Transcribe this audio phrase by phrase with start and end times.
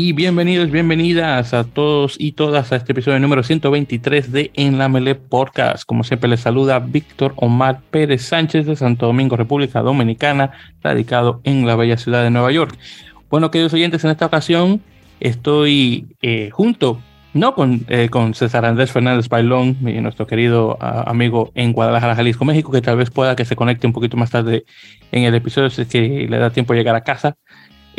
[0.00, 4.88] Y bienvenidos, bienvenidas a todos y todas a este episodio número 123 de En la
[4.88, 5.84] Mele Podcast.
[5.84, 10.52] Como siempre les saluda Víctor Omar Pérez Sánchez de Santo Domingo, República Dominicana,
[10.82, 12.78] radicado en la bella ciudad de Nueva York.
[13.30, 14.82] Bueno, queridos oyentes, en esta ocasión
[15.20, 17.00] estoy eh, junto,
[17.34, 22.72] no con, eh, con César Andrés Fernández Bailón, nuestro querido amigo en Guadalajara, Jalisco, México,
[22.72, 24.64] que tal vez pueda que se conecte un poquito más tarde
[25.12, 27.36] en el episodio, si es que le da tiempo de llegar a casa.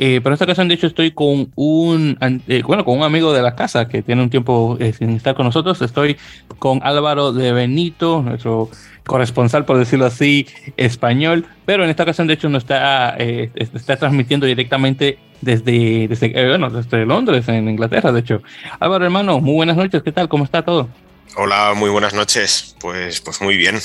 [0.01, 2.17] Eh, pero en esta ocasión, de hecho, estoy con un,
[2.47, 5.35] eh, bueno, con un amigo de la casa que tiene un tiempo eh, sin estar
[5.35, 5.81] con nosotros.
[5.81, 6.15] Estoy
[6.57, 8.69] con Álvaro de Benito, nuestro
[9.05, 11.47] corresponsal, por decirlo así, español.
[11.65, 17.05] Pero en esta ocasión, de hecho, nos está, está transmitiendo directamente desde, desde, bueno, desde
[17.05, 18.41] Londres, en Inglaterra, de hecho.
[18.79, 20.01] Álvaro, hermano, muy buenas noches.
[20.01, 20.29] ¿Qué tal?
[20.29, 20.87] ¿Cómo está todo?
[21.35, 22.73] Hola, muy buenas noches.
[22.79, 23.75] Pues, pues muy bien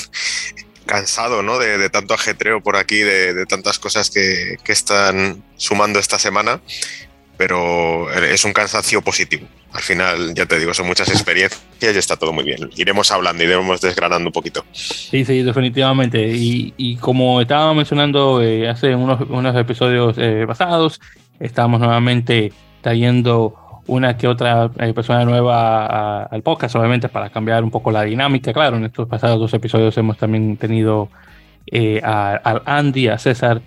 [0.87, 1.59] cansado ¿no?
[1.59, 6.61] de, tanto ajetreo por aquí, de, tantas cosas que, están sumando esta semana,
[7.37, 9.47] pero es un cansancio positivo.
[9.73, 12.71] Al final, ya te digo, son muchas experiencias y está todo muy bien.
[12.77, 14.65] Iremos hablando, iremos desgranando un poquito.
[14.73, 16.29] Sí, sí, definitivamente.
[16.29, 21.01] Y, como estaba mencionando eh, hace unos, unos episodios eh, pasados,
[21.41, 27.71] estamos nuevamente trayendo una que otra eh, persona nueva al podcast, obviamente para cambiar un
[27.71, 28.53] poco la dinámica.
[28.53, 31.09] Claro, en estos pasados dos episodios hemos también tenido
[31.67, 33.61] eh, Andy, a César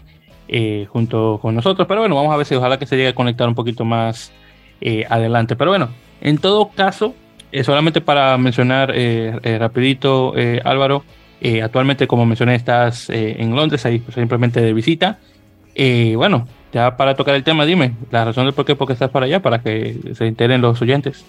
[0.47, 3.15] eh, junto con nosotros, pero bueno, vamos a ver si ojalá que se llegue a
[3.15, 4.31] conectar un poquito más
[5.09, 5.55] adelante.
[5.55, 5.89] Pero bueno,
[6.21, 7.15] en todo caso,
[7.63, 8.93] solamente para mencionar
[9.59, 11.03] rapidito, Álvaro,
[11.63, 15.17] actualmente como mencioné estás en Londres, ahí pues, simplemente de visita.
[16.15, 19.41] bueno, ya para tocar el tema, dime la razón del por qué, estás para allá,
[19.41, 21.23] para que se enteren los oyentes.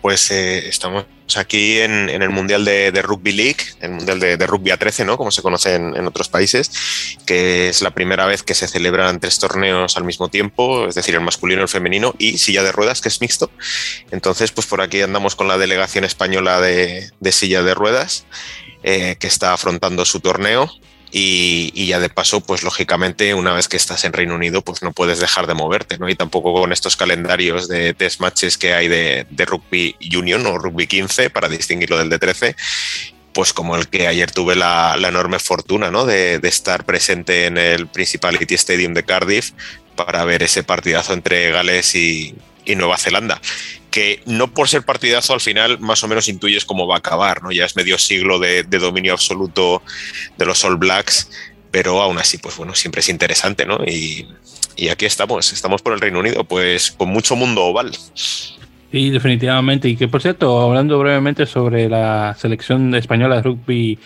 [0.00, 1.06] Pues eh, estamos
[1.36, 5.16] aquí en, el Mundial de, Rugby League, el Mundial de, Rugby A13, ¿no?
[5.16, 6.72] como se conoce en, otros países,
[7.24, 11.14] que es la primera vez que se celebran tres torneos al mismo tiempo, es decir,
[11.14, 13.50] el masculino, el femenino y silla de ruedas, que es mixto.
[14.10, 18.26] Entonces, pues por aquí andamos con la delegación española de, silla de ruedas,
[18.82, 20.68] eh, que está afrontando su torneo
[21.14, 24.92] y, ya de paso, pues lógicamente, una vez que estás en Reino Unido, pues no
[24.92, 26.08] puedes dejar de moverte, ¿no?
[26.08, 30.86] Y tampoco con estos calendarios de test matches que hay de, rugby union o rugby
[30.86, 32.56] 15 para distinguirlo del de 13,
[33.34, 36.06] pues como el que ayer tuve la, enorme fortuna ¿no?
[36.06, 39.50] de, de, estar presente en el Principality Stadium de Cardiff
[39.94, 42.34] para ver ese partidazo entre Gales y,
[42.64, 43.40] y Nueva Zelanda
[43.92, 47.42] que no por ser partidazo al final más o menos intuyes cómo va a acabar,
[47.42, 47.52] ¿no?
[47.52, 49.82] Ya es medio siglo de, dominio absoluto
[50.38, 51.30] de los All Blacks,
[51.70, 53.84] pero aún así, pues bueno, siempre es interesante, ¿no?
[53.86, 54.26] Y,
[54.90, 57.92] aquí estamos, estamos por el Reino Unido, pues con mucho mundo oval.
[58.14, 59.88] Sí, definitivamente.
[59.88, 63.98] Y que por cierto, hablando brevemente sobre la selección española de rugby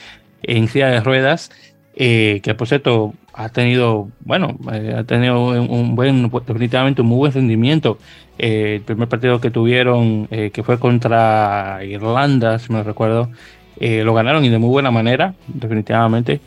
[0.43, 1.51] en silla de ruedas,
[1.97, 7.19] eh, que por cierto ha tenido, bueno, eh, ha tenido un buen, definitivamente un muy
[7.19, 7.99] buen rendimiento.
[8.39, 13.31] Eh, el primer partido que tuvieron, eh, que fue contra Irlanda, si me recuerdo,
[13.79, 16.41] lo ganaron y de muy buena manera, definitivamente.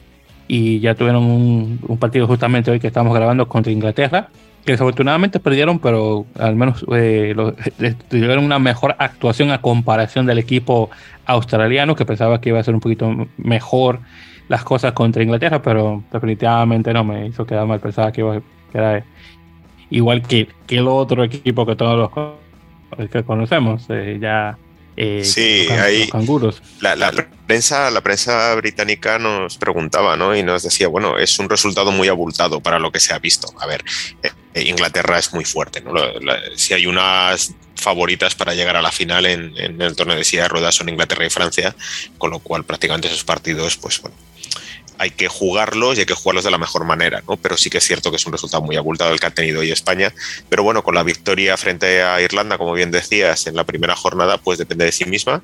[0.48, 4.30] Y ya tuvieron un, partido justamente hoy que estamos grabando contra Inglaterra,
[4.66, 6.80] que desafortunadamente perdieron, pero al menos
[8.10, 10.90] tuvieron una mejor actuación a comparación del equipo
[11.26, 14.00] australiano, que pensaba que iba a ser un poquito mejor
[14.50, 17.80] las cosas contra Inglaterra, pero definitivamente no me hizo quedar mal.
[17.80, 19.06] Pensaba que, iba, que era
[19.92, 22.12] igual que, que, el otro equipo que todos
[22.98, 24.58] los que conocemos, eh, ya.
[24.98, 26.10] Eh, sí, ahí
[26.82, 27.12] La, la,
[27.48, 30.36] prensa, la prensa británica nos preguntaba, ¿no?
[30.36, 33.48] Y nos decía, bueno, es un resultado muy abultado para lo que se ha visto.
[33.62, 33.82] A ver,
[34.24, 35.94] eh, Inglaterra es muy fuerte, ¿no?
[36.56, 40.44] si hay unas favoritas para llegar a la final en, en el torneo de silla
[40.44, 41.74] de ruedas son Inglaterra y Francia,
[42.18, 44.18] con lo cual prácticamente esos partidos, pues bueno,
[45.00, 47.38] hay que jugarlos y hay que jugarlos de la mejor manera, ¿no?
[47.38, 49.62] Pero sí que es cierto que es un resultado muy abultado el que ha tenido
[49.62, 50.14] hoy España.
[50.50, 54.38] Pero bueno, con la victoria frente a Irlanda, como bien decías, en la primera jornada,
[54.38, 55.42] pues depende de sí misma.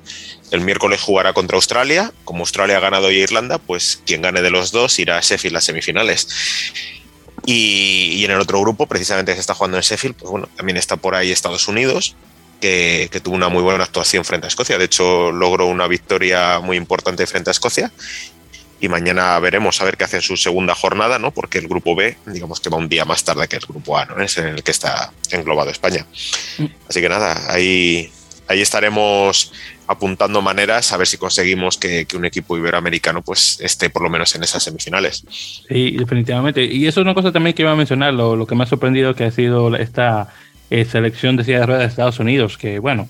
[0.50, 2.12] El miércoles jugará contra Australia.
[2.24, 5.54] Como Australia ha ganado hoy Irlanda, pues quien gane de los dos irá a Sheffield
[5.54, 6.28] las semifinales.
[7.46, 10.76] Y, en el otro grupo, precisamente que se está jugando en Sheffield, pues bueno, también
[10.76, 12.14] está por ahí Estados Unidos,
[12.60, 14.76] que, que, tuvo una muy buena actuación frente a Escocia.
[14.76, 17.90] De hecho, logró una victoria muy importante frente a Escocia
[18.80, 21.30] y mañana veremos a ver qué hace en su segunda jornada, ¿no?
[21.30, 24.04] Porque el grupo B, digamos que va un día más tarde que el grupo A,
[24.04, 24.20] ¿no?
[24.20, 26.06] Es en el que está englobado España.
[26.58, 26.66] Mm.
[26.88, 28.10] Así que nada, ahí,
[28.48, 29.52] ahí estaremos
[29.86, 34.34] apuntando maneras a ver si conseguimos que, un equipo iberoamericano pues esté por lo menos
[34.34, 35.24] en esas semifinales.
[35.68, 36.64] Sí, definitivamente.
[36.64, 39.14] Y eso es una cosa también que iba a mencionar, lo, que me ha sorprendido
[39.14, 40.32] que ha sido esta
[40.70, 43.08] eh, selección de silla de ruedas de Estados Unidos, que bueno,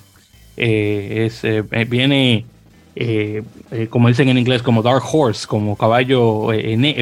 [0.56, 2.44] eh, es, eh, viene
[3.90, 6.48] como dicen en inglés, como Dark Horse, como caballo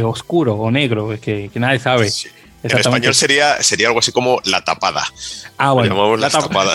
[0.05, 2.11] oscuro o negro, que, que nadie sabe.
[2.64, 5.05] En español sería, sería algo así como la tapada.
[5.58, 6.17] Ah, bueno.
[6.17, 6.75] La, tapada.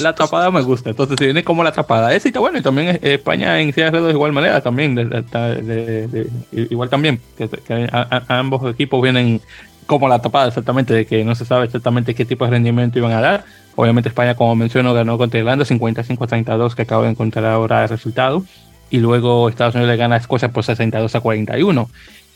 [0.00, 0.90] La, tapada me gusta.
[0.90, 2.14] Entonces viene como la tapada.
[2.14, 2.58] Está bueno.
[2.58, 4.98] Y también España en Ciudad de igual manera también.
[6.52, 7.22] igual también.
[7.38, 7.88] Que,
[8.28, 9.40] ambos equipos vienen
[9.86, 13.12] como la tapada exactamente, de que no se sabe exactamente qué tipo de rendimiento iban
[13.12, 13.44] a dar.
[13.80, 18.44] Obviamente España, como menciono, ganó contra Irlanda 55-32, que acabo de encontrar ahora el resultado.
[18.90, 21.88] Y luego Estados Unidos le gana a Escocia por 62 a 41.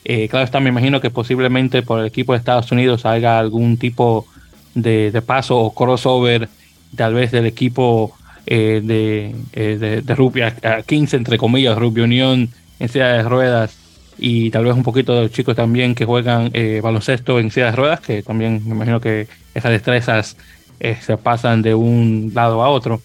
[0.05, 3.77] Eh, claro está, me imagino que posiblemente por el equipo de Estados Unidos haga algún
[3.77, 4.25] tipo
[4.73, 6.49] de, paso o crossover,
[6.95, 12.49] tal vez del equipo eh, de, eh, de, rugby a, 15, entre comillas, rugby unión
[12.79, 13.77] en silla de ruedas
[14.17, 16.51] y tal vez un poquito de los chicos también que juegan
[16.81, 20.37] baloncesto en silla de ruedas, que también me imagino que esas destrezas
[20.79, 23.01] se pasan de un lado a otro.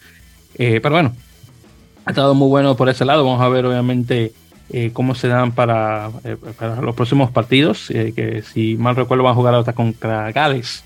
[0.56, 1.14] pero bueno,
[2.04, 3.24] ha estado muy bueno por ese lado.
[3.24, 4.32] Vamos a ver, obviamente,
[4.72, 9.24] eh, cómo se dan para, eh, para los próximos partidos, eh, que si mal recuerdo
[9.24, 10.84] van a jugar ahora contra Gales,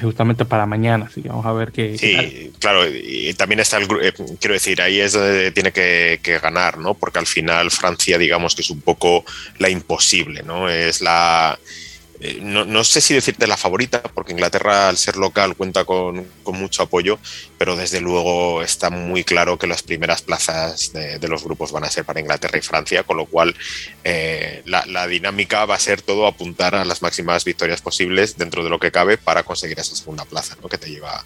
[0.00, 1.98] justamente para mañana, así que vamos a ver qué...
[1.98, 6.78] Sí, claro, y también está el quiero decir, ahí es donde tiene que, que, ganar,
[6.78, 6.94] ¿no?
[6.94, 9.24] Porque al final Francia, digamos que es un poco
[9.58, 10.70] la imposible, ¿no?
[10.70, 11.58] Es la
[12.24, 16.84] eh, no, sé si decirte la favorita, porque Inglaterra al ser local cuenta con, mucho
[16.84, 17.18] apoyo,
[17.58, 21.90] pero desde luego está muy claro que las primeras plazas de, los grupos van a
[21.90, 23.56] ser para Inglaterra y Francia, con lo cual
[24.04, 28.70] eh, la, dinámica va a ser todo apuntar a las máximas victorias posibles dentro de
[28.70, 30.68] lo que cabe para conseguir esa segunda plaza ¿no?
[30.68, 31.24] que te lleva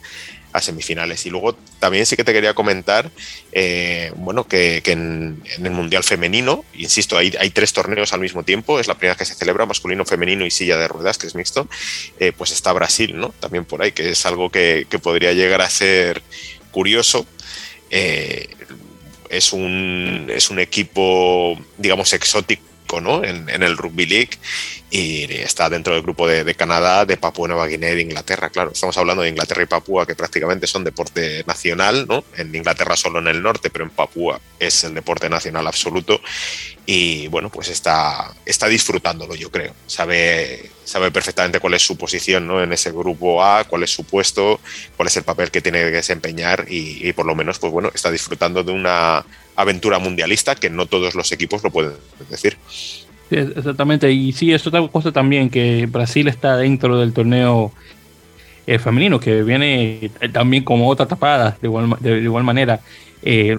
[0.57, 1.27] a semifinales.
[1.27, 3.11] Y luego también sí que te quería comentar,
[3.53, 8.89] eh, bueno, que, en, el Mundial Femenino, insisto, hay, tres torneos al mismo tiempo, es
[8.89, 11.69] la primera que se celebra, masculino, femenino y silla de ruedas, que es mixto,
[12.19, 13.31] eh, pues está Brasil, ¿no?
[13.41, 16.23] También por ahí, que es algo que, podría llegar a ser
[16.71, 17.27] curioso.
[17.91, 18.49] Eh,
[19.29, 22.66] es, un, es un equipo, digamos, exótico
[23.01, 23.25] ¿no?
[23.25, 24.39] en, en, el Rugby League
[24.89, 28.51] y está dentro del grupo de, Canadá, de Papúa Nueva Guinea y de Inglaterra.
[28.51, 32.25] Claro, estamos hablando de Inglaterra y Papúa, que prácticamente son deporte nacional, ¿no?
[32.37, 36.21] En Inglaterra solo en el norte, pero en Papúa es el deporte nacional absoluto.
[36.87, 39.75] Y bueno, pues está, está disfrutándolo, yo creo.
[39.89, 42.63] Sabe, sabe perfectamente cuál es su posición ¿no?
[42.63, 44.61] en ese grupo A, cuál es su puesto,
[44.97, 47.91] cuál es el papel que tiene que desempeñar y, y por lo menos, pues bueno,
[47.93, 51.93] está disfrutando de una aventura mundialista que no todos los equipos lo pueden
[52.31, 52.57] decir
[53.31, 54.11] exactamente.
[54.13, 57.73] Y sí, es otra cosa también, que Brasil está dentro del torneo
[58.67, 62.81] eh, femenino, que viene eh, también como otra tapada, de igual, de, igual manera.
[63.23, 63.57] Eh,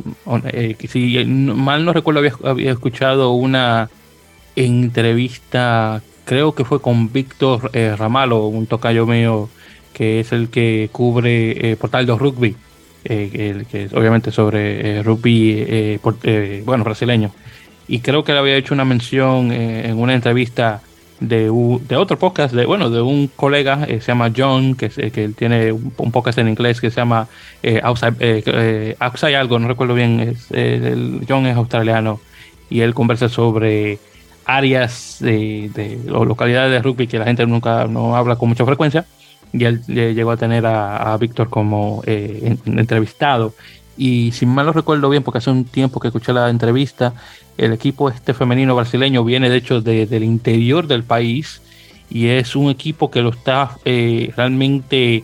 [0.88, 3.90] si mal no recuerdo, había, escuchado una
[4.56, 9.50] entrevista, creo que fue con Víctor Ramalo, un tocayo mío,
[9.94, 12.56] que es el que cubre Portal de Rugby,
[13.08, 16.00] que, que obviamente sobre rugby,
[16.66, 17.32] bueno, brasileño.
[17.88, 20.82] Y creo que le había hecho una mención eh, en una entrevista
[21.20, 21.50] de,
[21.88, 25.72] de, otro podcast, de bueno, de un colega, eh, se llama John, que, que tiene
[25.72, 27.28] un, podcast en inglés que se llama
[27.64, 32.20] eh, outside, algo, no recuerdo bien, es, el, John es australiano
[32.70, 34.00] y él conversa sobre
[34.46, 39.06] áreas de, de localidades de rugby que la gente nunca no habla con mucha frecuencia
[39.54, 43.54] y él llegó a tener a, Víctor como entrevistado.
[43.98, 47.14] Y si mal lo recuerdo bien, porque hace un tiempo que escuché la entrevista,
[47.58, 51.62] el equipo este femenino brasileño viene de hecho del interior del país
[52.10, 55.24] y es un equipo que lo está eh, realmente,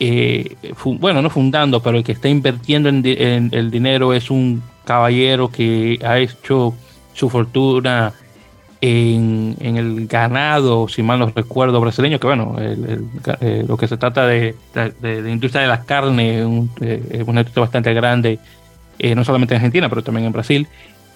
[0.00, 5.48] eh, bueno, no fundando, pero el que está invirtiendo en, el dinero es un caballero
[5.48, 6.74] que ha hecho
[7.14, 8.12] su fortuna
[8.86, 14.26] en, el ganado, si mal no recuerdo, brasileño, que bueno, eh, lo que se trata
[14.26, 14.54] de,
[15.00, 18.38] de, industria de la carne es una industria bastante grande,
[19.14, 20.68] no solamente en Argentina, pero también en Brasil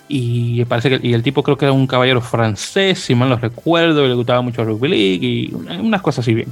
[0.09, 3.37] y parece que y el tipo creo que era un caballero francés, si mal no
[3.37, 6.51] recuerdo, y le gustaba mucho el rugby league y unas cosas así bien.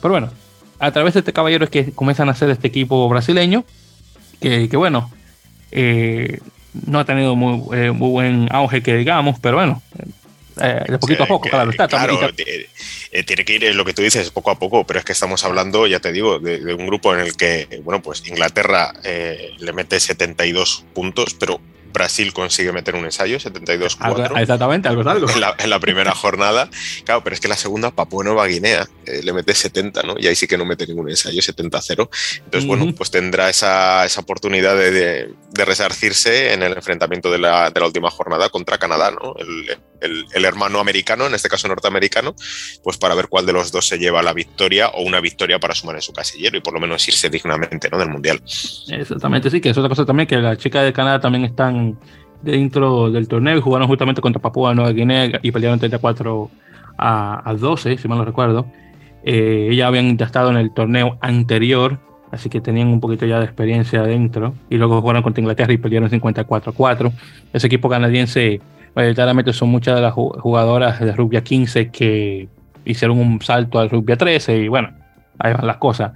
[0.00, 0.30] Pero bueno,
[0.78, 3.64] a través de este caballero es que comienzan a hacer este equipo brasileño,
[4.40, 5.10] que, bueno,
[5.70, 6.40] eh,
[6.86, 9.82] no ha tenido muy, eh, muy, buen auge que digamos, pero bueno,
[10.60, 11.88] eh, de poquito a poco, claro, está.
[11.88, 15.44] Claro, tiene que ir lo que tú dices, poco a poco, pero es que estamos
[15.44, 19.72] hablando, ya te digo, de, de un grupo en el que, bueno, pues Inglaterra le
[19.72, 21.60] mete 72 puntos, pero
[21.94, 24.40] Brasil consigue meter un ensayo, 72-4.
[24.40, 25.26] Exactamente, algo algo.
[25.30, 26.68] En la, primera jornada.
[27.04, 30.16] Claro, pero es que la segunda, Papua Nueva Guinea, eh, le mete 70, ¿no?
[30.18, 32.08] Y ahí sí que no mete ningún ensayo, 70-0.
[32.44, 37.70] Entonces, bueno, pues tendrá esa, esa oportunidad de, de, resarcirse en el enfrentamiento de la,
[37.70, 39.36] de la, última jornada contra Canadá, ¿no?
[39.38, 42.34] El, el, hermano americano, en este caso norteamericano,
[42.82, 45.74] pues para ver cuál de los dos se lleva la victoria o una victoria para
[45.74, 47.98] sumar en su casillero y por lo menos irse dignamente, ¿no?
[47.98, 48.40] Del Mundial.
[48.88, 51.98] Exactamente, sí, que es otra cosa también, que las chicas de Canadá también están
[52.42, 56.50] dentro del torneo y jugaron justamente contra Papúa Nueva Guinea y pelearon 34
[56.98, 58.66] a, a 12, si mal no recuerdo.
[59.24, 61.98] Eh, ellos habían ya estado en el torneo anterior,
[62.30, 64.54] así que tenían un poquito ya de experiencia adentro.
[64.68, 67.12] Y luego jugaron contra Inglaterra y perdieron 54 a 4.
[67.52, 68.60] Ese equipo canadiense,
[68.94, 72.48] mayoritariamente son muchas de las jugadoras de rugby 15 que
[72.84, 74.90] hicieron un salto al rugby 13 y bueno,
[75.38, 76.12] ahí van las cosas.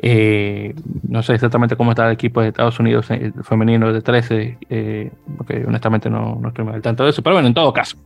[0.00, 0.74] Eh,
[1.08, 5.10] no sé exactamente cómo está el equipo de Estados Unidos eh, femenino de 13, eh,
[5.36, 7.96] porque honestamente no, no estoy al tanto de eso, pero bueno, en todo caso,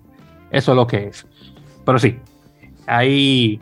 [0.50, 1.26] eso es lo que es.
[1.84, 2.16] Pero sí,
[2.86, 3.60] ahí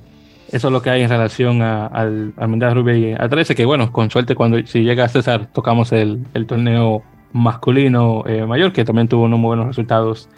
[0.52, 3.90] eso es lo que hay en relación al, al Mundial Rugby a 13, que bueno,
[3.90, 7.02] con suerte cuando si llega a César tocamos el, el torneo
[7.32, 10.28] masculino mayor, que también tuvo unos muy buenos resultados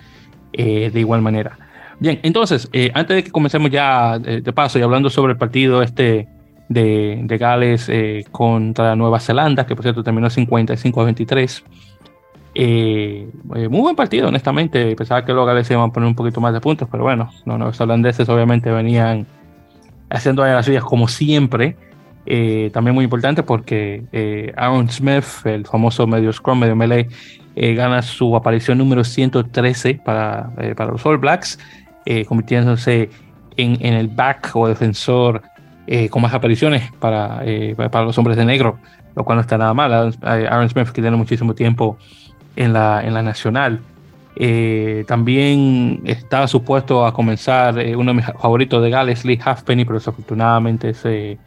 [0.53, 1.59] de igual manera.
[1.99, 6.29] Bien, entonces, antes de que comencemos ya de paso y hablando sobre el partido este
[6.73, 11.65] de, Gales eh, contra Nueva Zelanda, que por cierto terminó 55 a 23.
[12.55, 14.95] Eh, eh, muy buen partido, honestamente.
[14.97, 17.59] Pensaba que los Gales iban a poner un poquito más de puntos, pero bueno, no,
[17.59, 19.27] los holandeses obviamente venían
[20.11, 21.77] haciendo las suyas como siempre.
[22.73, 27.09] también muy importante porque Aaron Smith, el famoso medio scrum, medio melee,
[27.55, 31.59] gana su aparición número 113 para, para los All Blacks,
[32.27, 33.11] convirtiéndose
[33.57, 35.43] en, en, el back o defensor
[35.87, 38.79] eh, con más apariciones para, eh, para los hombres de negro,
[39.17, 40.15] lo cual no está nada mal.
[40.23, 41.99] Aaron Smith, que tiene muchísimo tiempo
[42.55, 43.81] en la, en la nacional.
[44.37, 49.99] Eh, también estaba supuesto a comenzar uno de mis favoritos de Gales, Lee Halfpenny, pero
[49.99, 51.39] desafortunadamente se,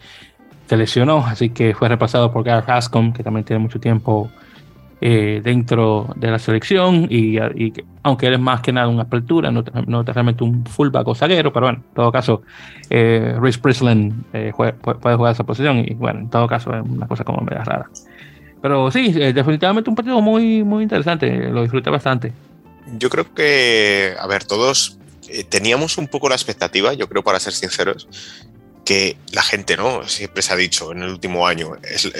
[0.67, 4.29] se lesionó, así que fue repasado por Gareth Hascom, que también tiene mucho tiempo
[5.01, 7.37] eh, dentro de la selección y,
[8.03, 11.51] aunque él es más que nada una apertura, no, no realmente un fullback o zaguero,
[11.51, 12.43] pero bueno, en todo caso,
[12.89, 13.59] eh, Rhys
[14.33, 17.63] eh, puede, jugar esa posición y bueno, en todo caso es una cosa como media
[17.63, 17.89] rara.
[18.61, 22.31] Pero sí, eh, definitivamente un partido muy, muy interesante, lo disfruté bastante.
[22.97, 24.97] Yo creo que, a ver, todos
[25.49, 28.07] teníamos un poco la expectativa, yo creo, para ser sinceros,
[28.85, 30.07] que la gente, ¿no?
[30.07, 31.71] Siempre se ha dicho en el último año,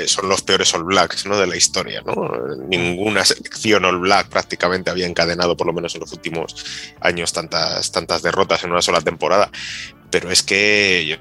[0.08, 1.38] son los peores All Blacks, ¿no?
[1.38, 2.16] De la historia, ¿no?
[2.68, 6.66] Ninguna selección All Black prácticamente había encadenado, por lo menos en los últimos
[7.00, 9.52] años, tantas, tantas derrotas en una sola temporada.
[10.10, 11.20] Pero es que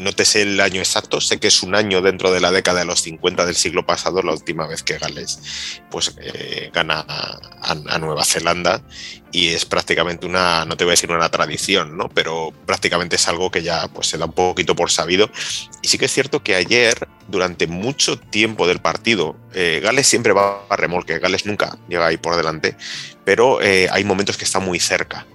[0.00, 2.80] no te sé el año exacto, sé que es un año dentro de la década
[2.80, 7.98] de los 50 del siglo pasado, la última vez que Gales pues, eh, gana a,
[7.98, 8.82] Nueva Zelanda
[9.30, 12.08] y es prácticamente una, no te voy a decir una tradición, ¿no?
[12.08, 15.30] pero prácticamente es algo que ya pues, se da un poquito por sabido.
[15.82, 20.32] Y sí que es cierto que ayer, durante mucho tiempo del partido, eh, Gales siempre
[20.32, 22.76] va a remolque, Gales nunca llega ahí por delante,
[23.24, 25.26] pero eh, hay momentos que está muy cerca.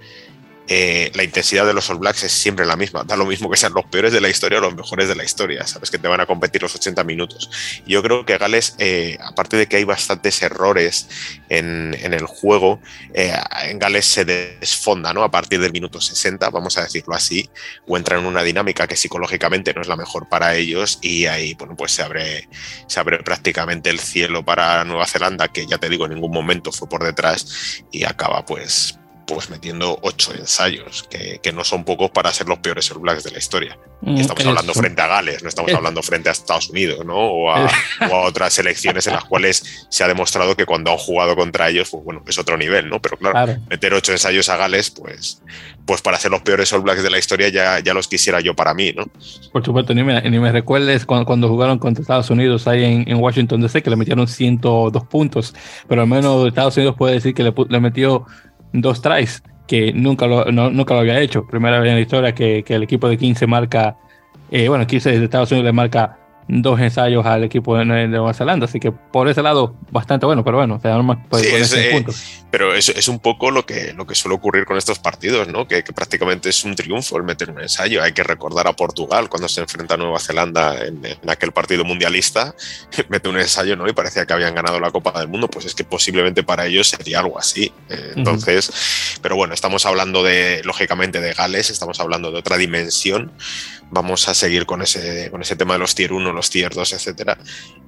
[0.68, 3.04] Eh, la intensidad de los All Blacks es siempre la misma.
[3.04, 5.24] Da lo mismo que sean los peores de la historia o los mejores de la
[5.24, 5.66] historia.
[5.66, 7.50] Sabes que te van a competir los 80 minutos.
[7.86, 11.08] Yo creo que Gales, eh, aparte de que hay bastantes errores
[11.48, 12.80] en, el juego,
[13.14, 13.32] eh,
[13.64, 15.22] en Gales se desfonda ¿no?
[15.22, 17.48] a partir del minuto 60, vamos a decirlo así,
[17.86, 21.54] o entra en una dinámica que psicológicamente no es la mejor para ellos y ahí
[21.54, 22.48] bueno, pues se abre,
[22.86, 26.72] se abre prácticamente el cielo para Nueva Zelanda, que ya te digo, en ningún momento
[26.72, 32.32] fue por detrás y acaba pues pues metiendo ocho ensayos, que, no son pocos para
[32.32, 33.78] ser los peores All Blacks de la historia.
[34.02, 37.16] Y mm, estamos hablando frente a Gales, no estamos hablando frente a Estados Unidos, ¿no?
[37.16, 37.68] O a,
[38.24, 42.04] otras selecciones en las cuales se ha demostrado que cuando han jugado contra ellos, pues
[42.04, 43.00] bueno, es otro nivel, ¿no?
[43.00, 45.42] Pero claro, meter ocho ensayos a Gales, pues,
[45.86, 48.54] pues para ser los peores All Blacks de la historia ya, ya los quisiera yo
[48.54, 49.06] para mí, ¿no?
[49.52, 53.16] Por supuesto, ni me, ni me recuerdes cuando, jugaron contra Estados Unidos ahí en, en,
[53.18, 55.54] Washington DC, que le metieron 102 puntos,
[55.88, 58.26] pero al menos Estados Unidos puede decir que le, le metió
[58.72, 61.46] dos tries, que nunca lo, nunca lo había hecho.
[61.46, 63.96] Primera vez en la historia que, que el equipo de 15 marca,
[64.50, 66.18] eh, bueno, 15 de Estados Unidos le marca
[66.48, 70.58] dos ensayos al equipo de, Nueva Zelanda, así que por ese lado bastante bueno, pero
[70.58, 72.04] bueno, eh,
[72.50, 75.66] Pero es, es, un poco lo que, lo que suele ocurrir con estos partidos, ¿no?
[75.66, 78.02] Que, prácticamente es un triunfo el meter un ensayo.
[78.02, 82.54] Hay que recordar a Portugal cuando se enfrenta a Nueva Zelanda en, aquel partido mundialista,
[83.08, 83.88] mete un ensayo, ¿no?
[83.88, 86.88] Y parecía que habían ganado la Copa del Mundo, pues es que posiblemente para ellos
[86.88, 87.72] sería algo así.
[87.88, 93.32] Eh, entonces, pero bueno, estamos hablando de, lógicamente, de Gales, estamos hablando de otra dimensión
[93.90, 96.92] vamos a seguir con ese, con ese tema de los tier 1, los tier 2,
[96.92, 97.38] etcétera.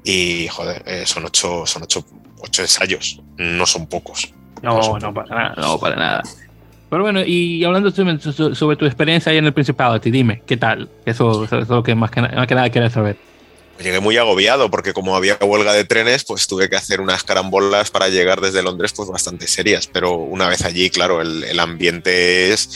[0.05, 2.05] Y joder, eh, son ocho, son ocho,
[2.41, 4.33] ocho, ensayos, no son pocos.
[4.63, 6.23] No, no, para nada, no para nada.
[6.91, 10.89] Pero bueno, y hablando sobre, tu experiencia ahí en el Principality, dime, ¿qué tal?
[11.05, 13.17] Eso, es lo que más que, más que nada quieres saber.
[13.79, 17.91] Llegué muy agobiado porque como había huelga de trenes, pues tuve que hacer unas carambolas
[17.91, 19.87] para llegar desde Londres pues bastante serias.
[19.87, 22.71] Pero una vez allí, claro, el, ambiente es,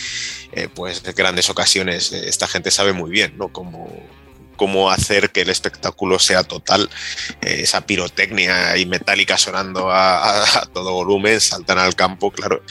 [0.53, 2.13] eh, pues, grandes ocasiones.
[2.13, 3.49] Esta gente sabe muy bien, ¿no?
[3.49, 3.91] Cómo,
[4.63, 6.89] cómo hacer que el espectáculo sea total.
[7.41, 12.63] Eh, esa pirotecnia y metálica sonando a, todo volumen, saltan al campo, claro.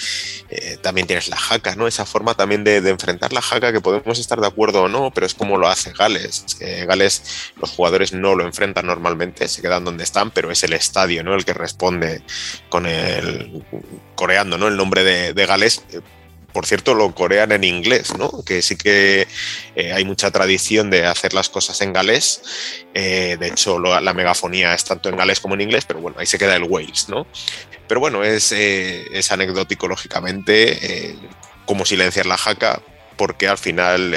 [0.50, 1.88] Eh, también tienes la jaca, ¿no?
[1.88, 5.26] Esa forma también de, enfrentar la jaca, que podemos estar de acuerdo o no, pero
[5.26, 6.46] es como lo hace Gales.
[6.88, 11.26] Gales, los jugadores no lo enfrentan normalmente, se quedan donde están, pero es el estadio,
[11.26, 11.36] ¿no?
[11.36, 12.24] El que responde
[12.70, 13.66] con el
[14.16, 14.70] coreando, ¿no?
[14.70, 15.84] El nombre de, de Gales
[16.54, 18.44] por cierto, lo corean en inglés, ¿no?
[18.44, 19.28] Que sí que
[19.76, 22.42] eh, hay mucha tradición de hacer las cosas en galés.
[22.94, 26.26] Eh, de hecho, la megafonía es tanto en galés como en inglés, pero bueno, ahí
[26.26, 27.26] se queda el Wales, ¿no?
[27.88, 31.18] Pero bueno, es, eh, es anecdótico, lógicamente,
[31.66, 32.82] cómo silenciar la jaca,
[33.18, 34.16] porque al final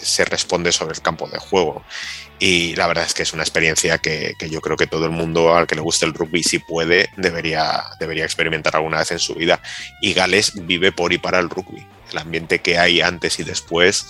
[0.00, 1.84] se responde sobre el campo de juego.
[2.38, 5.54] Y la verdad es que es una experiencia que, yo creo que todo el mundo
[5.54, 9.34] al que le guste el rugby, si puede, debería, debería experimentar alguna vez en su
[9.34, 9.60] vida.
[10.00, 14.06] Y Gales vive por y para el rugby el ambiente que hay antes y después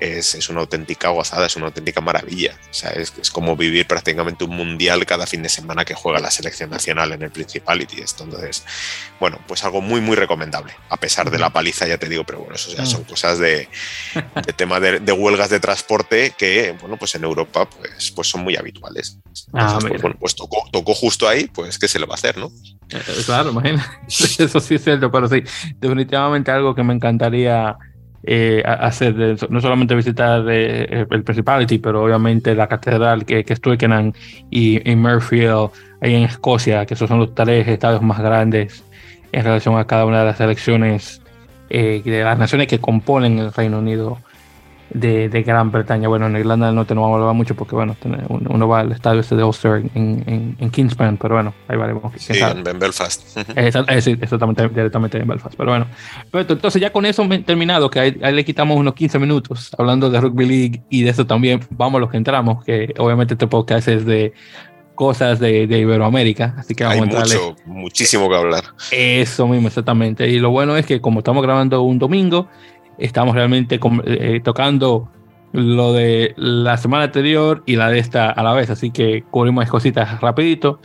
[0.00, 2.58] es, una auténtica gozada, es una auténtica maravilla.
[2.70, 6.30] O sea, es, como vivir prácticamente un mundial cada fin de semana que juega la
[6.30, 8.00] selección nacional en el Principality.
[8.00, 8.64] Entonces,
[9.20, 12.38] bueno, pues algo muy, muy recomendable, a pesar de la paliza, ya te digo, pero
[12.40, 13.68] bueno, eso ya son cosas de,
[14.56, 19.18] tema de, huelgas de transporte que, bueno, pues en Europa pues, pues son muy habituales.
[19.52, 22.36] Ah, pues, bueno, pues tocó, tocó justo ahí, pues qué se le va a hacer,
[22.36, 22.52] ¿no?
[22.90, 23.84] Eh, claro, imagínate.
[24.08, 25.42] Eso sí es cierto, pero sí,
[25.78, 27.76] definitivamente algo que me encantaría
[28.22, 33.60] eh, hacer, no solamente visitar eh, el Principality, pero obviamente la catedral que, que es
[33.60, 34.12] Twickenham
[34.50, 38.84] y, y Murfield, ahí en Escocia, que esos son los tres estados más grandes
[39.32, 41.20] en relación a cada una de las elecciones
[41.68, 44.18] de las naciones que componen el Reino Unido
[44.90, 46.08] de, de, Gran Bretaña.
[46.08, 47.96] Bueno, en Irlanda del Norte no vamos a hablar mucho porque, bueno,
[48.28, 52.12] uno va al estadio este de Ulster en, en, en Kingspan, pero bueno, ahí veremos.
[52.16, 53.38] Sí, en, Belfast.
[53.56, 55.54] exactamente, directamente en Belfast.
[55.56, 55.86] Pero bueno,
[56.30, 60.20] pero entonces ya con eso terminado, que ahí, le quitamos unos 15 minutos hablando de
[60.20, 63.88] Rugby League y de eso también vamos a los que entramos, que obviamente este podcast
[63.88, 64.32] es de
[64.98, 68.64] cosas de, de, Iberoamérica, así que vamos Hay a mucho, muchísimo que hablar.
[68.90, 70.28] Eso mismo, exactamente.
[70.28, 72.48] Y lo bueno es que como estamos grabando un domingo,
[72.98, 75.08] estamos realmente eh, tocando
[75.52, 79.68] lo de la semana anterior y la de esta a la vez, así que cubrimos
[79.68, 80.80] cositas rapidito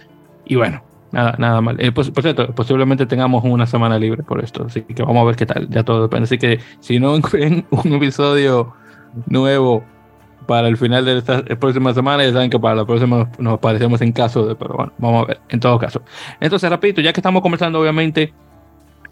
[0.46, 1.80] y bueno, nada, nada mal.
[1.80, 5.36] Eh, por, cierto, posiblemente tengamos una semana libre por esto, así que vamos a ver
[5.36, 6.26] qué tal, ya todo depende.
[6.26, 8.74] Así que si no incluyen un episodio
[9.28, 9.84] nuevo
[10.48, 14.02] para el final de esta próxima semana, ya saben que para la próxima nos aparecemos
[14.02, 16.02] en caso de, pero bueno, vamos a ver, en todo caso.
[16.42, 18.34] Entonces, rapidito, ya que estamos conversando obviamente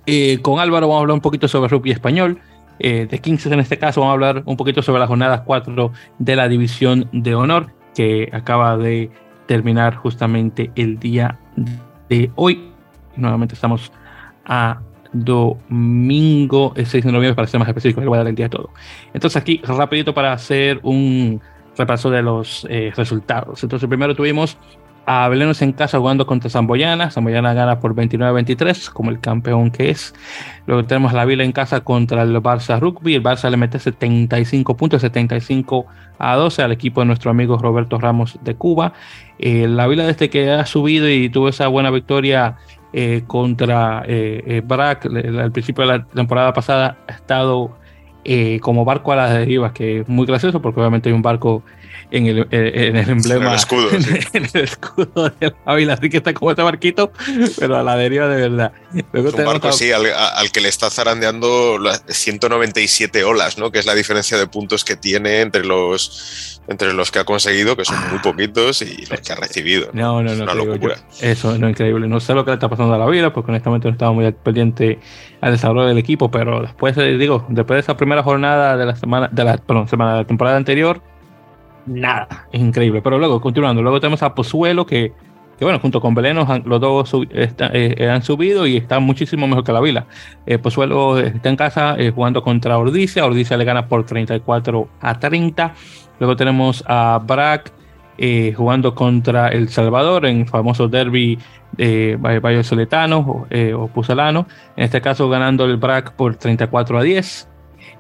[0.06, 2.40] eh, con Álvaro, vamos a hablar un poquito sobre rugby español.
[2.84, 5.92] Eh, de Kings en este caso, vamos a hablar un poquito sobre las jornadas 4
[6.18, 9.12] de la División de Honor, que acaba de
[9.46, 11.40] terminar justamente el día
[12.10, 12.72] de hoy.
[13.16, 13.92] Nuevamente estamos
[14.46, 14.80] a
[15.14, 18.50] domingo el 6 de noviembre para ser más específico, le voy a dar el día
[18.50, 18.72] todo.
[19.14, 21.40] Entonces aquí rapidito para hacer un
[21.78, 23.62] repaso de los eh, resultados.
[23.62, 24.58] Entonces primero tuvimos
[25.06, 27.12] a en casa jugando contra Zamboyana.
[27.12, 30.14] Zamboyana gana por 29-23, como el campeón que es.
[30.68, 33.16] Luego tenemos la Vila en casa contra el Barça Rugby.
[33.16, 35.86] El Barça le mete 75 puntos, 75
[36.20, 38.94] a 12 al equipo de nuestro amigo Roberto Ramos de Cuba.
[39.40, 42.58] Eh, la Vila desde que ha subido y tuvo esa buena victoria
[42.94, 47.78] eh, contra eh, BRAC al principio de la temporada pasada, ha estado
[48.62, 51.64] como barco a las derivas, que es muy gracioso porque obviamente hay un barco
[52.12, 53.46] en el, eh, en el emblema.
[53.46, 53.90] En el escudo.
[54.34, 57.12] En, el escudo de la Así que está como este barquito,
[57.60, 58.72] pero a la deriva de verdad.
[58.94, 63.72] es un barco, sí, al, al, que le está zarandeando 197 olas, ¿no?
[63.72, 67.76] Que es la diferencia de puntos que tiene entre los, entre los que ha conseguido,
[67.76, 68.22] que son muy ah.
[68.22, 69.90] poquitos, y los que ha recibido.
[69.94, 70.46] No, no, no.
[70.46, 70.96] no una locura.
[71.22, 72.08] eso no es increíble.
[72.08, 74.32] No sé lo que le está pasando a la vida, porque honestamente no estaba muy
[74.32, 75.00] pendiente
[75.42, 78.96] al desarrollo del equipo, pero después, eh, digo, después de esa primera jornada de la
[78.96, 81.02] semana, de la, perdón, semana de la temporada anterior,
[81.86, 83.02] nada, es increíble.
[83.02, 85.14] Pero luego, continuando, luego tenemos a Pozuelo, que,
[85.58, 89.72] que bueno, junto con Belenos, los dos eh, han subido y están muchísimo mejor que
[89.72, 90.06] la Vila.
[90.46, 95.20] Eh, Pozuelo está en casa eh, jugando contra Ordicia, Ordicia le gana por 34 a
[95.20, 95.74] 30.
[96.20, 97.74] Luego tenemos a Brack
[98.56, 101.40] jugando contra El Salvador en el famoso derby
[101.72, 104.46] de Valle Soletano o Pucelano.
[104.76, 107.51] En este caso ganando el Brack por 34 a 10.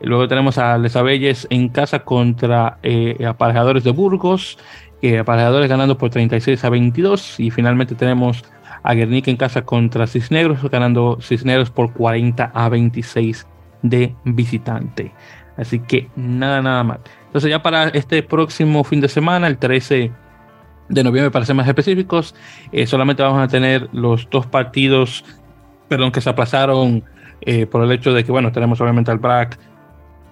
[0.03, 4.57] Luego tenemos a Les Abelles en casa contra eh, Aparejadores de Burgos,
[5.01, 7.39] eh, Aparejadores ganando por 36 a 22.
[7.39, 8.43] Y finalmente tenemos
[8.83, 13.47] a Guernica en casa contra Cisneros, ganando Cisneros por 40 a 26
[13.83, 15.11] de visitante.
[15.57, 16.99] Así que nada, nada mal.
[17.27, 20.11] Entonces ya para este próximo fin de semana, el 13
[20.89, 22.35] de noviembre para ser más específicos,
[22.71, 25.23] eh, solamente vamos a tener los dos partidos,
[25.87, 27.03] perdón, que se aplazaron
[27.41, 29.57] eh, por el hecho de que, bueno, tenemos obviamente al BRAC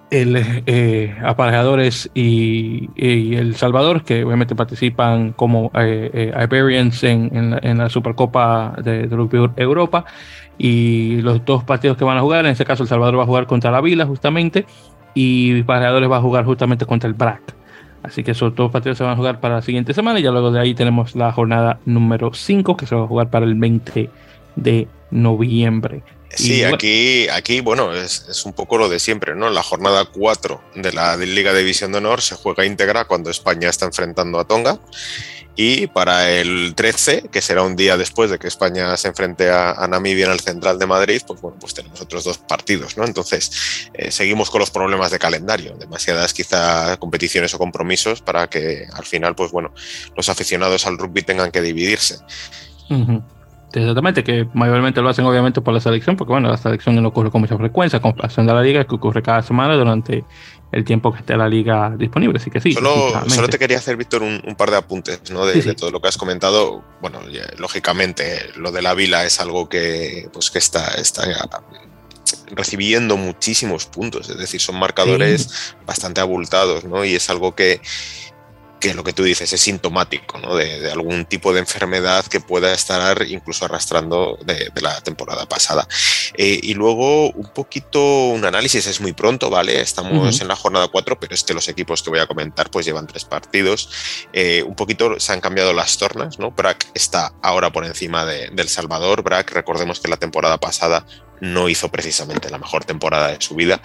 [0.10, 7.90] el eh, Aparejadores y, El Salvador, que obviamente participan como eh, eh Iberians en, la,
[7.90, 10.06] Supercopa de, de, Europa.
[10.58, 13.28] Y los dos partidos que van a jugar, en este caso El Salvador va a
[13.28, 14.66] jugar contra la Vila justamente
[15.14, 17.56] y Aparejadores va a jugar justamente contra el BRAC.
[18.04, 20.32] Así que esos dos partidos se van a jugar para la siguiente semana y ya
[20.32, 23.56] luego de ahí tenemos la jornada número 5 que se va a jugar para el
[23.56, 24.10] 20
[24.56, 26.04] de noviembre.
[26.36, 29.50] Sí, aquí, aquí, bueno, es, un poco lo de siempre, ¿no?
[29.50, 33.70] La jornada 4 de la Liga de División de Honor se juega íntegra cuando España
[33.70, 34.80] está enfrentando a Tonga.
[35.56, 39.86] Y para el 13, que será un día después de que España se enfrente a,
[39.90, 43.04] Namibia en el Central de Madrid, pues bueno, pues tenemos otros dos partidos, ¿no?
[43.04, 48.88] Entonces, eh, seguimos con los problemas de calendario, demasiadas quizá competiciones o compromisos para que
[48.94, 49.74] al final, pues bueno,
[50.16, 52.20] los aficionados al rugby tengan que dividirse.
[53.74, 57.30] Exactamente, que mayormente lo hacen obviamente por la selección, porque bueno, la selección no ocurre
[57.30, 60.24] con mucha frecuencia, con comparación de la liga, que ocurre cada semana durante
[60.72, 62.74] el tiempo que esté la liga disponible, así que sí.
[62.74, 65.46] Solo, te quería hacer, Víctor, un, par de apuntes ¿no?
[65.46, 66.84] de, todo lo que has comentado.
[67.02, 67.20] Bueno,
[67.58, 71.24] lógicamente lo de la vila es algo que, pues, que está, está
[72.52, 77.06] recibiendo muchísimos puntos, es decir, son marcadores bastante abultados, ¿no?
[77.06, 77.82] Y es algo que
[78.80, 80.56] que lo que tú dices es sintomático ¿no?
[80.56, 85.88] de, algún tipo de enfermedad que pueda estar incluso arrastrando de, la temporada pasada.
[86.36, 89.82] Eh, y luego un poquito un análisis, es muy pronto, ¿vale?
[89.82, 92.86] Estamos en la jornada 4, pero es que los equipos que voy a comentar pues
[92.86, 93.90] llevan tres partidos.
[94.32, 96.52] Eh, un poquito se han cambiado las tornas, ¿no?
[96.52, 99.24] Brack está ahora por encima de, del Salvador.
[99.24, 101.06] Brack, recordemos que la temporada pasada
[101.42, 103.82] no hizo precisamente la mejor temporada de su vida,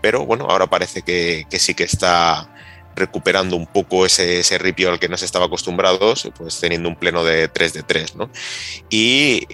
[0.00, 2.48] pero bueno, ahora parece que, que sí que está
[2.94, 7.24] recuperando un poco ese, ese, ripio al que nos estaba acostumbrados, pues teniendo un pleno
[7.24, 8.30] de 3 de 3, ¿no?
[8.90, 9.46] Y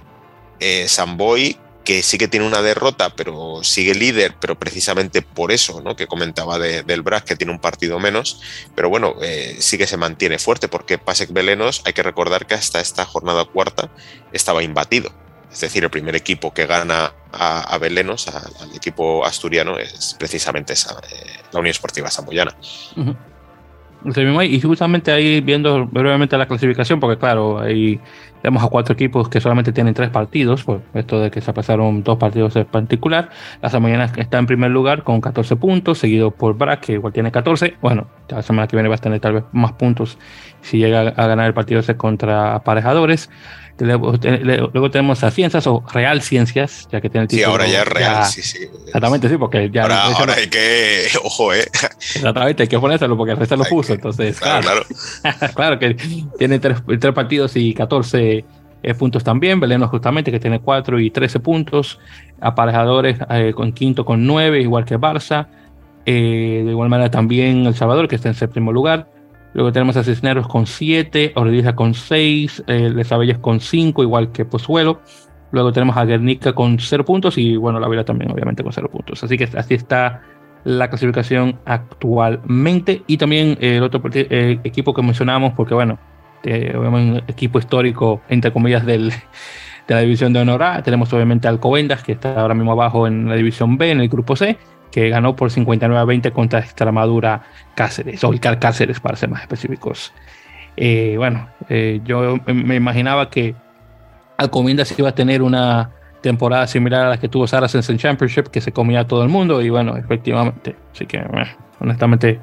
[0.60, 5.80] eh, Samboy, que sí que tiene una derrota, pero sigue líder, pero precisamente por eso,
[5.80, 5.96] ¿no?
[5.96, 8.42] Que comentaba del Brac, que tiene un partido menos,
[8.74, 12.54] pero bueno, eh, sí que se mantiene fuerte, porque Pasek Belenos, hay que recordar que
[12.54, 13.90] hasta esta jornada cuarta
[14.32, 15.12] estaba imbatido.
[15.50, 20.98] Es decir, el primer equipo que gana a, Belenos, al equipo asturiano, es precisamente esa,
[21.10, 22.54] eh, la Unión Esportiva Samboyana.
[24.44, 28.00] Y justamente ahí viendo brevemente la clasificación, porque claro, ahí
[28.42, 32.04] tenemos a cuatro equipos que solamente tienen tres partidos, por esto de que se pasaron
[32.04, 33.30] dos partidos en particular.
[33.60, 37.32] La Samoyana está en primer lugar con 14 puntos, seguido por Brack, que igual tiene
[37.32, 37.76] 14.
[37.80, 40.16] Bueno, la semana que viene va a tener tal vez más puntos
[40.60, 43.30] si llega a ganar el partido ese contra aparejadores.
[43.80, 47.46] Luego tenemos a Ciencias o Real Ciencias, ya que tiene el título.
[47.46, 48.58] Sí, ahora ya es Real, sí, sí.
[48.86, 49.82] Exactamente, sí, porque ya.
[49.82, 51.06] Ahora, ahora hay que.
[51.22, 51.64] Ojo, ¿eh?
[52.14, 53.94] Exactamente, hay que ponérselo porque el resto lo puso.
[53.94, 54.82] Entonces, claro.
[55.22, 55.78] Claro, claro.
[55.78, 55.94] que
[56.38, 58.44] tiene tres, tres, partidos y 14
[58.82, 59.60] eh, puntos también.
[59.60, 61.98] Beleno, justamente, que tiene 4 y 13 puntos.
[62.40, 65.46] Aparejadores eh, con quinto con 9, igual que Barça.
[66.06, 69.08] Eh, de igual manera también El Salvador, que está en séptimo lugar.
[69.54, 74.32] Luego tenemos a Cisneros con 7, Ordiza con 6, eh, Les Abellas con 5, igual
[74.32, 75.00] que Pozuelo.
[75.50, 78.88] Luego tenemos a Guernica con 0 puntos y bueno, la Vila también obviamente con 0
[78.90, 79.24] puntos.
[79.24, 80.22] Así que así está
[80.64, 83.02] la clasificación actualmente.
[83.06, 85.98] Y también eh, el otro eh, equipo que mencionamos, porque bueno,
[86.44, 90.82] obviamente un equipo histórico, entre comillas, del, de la división de honor A.
[90.82, 94.08] Tenemos obviamente al Covendas, que está ahora mismo abajo en la división B, en el
[94.08, 94.58] grupo C
[94.90, 97.42] que ganó por 59 a 20 contra Extremadura
[97.74, 100.12] Cáceres, o Icar Cáceres para ser más específicos.
[100.76, 103.54] Eh, bueno, eh, yo me imaginaba que
[104.36, 105.90] Alcomiendas iba a tener una
[106.22, 109.28] temporada similar a la que tuvo Saracens en Championship, que se comía a todo el
[109.28, 112.40] mundo, y bueno, efectivamente, así que eh, honestamente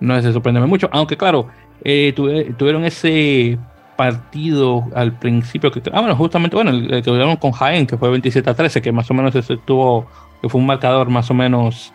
[0.00, 1.48] no es de sorprenderme mucho, aunque claro,
[1.82, 3.58] tuvieron ese
[4.00, 8.08] partido al principio que ah bueno justamente bueno el, que tuvieron con Jaén que fue
[8.08, 10.06] 27 a 13 que más o menos estuvo
[10.40, 11.92] que fue un marcador más o menos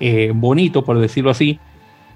[0.00, 1.58] eh, bonito, por decirlo así.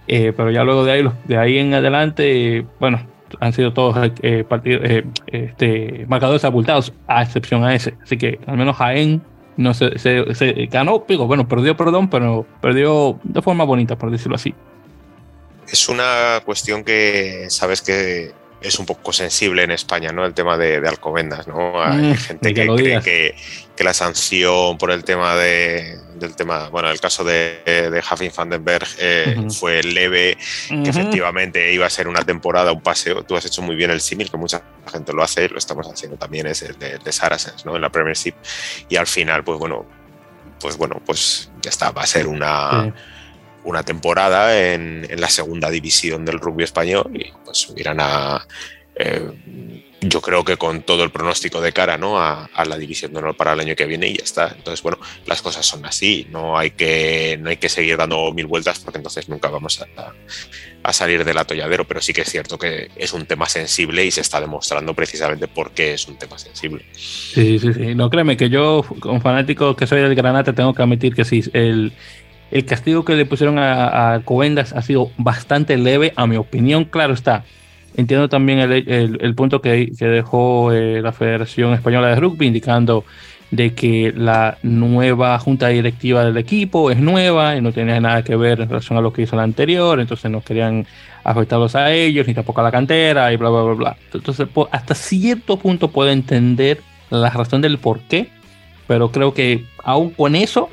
[0.07, 3.07] Eh, pero ya luego de ahí, de ahí en adelante, bueno,
[3.39, 4.83] han sido todos eh, partidos,
[5.27, 7.95] este, marcadores abultados, a excepción a ese.
[8.03, 9.23] Así que al menos Jaén
[9.57, 9.91] no se,
[10.71, 14.55] ganó, pico, bueno, perdió, perdón, pero perdió de forma bonita, por decirlo así.
[15.69, 20.25] Es una cuestión que sabes que es un poco sensible en España, ¿no?
[20.25, 21.83] El tema de, Alcobendas, ¿no?
[21.83, 23.35] Hay mm, gente que, cree que,
[23.85, 28.87] la sanción por el tema de, del tema, bueno, el caso de, de Huffing Vandenberg
[28.99, 30.37] eh, fue leve,
[30.69, 33.23] que efectivamente iba a ser una temporada, un paseo.
[33.23, 36.19] Tú has hecho muy bien el símil, que mucha gente lo hace, lo estamos haciendo
[36.19, 37.75] también, es el de, de Saracens, ¿no?
[37.75, 38.35] En la Premiership.
[38.91, 39.87] Y al final, pues bueno,
[40.61, 42.93] pues bueno, pues ya está, va a ser una
[43.65, 48.47] una temporada en, la segunda división del rugby español y pues subirán a...
[48.95, 49.31] Eh,
[50.03, 52.19] yo creo que con todo el pronóstico de cara ¿no?
[52.19, 54.55] a, la división de honor para el año que viene y ya está.
[54.57, 58.47] Entonces, bueno, las cosas son así, no hay que, no hay que seguir dando mil
[58.47, 60.15] vueltas porque entonces nunca vamos a,
[60.83, 64.11] a, salir del atolladero, pero sí que es cierto que es un tema sensible y
[64.11, 66.87] se está demostrando precisamente por qué es un tema sensible.
[66.95, 67.95] Sí, sí, sí.
[67.95, 71.43] No créeme que yo, como fanático que soy del Granate, tengo que admitir que sí,
[71.53, 71.93] el,
[72.51, 76.85] el castigo que le pusieron a, a Covendas ha sido bastante leve, a mi opinión,
[76.85, 77.45] claro está
[77.97, 83.05] Entiendo también el, punto que, dejó eh, la Federación Española de Rugby indicando
[83.51, 88.37] de que la nueva junta directiva del equipo es nueva y no tenía nada que
[88.37, 90.87] ver en relación a lo que hizo la anterior, entonces no querían
[91.25, 93.97] afectarlos a ellos ni tampoco a la cantera y bla, bla, bla, bla.
[94.15, 98.29] Entonces, hasta cierto punto puedo entender la razón del por qué,
[98.87, 100.71] pero creo que aún con eso,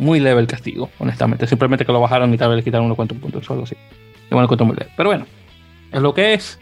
[0.00, 1.46] muy leve el castigo, honestamente.
[1.46, 3.76] Simplemente que lo bajaron y tal vez le quitaron unos cuantos puntos o algo así.
[4.96, 5.26] Pero bueno,
[5.92, 6.58] es lo que es.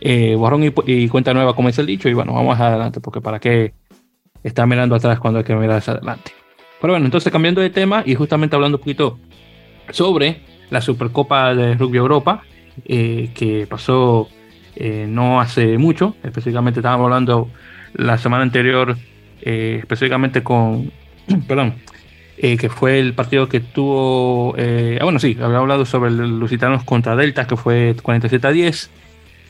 [0.00, 3.38] Eh, borrón y, cuenta nueva, como es el dicho, y bueno, vamos adelante, porque para
[3.38, 3.72] qué
[4.42, 6.32] estar mirando atrás cuando hay que mirar hacia adelante.
[6.80, 9.20] Pero bueno, entonces cambiando de tema y justamente hablando un poquito
[9.90, 12.42] sobre la Supercopa de Rugby Europa,
[12.84, 14.28] eh, que pasó
[14.74, 17.48] eh, no hace mucho, específicamente estábamos hablando
[17.94, 18.96] la semana anterior,
[19.40, 20.90] específicamente con,
[21.46, 21.74] perdón,
[22.38, 24.54] eh, que fue el partido que tuvo.
[24.56, 28.50] Eh, ah, bueno, sí, había hablado sobre el Lusitanos contra Delta, que fue 47 a
[28.50, 28.90] 10.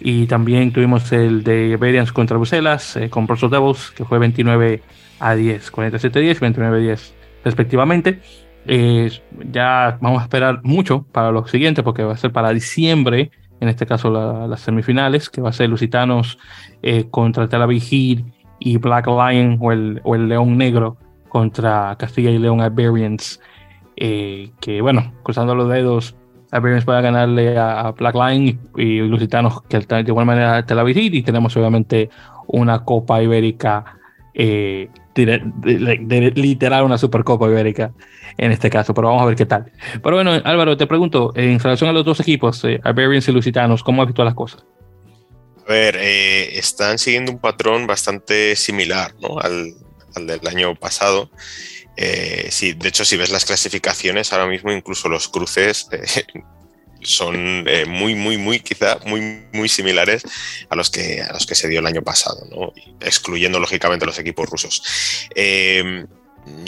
[0.01, 4.83] Y también tuvimos el de Iberians contra Bruselas, eh, con Brussels Devils, que fue 29
[5.21, 7.15] a 10, 47 a 10, 29 a 10,
[7.45, 8.21] respectivamente.
[8.65, 13.69] ya vamos a esperar mucho para lo siguiente, porque va a ser para diciembre, en
[13.69, 14.11] este caso
[14.49, 16.39] las semifinales, que va a ser Lusitanos
[17.11, 18.25] contra Tel Aviv
[18.59, 20.97] y Black Lion o el, o el León Negro
[21.33, 23.41] contra Castilla y León Iberians.
[23.97, 26.15] Eh, que bueno, cruzando los dedos,
[26.53, 31.23] Iberians pueda ganarle a, Black Line y, Lusitanos que de igual manera Tel Aviv y
[31.23, 32.11] tenemos obviamente
[32.49, 33.99] una Copa Ibérica,
[34.35, 37.93] eh, literal una Supercopa Ibérica
[38.37, 39.73] en este caso, pero vamos a ver qué tal.
[40.03, 44.03] Pero bueno, Álvaro, te pregunto, en relación a los dos equipos, eh, y Lusitanos, ¿cómo
[44.03, 44.67] has visto las cosas?
[45.67, 49.39] A ver, están siguiendo un patrón bastante similar ¿no?
[49.39, 49.73] al,
[50.15, 51.31] al del año pasado.
[51.97, 56.25] Eh, sí, de hecho, si ves las clasificaciones, ahora mismo incluso los cruces eh,
[57.03, 60.23] son eh, muy, muy, muy, quizá muy, muy similares
[60.71, 62.47] a los que, a los que se dio el año pasado,
[63.01, 64.83] excluyendo lógicamente los equipos rusos.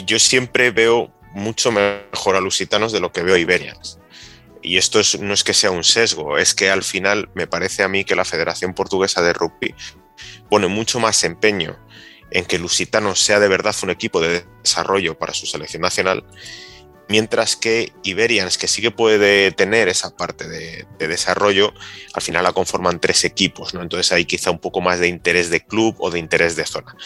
[0.05, 3.99] yo siempre veo mucho mejor a Lusitanos de lo que veo a Iberians.
[4.61, 7.87] Y esto no es que sea un sesgo, es que al final me parece a
[7.87, 9.75] mí que la Federación Portuguesa de Rugby
[10.49, 11.77] pone mucho más empeño
[12.35, 16.25] en que Lusitano sea de verdad un equipo de desarrollo para su selección nacional,
[17.07, 21.73] mientras que Iberians, que sí que puede tener esa parte de, desarrollo,
[22.13, 23.81] al final la conforman tres equipos, ¿no?
[23.81, 26.97] Entonces hay quizá un poco más de interés de club o de interés de zona.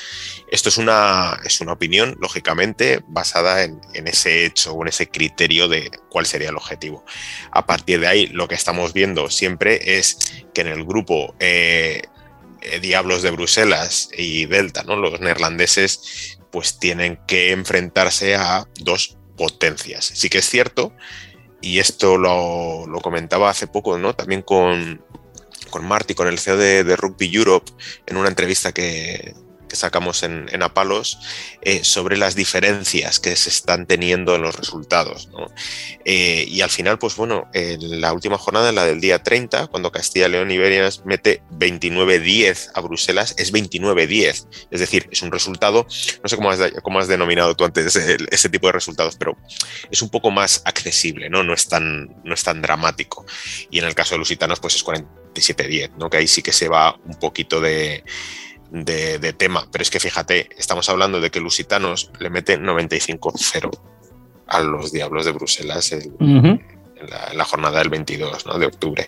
[0.50, 5.68] Esto es una, es una opinión, lógicamente, basada en, ese hecho o en ese criterio
[5.68, 7.06] de cuál sería el objetivo.
[7.52, 10.18] A partir de ahí, lo que estamos viendo siempre es
[10.56, 12.02] que en el grupo eh,
[12.62, 14.96] eh, Diablos de Bruselas y Delta, ¿no?
[14.96, 20.06] Los neerlandeses pues tienen que enfrentarse a dos potencias.
[20.06, 20.94] Sí que es cierto,
[21.62, 24.16] y esto lo, comentaba hace poco, ¿no?
[24.16, 25.04] También con,
[25.70, 27.72] con Marty, con el CEO de Rugby Europe,
[28.08, 29.36] en una entrevista que,
[29.70, 31.20] que sacamos en, Apalos
[31.62, 35.30] eh, sobre las diferencias que se están teniendo en los resultados.
[36.04, 39.92] Eh, y al final, pues bueno, en la última jornada, la del día 30, cuando
[39.92, 44.48] Castilla, León y Iberias mete 29-10 a Bruselas, es 29-10.
[44.72, 45.88] Es decir, es un resultado,
[46.22, 49.38] no sé cómo has, cómo has denominado tú antes ese, tipo de resultados, pero
[49.90, 51.44] es un poco más accesible, ¿no?
[51.44, 53.26] No es tan, no es tan dramático.
[53.70, 56.10] Y en el caso de Lusitanos, pues es 47-10, ¿no?
[56.10, 58.04] Que ahí sí que se va un poquito de
[58.72, 63.80] de, tema, pero es que fíjate, estamos hablando de que Lusitanos le meten 95-0
[64.48, 66.62] a los Diablos de Bruselas en,
[67.34, 69.08] la, jornada del 22 de octubre.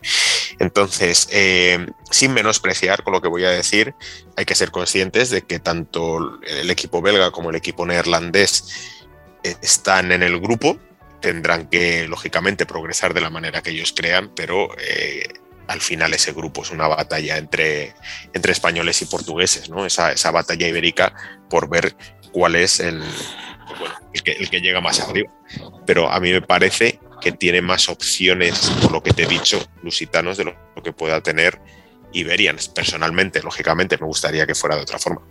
[0.59, 3.95] Entonces, eh, sin menospreciar con lo que voy a decir,
[4.35, 8.99] hay que ser conscientes de que tanto el equipo belga como el equipo neerlandés
[9.43, 10.77] están en el grupo,
[11.19, 15.23] tendrán que, lógicamente, progresar de la manera que ellos crean, pero eh,
[15.67, 17.93] al final ese grupo es una batalla entre,
[18.33, 19.85] entre españoles y portugueses, ¿no?
[19.85, 21.13] Esa, esa batalla ibérica
[21.49, 21.95] por ver
[22.31, 23.01] cuál es el,
[24.23, 25.31] que, el que llega más arriba.
[25.85, 29.59] Pero a mí me parece que tiene más opciones, por lo que te he dicho,
[29.83, 31.59] lusitanos, de lo que pueda tener
[32.13, 32.69] Iberians.
[32.69, 35.21] Personalmente, lógicamente, me gustaría que fuera de otra forma.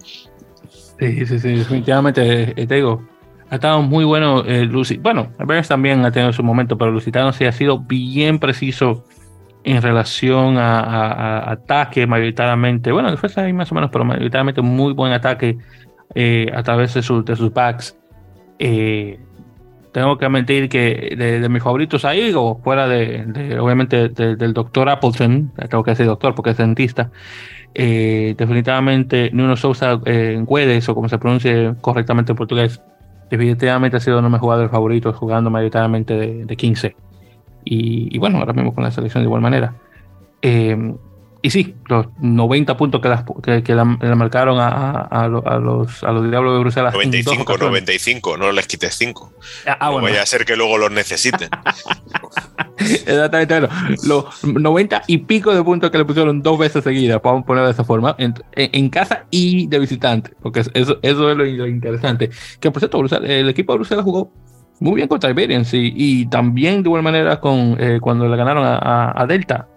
[0.98, 3.06] Sí, sí, sí, definitivamente, eh, te digo,
[3.48, 4.68] ha estado muy bueno eh,
[5.00, 9.04] Bueno, Iberians también ha tenido su momento, pero Lusitanos sí ha sido bien preciso
[9.64, 15.12] en relación a, ataque mayoritariamente, bueno, defensa ahí más o menos, pero mayoritariamente muy buen
[15.12, 15.58] ataque
[16.14, 17.96] eh, a través de, de sus backs.
[18.58, 19.18] Eh,
[19.92, 25.52] tengo que mentir que de, mis favoritos ahí, o fuera de, obviamente del doctor Appleton,
[25.68, 27.10] tengo que decir doctor porque es dentista,
[27.74, 32.80] eh, definitivamente Nuno Sousa en Guedes, o como se pronuncie correctamente en portugués,
[33.30, 36.96] definitivamente ha sido uno de mis jugadores favoritos, jugando mayoritariamente de, 15.
[37.64, 39.74] Y, y, bueno, ahora mismo con la selección de igual manera.
[40.42, 40.94] Eh,
[41.42, 46.60] y sí, los 90 puntos que, que, le marcaron a, los, a los Diablos de
[46.60, 46.92] Bruselas.
[46.92, 49.32] 95, 95, no les quites 5.
[49.66, 50.08] Ah, ah, no bueno.
[50.08, 51.48] vaya a ser que luego los necesiten.
[52.78, 53.68] Exactamente, bueno,
[54.04, 57.72] los 90 y pico de puntos que le pusieron dos veces seguidas, podemos ponerlo de
[57.72, 62.30] esa forma, en, casa y de visitante, porque eso, eso es lo, interesante.
[62.58, 64.32] Que por cierto, el equipo de Bruselas jugó
[64.80, 68.64] muy bien contra Iberians y, y también de igual manera con, eh, cuando le ganaron
[68.64, 69.68] a Delta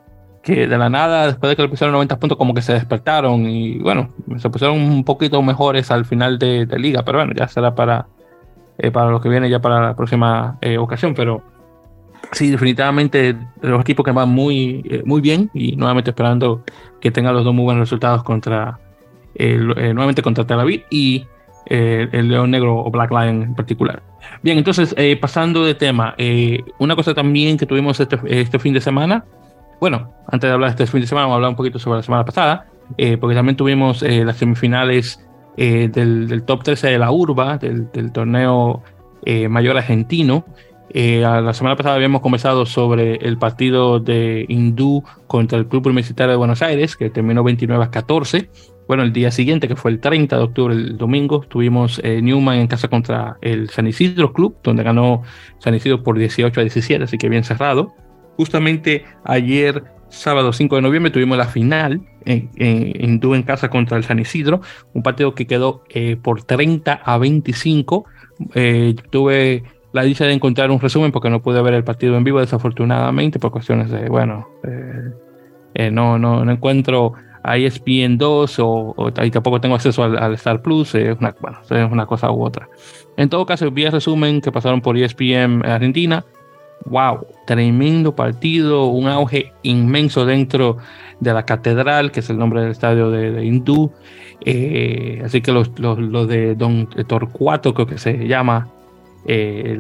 [0.44, 3.50] que de la nada, después de que le pusieron 90 puntos, como que se despertaron
[3.50, 7.74] y bueno, se pusieron un poquito mejores al final de, liga, pero bueno, ya será
[7.74, 8.08] para,
[8.78, 11.42] eh, para lo que viene ya para la próxima eh, ocasión, pero
[12.34, 16.62] sí, definitivamente los equipos que van muy, eh, muy bien y nuevamente esperando
[17.00, 18.80] que tengan los dos muy buenos resultados contra,
[19.40, 21.26] nuevamente contra Tel Aviv y
[21.74, 24.04] el León Negro o Black Lion en particular.
[24.42, 26.16] Bien, entonces, pasando de tema,
[26.78, 29.26] una cosa también que tuvimos este, este fin de semana,
[29.84, 31.98] bueno, antes de hablar de este fin de semana, vamos a hablar un poquito sobre
[31.98, 35.26] la semana pasada, eh, porque también tuvimos eh, las semifinales
[35.58, 38.82] eh, del, top 13 de la urba, del, torneo
[39.50, 40.46] mayor argentino.
[40.94, 46.38] La semana pasada habíamos conversado sobre el partido de Hindú contra el Club Universitario de
[46.38, 48.50] Buenos Aires, que terminó 29 a 14.
[48.88, 52.68] Bueno, el día siguiente, que fue el 30 de octubre, el domingo, tuvimos Newman en
[52.68, 55.24] casa contra el San Isidro Club, donde ganó
[55.60, 57.94] San Isidro por 18 a 17, así que bien cerrado.
[58.38, 64.04] Justamente ayer, sábado 5 de noviembre, tuvimos la final en, en, en casa contra el
[64.04, 64.62] San Isidro,
[64.94, 68.06] un partido que quedó eh, por 30 a 25.
[68.56, 72.24] Eh, tuve la dicha de encontrar un resumen porque no pude ver el partido en
[72.24, 74.50] vivo, desafortunadamente, por cuestiones de, bueno,
[75.76, 80.62] eh, no, no, no encuentro a ESPN 2 o, o tampoco tengo acceso al, Star
[80.62, 82.68] Plus, es una, bueno, es una cosa u otra.
[83.18, 86.26] En todo caso, vi el resumen que pasaron por ESPN Argentina
[86.86, 90.78] wow, tremendo partido, un auge inmenso dentro
[91.20, 93.92] de la catedral, que es el nombre del estadio de, Hindú.
[94.46, 98.68] Eh, así que los, los, de Don Torcuato, creo que se llama,
[99.26, 99.80] eh,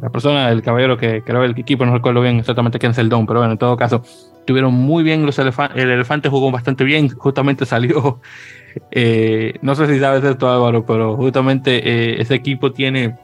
[0.00, 3.08] la persona, el caballero que creó el equipo, no recuerdo bien exactamente quién es el
[3.08, 4.02] Don, pero bueno, en todo caso,
[4.46, 8.20] tuvieron muy bien los elefantes, el elefante jugó bastante bien, justamente salió,
[8.90, 13.16] eh, no sé si sabes esto Álvaro, pero justamente ese equipo tiene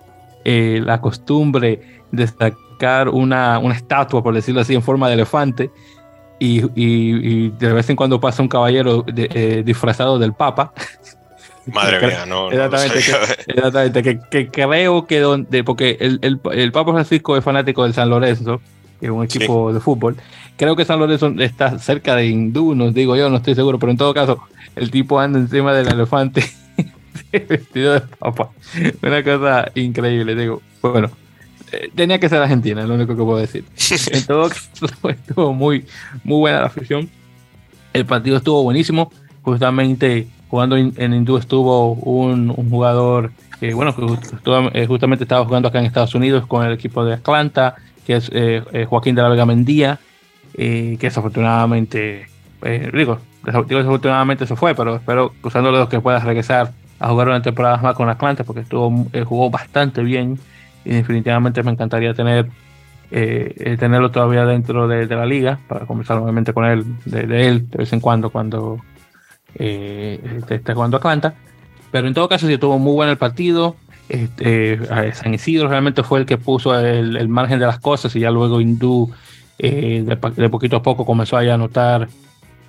[0.44, 1.80] la costumbre
[2.12, 5.70] de sacar una, una estatua, por decirlo así, en forma de elefante.
[6.42, 10.72] Y, de vez en cuando pasa un caballero eh, disfrazado del Papa.
[11.66, 12.50] Madre mía, no.
[12.50, 17.84] Exactamente, que, exactamente que, creo que donde, porque el, el, el, Papa Francisco es fanático
[17.84, 18.60] del San Lorenzo,
[18.98, 20.16] que es un equipo de fútbol.
[20.56, 23.92] Creo que San Lorenzo está cerca de Hindú, no digo yo, no estoy seguro, pero
[23.92, 24.42] en todo caso,
[24.76, 26.44] el tipo anda encima del elefante
[27.32, 28.50] vestido de papa.
[29.02, 30.62] Una cosa increíble, digo.
[30.82, 31.10] Bueno,
[31.72, 33.64] eh, tenía que ser Argentina, es lo único que puedo decir.
[34.12, 35.84] En todo caso, estuvo muy,
[36.24, 37.08] muy buena la afición.
[37.92, 39.12] El partido estuvo buenísimo.
[39.42, 43.94] Justamente jugando en Hindú estuvo un, jugador que, bueno,
[44.72, 48.30] eh, justamente estaba jugando acá en Estados Unidos con el equipo de Atlanta, que es
[48.32, 49.98] eh, Joaquín de la Vega Mendía,
[50.52, 52.26] que desafortunadamente,
[52.92, 57.78] digo, desafortunadamente se fue, pero espero, usando los que pueda regresar a jugar una temporada
[57.78, 60.38] más con Atlanta, porque estuvo, jugó bastante bien
[60.84, 62.48] y definitivamente me encantaría tener
[63.12, 67.68] eh, eh, tenerlo todavía dentro de, la liga para conversar nuevamente con él de, él
[67.68, 68.78] de vez en cuando cuando
[69.54, 71.34] eh, esté jugando Atlanta
[71.90, 73.76] pero en todo caso sí estuvo muy bueno el partido
[74.08, 74.78] este,
[75.14, 78.60] San Isidro realmente fue el que puso el, margen de las cosas y ya luego
[78.60, 79.10] Hindú
[79.58, 82.08] de, poquito a poco comenzó a anotar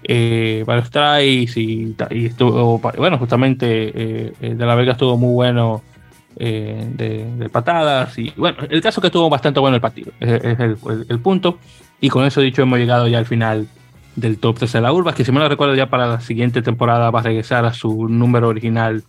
[0.07, 5.81] varios tries y, y, estuvo bueno justamente de la Vega estuvo muy bueno
[6.37, 6.87] eh,
[7.37, 8.17] de, patadas.
[8.17, 11.59] Y bueno, el caso que estuvo bastante bueno el partido, es, el, punto.
[11.99, 13.67] Y con eso dicho, hemos llegado ya al final
[14.21, 16.61] del top 3 de la Urba, que si me lo recuerdo ya para la siguiente
[16.61, 19.03] temporada va a regresar a su número original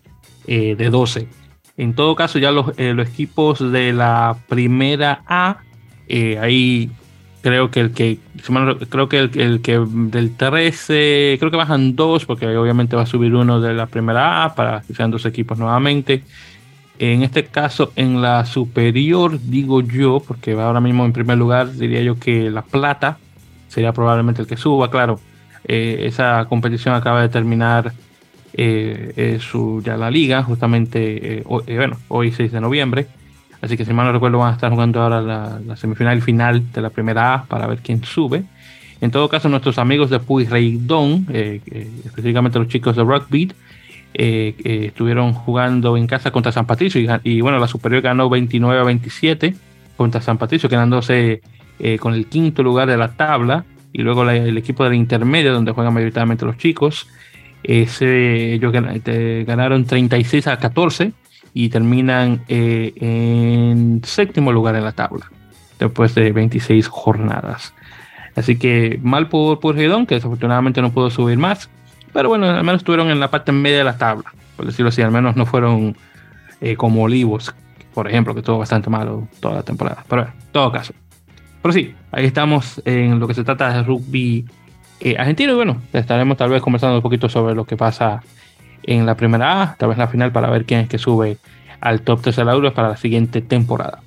[0.46, 1.28] eh, de 12.
[1.76, 5.58] En todo caso, ya los, eh, los equipos de la primera A,
[6.40, 6.90] ahí
[7.42, 8.18] creo que el que
[8.88, 13.34] creo que el, que del 13 creo que bajan dos porque obviamente va a subir
[13.34, 16.22] uno de la primera A para que sean dos equipos nuevamente
[16.98, 22.00] en este caso, en la superior, digo yo, porque ahora mismo en primer lugar diría
[22.00, 23.18] yo que La Plata,
[23.72, 25.18] sería probablemente el que suba, claro.
[25.64, 27.92] esa competición acaba de terminar
[29.40, 33.06] su, ya la liga, justamente, bueno, hoy 6 de noviembre.
[33.62, 36.82] Así que si mal no recuerdo van a estar jugando ahora la, semifinal final de
[36.82, 38.42] la primera A para ver quién sube.
[39.00, 41.60] En todo caso, nuestros amigos de Pueyrredón, eh,
[42.04, 43.52] específicamente los chicos de Rugby,
[44.14, 44.54] eh,
[44.86, 49.54] estuvieron jugando en casa contra San Patricio y, bueno, la superior ganó 29 a 27
[49.96, 51.40] contra San Patricio, quedándose
[51.84, 55.72] eh, con el quinto lugar de la tabla y luego el equipo del intermedio donde
[55.72, 57.08] juegan mayoritariamente los chicos.
[57.64, 61.12] Ese, ellos ganaron 36 a 14
[61.54, 65.30] y terminan eh, en séptimo lugar en la tabla
[65.78, 67.74] después de 26 jornadas.
[68.36, 71.68] Así que mal por, por Redón, que desafortunadamente no pudo subir más,
[72.12, 75.02] pero bueno, al menos estuvieron en la parte media de la tabla, por decirlo así,
[75.02, 75.96] al menos no fueron
[76.60, 77.52] eh, como Olivos,
[77.92, 80.04] por ejemplo, que estuvo bastante malo toda la temporada.
[80.08, 80.94] Pero en todo caso.
[81.62, 84.44] Pero sí, ahí estamos en lo que se trata de rugby
[85.00, 88.22] eh, argentino y bueno, estaremos tal vez conversando un poquito sobre lo que pasa
[88.82, 91.38] en la primera A, tal vez la final para ver quién es que sube
[91.80, 94.00] al top 3 de la Euro para la siguiente temporada.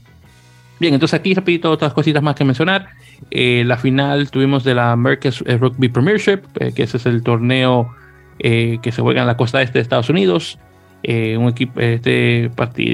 [0.80, 2.90] Bien, entonces aquí repito otras cositas más que mencionar.
[3.32, 7.94] Eh, la final tuvimos de la American Rugby Premiership, eh, que ese es el torneo
[8.40, 10.60] eh, que se juega en la costa este de Estados Unidos.
[11.04, 12.50] un equipo, este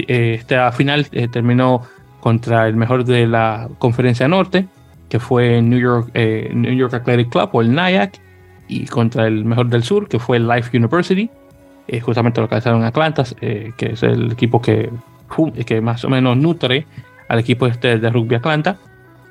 [0.07, 1.83] esta final terminó
[2.21, 4.67] contra el mejor de la conferencia norte,
[5.09, 8.21] que fue New York, New York Athletic Club o el NIAC,
[8.69, 11.29] y contra el mejor del sur, que fue Life University
[11.99, 14.89] justamente localizaron en Atlanta, eh, que es el equipo que,
[15.65, 16.85] que más o menos nutre
[17.27, 18.77] al equipo este de Rugby Atlanta.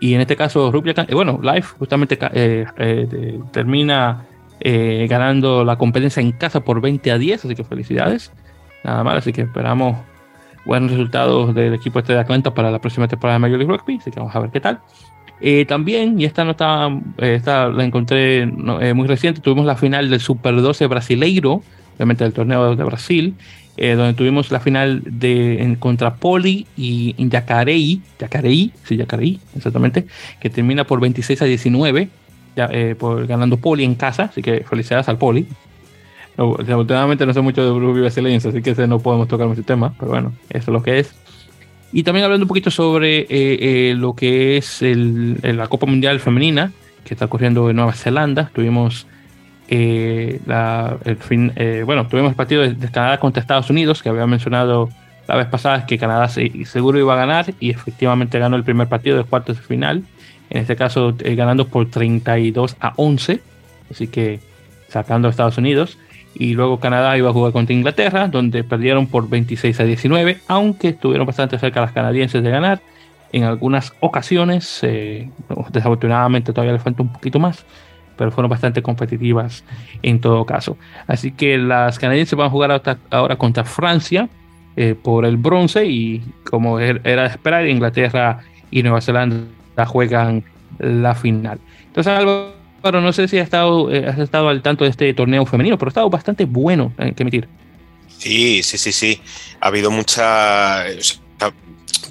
[0.01, 4.26] Y en este caso, Rugby Atlanta, eh, bueno, Life justamente eh, termina
[4.62, 8.30] ganando la competencia en casa por 20 a 10, así que felicidades.
[8.84, 9.97] Nada más, así que esperamos
[10.64, 13.96] buenos resultados del equipo este de Atlanta para la próxima temporada de Major League Rugby,
[13.96, 14.80] así que vamos a ver qué tal.
[15.68, 20.61] también, y esta no estaba, esta la encontré muy reciente, tuvimos la final del Super
[20.61, 21.62] 12 brasileiro,
[21.96, 23.34] obviamente del torneo de Brasil,
[23.82, 30.06] eh, donde tuvimos la final de en, contra Poli y Yacarei, Yacarei, sí, Yacarei, exactamente,
[30.38, 32.11] que termina por 26 a 19,
[32.56, 35.46] ya, eh, por, ganando Poli en casa, así que felicidades al Poli.
[36.41, 39.93] No, desafortunadamente no sé mucho de rugby brasileño, así que no podemos tocar mucho tema,
[39.99, 41.14] pero bueno, eso es lo que es.
[41.93, 46.72] Y también hablando un poquito sobre eh, lo que es el, la Copa Mundial Femenina,
[47.05, 48.51] que está ocurriendo en Nueva Zelanda.
[48.55, 49.07] Tuvimos
[49.68, 50.41] eh,
[51.05, 54.88] el fin, eh, bueno, tuvimos el partido de, Canadá contra Estados Unidos, que había mencionado
[55.28, 59.18] la vez pasada que Canadá seguro iba a ganar y efectivamente ganó el primer partido
[59.18, 60.05] de cuartos de final.
[60.49, 63.41] En este caso, eh, ganando por 32 a 11,
[63.91, 64.41] así que
[64.88, 65.99] sacando a Estados Unidos.
[66.34, 70.88] Y luego Canadá iba a jugar contra Inglaterra, donde perdieron por 26 a 19, aunque
[70.88, 72.80] estuvieron bastante cerca las canadienses de ganar.
[73.32, 74.80] En algunas ocasiones,
[75.70, 77.64] desafortunadamente todavía le falta un poquito más,
[78.16, 79.64] pero fueron bastante competitivas
[80.02, 80.76] en todo caso.
[81.06, 84.28] Así que las canadienses van a jugar ahora contra Francia
[84.76, 89.46] eh, por el bronce y como er-, era de esperar, Inglaterra y Nueva Zelanda
[89.86, 90.44] juegan
[90.78, 91.58] la final.
[91.86, 92.12] Entonces,
[92.82, 95.76] Álvaro, no sé si has estado, eh, has estado al tanto de este torneo femenino,
[95.78, 97.48] pero ha estado bastante bueno, hay que admitir.
[98.18, 99.20] Sí, sí, sí, sí.
[99.60, 100.84] Ha habido mucha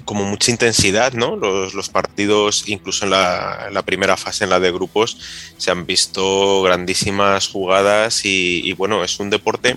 [0.04, 1.36] como mucha intensidad, ¿no?
[1.36, 5.16] Los, partidos, incluso en la, primera fase, en la de grupos,
[5.56, 9.76] se han visto grandísimas jugadas y, bueno, es un deporte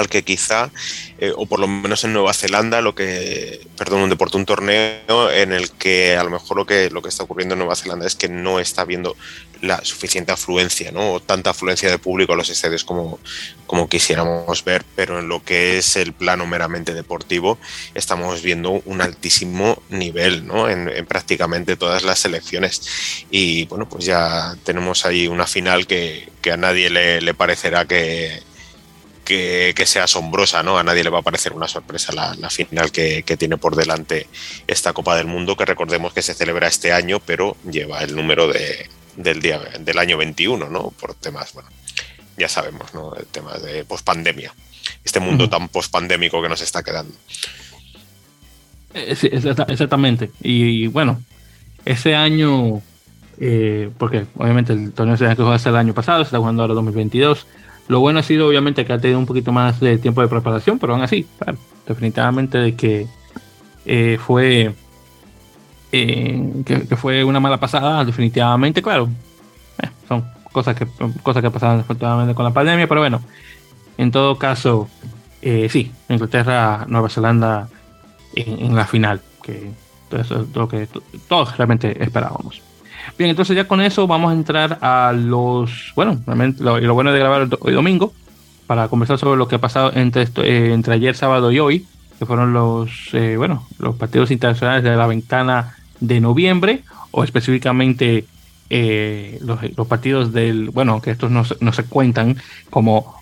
[0.00, 0.70] al que quizá,
[1.18, 5.30] eh, o por lo menos en Nueva Zelanda, lo que, perdón, un deporte, un torneo
[5.30, 8.06] en el que a lo mejor lo que, lo que está ocurriendo en Nueva Zelanda
[8.06, 9.16] es que no está viendo
[9.60, 11.12] la suficiente afluencia, ¿no?
[11.12, 13.18] O tanta afluencia de público a los estadios como,
[13.66, 17.58] como quisiéramos ver, pero en lo que es el plano meramente deportivo,
[17.94, 20.68] estamos viendo un altísimo nivel, ¿no?
[20.68, 22.82] En, prácticamente todas las selecciones.
[23.30, 28.42] Y bueno, pues ya tenemos ahí una final que, a nadie le, parecerá que,
[29.30, 30.78] que, sea asombrosa, ¿no?
[30.78, 34.26] A nadie le va a parecer una sorpresa la, final que, que, tiene por delante
[34.66, 38.48] esta Copa del Mundo, que recordemos que se celebra este año, pero lleva el número
[38.48, 40.90] de, del, día, del año 21, ¿no?
[40.90, 41.68] Por temas, bueno,
[42.36, 43.14] ya sabemos, ¿no?
[43.14, 44.52] El tema de pospandemia.
[45.04, 47.14] Este mundo tan pospandémico que nos está quedando.
[48.94, 49.16] Eh,
[49.68, 50.30] exactamente.
[50.42, 51.22] Y, bueno,
[51.84, 52.82] ese año,
[53.38, 56.74] eh, porque obviamente el torneo se jugó hasta el año pasado, se está jugando ahora
[56.74, 57.46] 2022.
[57.90, 60.78] Lo bueno ha sido obviamente que ha tenido un poquito más de tiempo de preparación,
[60.78, 61.26] pero aún así,
[61.88, 63.08] definitivamente de que
[63.84, 64.72] eh, fue
[65.90, 69.08] que, fue una mala pasada, definitivamente, claro.
[69.82, 70.86] Eh, son cosas que,
[71.24, 73.22] cosas que pasaron desafortunadamente con la pandemia, pero bueno,
[73.98, 74.88] en todo caso,
[75.42, 77.68] eh, sí, Inglaterra, Nueva Zelanda
[78.36, 79.72] en, la final, que
[80.12, 80.86] eso es lo que
[81.26, 82.62] todos realmente esperábamos.
[83.18, 86.20] Bien, entonces ya con eso vamos a entrar a los, bueno,
[86.58, 88.12] lo, lo bueno de grabar hoy domingo,
[88.70, 91.86] para conversar sobre lo que ha pasado entre, eh, entre ayer sábado y hoy,
[92.20, 98.26] que fueron los, eh, bueno, los partidos internacionales de la ventana de noviembre, o específicamente
[98.70, 102.36] eh, los, partidos del, bueno, que estos no, no se cuentan
[102.70, 103.20] como,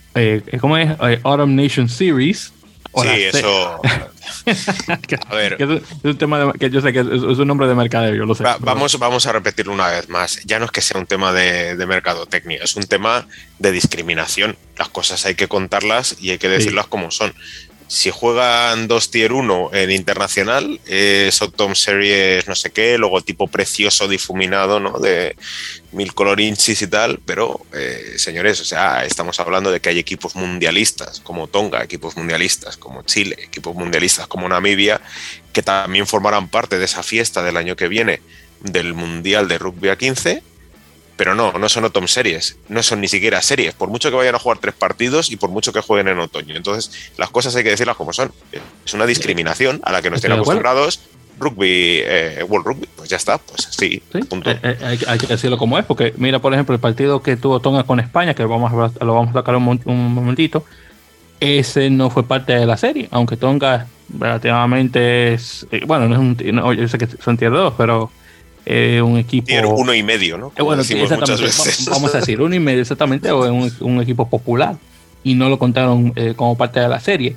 [0.60, 0.94] ¿cómo es?
[1.22, 2.52] Autumn Nation Series,
[2.94, 3.80] sí, eso.
[5.28, 5.56] a ver.
[5.58, 8.44] es, un tema que yo sé que es, un nombre de mercadeo, yo lo sé.
[8.60, 10.40] vamos, vamos a repetirlo una vez más.
[10.44, 13.26] Ya no es que sea un tema de, de mercadotecnia, es un tema
[13.58, 14.56] de discriminación.
[14.76, 17.34] Las cosas hay que contarlas y hay que decirlas como son
[17.88, 24.06] si juegan dos tier 1 en internacional, es Tom Series no sé qué, logotipo precioso
[24.06, 24.98] difuminado, ¿no?
[24.98, 25.34] De
[25.92, 30.36] mil colorinchis y tal, pero eh, señores, o sea, estamos hablando de que hay equipos
[30.36, 35.00] mundialistas como Tonga, equipos mundialistas como Chile, equipos mundialistas como Namibia,
[35.54, 38.20] que también formarán parte de esa fiesta del año que viene
[38.60, 40.42] del Mundial de Rugby a 15
[41.18, 44.36] pero no, no son Autumn Series, no son ni siquiera series, por mucho que vayan
[44.36, 46.54] a jugar tres partidos y por mucho que jueguen en otoño.
[46.54, 48.30] Entonces, las cosas hay que decirlas como son.
[48.86, 51.00] Es una discriminación a la que no estén acostumbrados.
[51.40, 54.50] Rugby, eh, World Rugby, pues ya está, pues sí, punto.
[54.50, 57.58] Eh, eh, hay, que decirlo como es, porque mira, por ejemplo, el partido que tuvo
[57.58, 60.64] Tonga con España, que vamos a, lo vamos a tocar un, un momentito,
[61.40, 66.76] ese no fue parte de la serie, aunque Tonga relativamente es, bueno, no es un,
[66.76, 68.10] yo sé que son tier 2, pero
[68.70, 69.50] eh, un equipo.
[69.66, 70.52] uno y medio, ¿no?
[70.54, 70.82] Eh, bueno,
[71.90, 74.76] Vamos a decir uno y medio exactamente, o un, un equipo popular.
[75.24, 77.36] Y no lo contaron eh, como parte de la serie.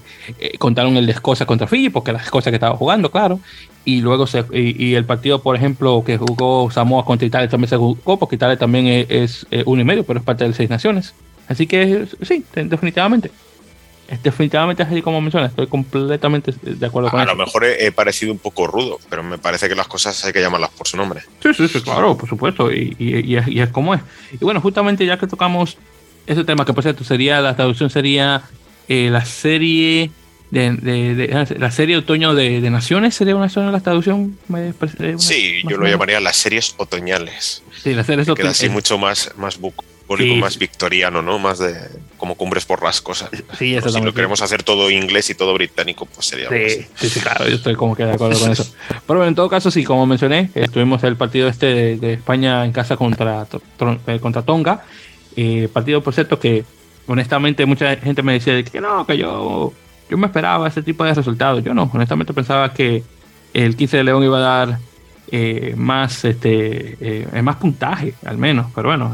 [0.59, 3.39] contaron el de Escocia contra Fiji, porque la Escocia que estaba jugando, claro.
[3.85, 7.77] Y luego se, y, el partido, por ejemplo, que jugó Samoa contra Italia también se
[7.77, 11.13] jugó, porque Italia también es, es uno y medio, pero es parte de Seis Naciones.
[11.47, 13.31] Así que sí, definitivamente
[14.21, 17.29] definitivamente así como menciona, estoy completamente de acuerdo con eso.
[17.29, 20.33] A lo mejor he, parecido un poco rudo, pero me parece que las cosas hay
[20.33, 21.21] que llamarlas por su nombre.
[21.41, 24.01] Sí, sí, sí, claro, por supuesto, y, y, es, como es.
[24.33, 25.77] Y bueno, justamente ya que tocamos
[26.27, 28.43] ese tema, que por cierto sería, la traducción sería
[28.89, 30.11] eh, la serie
[30.51, 34.37] de, la serie otoño de, naciones, sería una zona la traducción.
[35.17, 37.63] sí, yo lo llamaría las series otoñales.
[37.81, 38.57] Sí, las series otoñales.
[38.57, 39.85] Queda así mucho más, más buco
[40.19, 41.39] más victoriano, ¿no?
[41.39, 41.75] Más de
[42.17, 43.29] como cumbres por las cosas.
[43.57, 46.49] Sí, eso Si lo queremos hacer todo inglés y todo británico, pues sería.
[46.49, 48.65] Sí, sí, sí, claro, yo estoy como que de acuerdo con eso.
[48.87, 52.71] Pero bueno, en todo caso, sí, como mencioné, estuvimos el partido este de, España en
[52.71, 53.47] casa contra,
[54.07, 54.83] eh, contra Tonga.
[55.35, 56.63] Eh, partido, por cierto, que
[57.07, 59.73] honestamente mucha gente me decía que no, que yo,
[60.09, 61.63] yo me esperaba ese tipo de resultados.
[61.63, 63.03] Yo no, honestamente pensaba que
[63.53, 64.79] el 15 de León iba a dar
[65.33, 69.13] eh, más este eh, más puntaje al menos pero bueno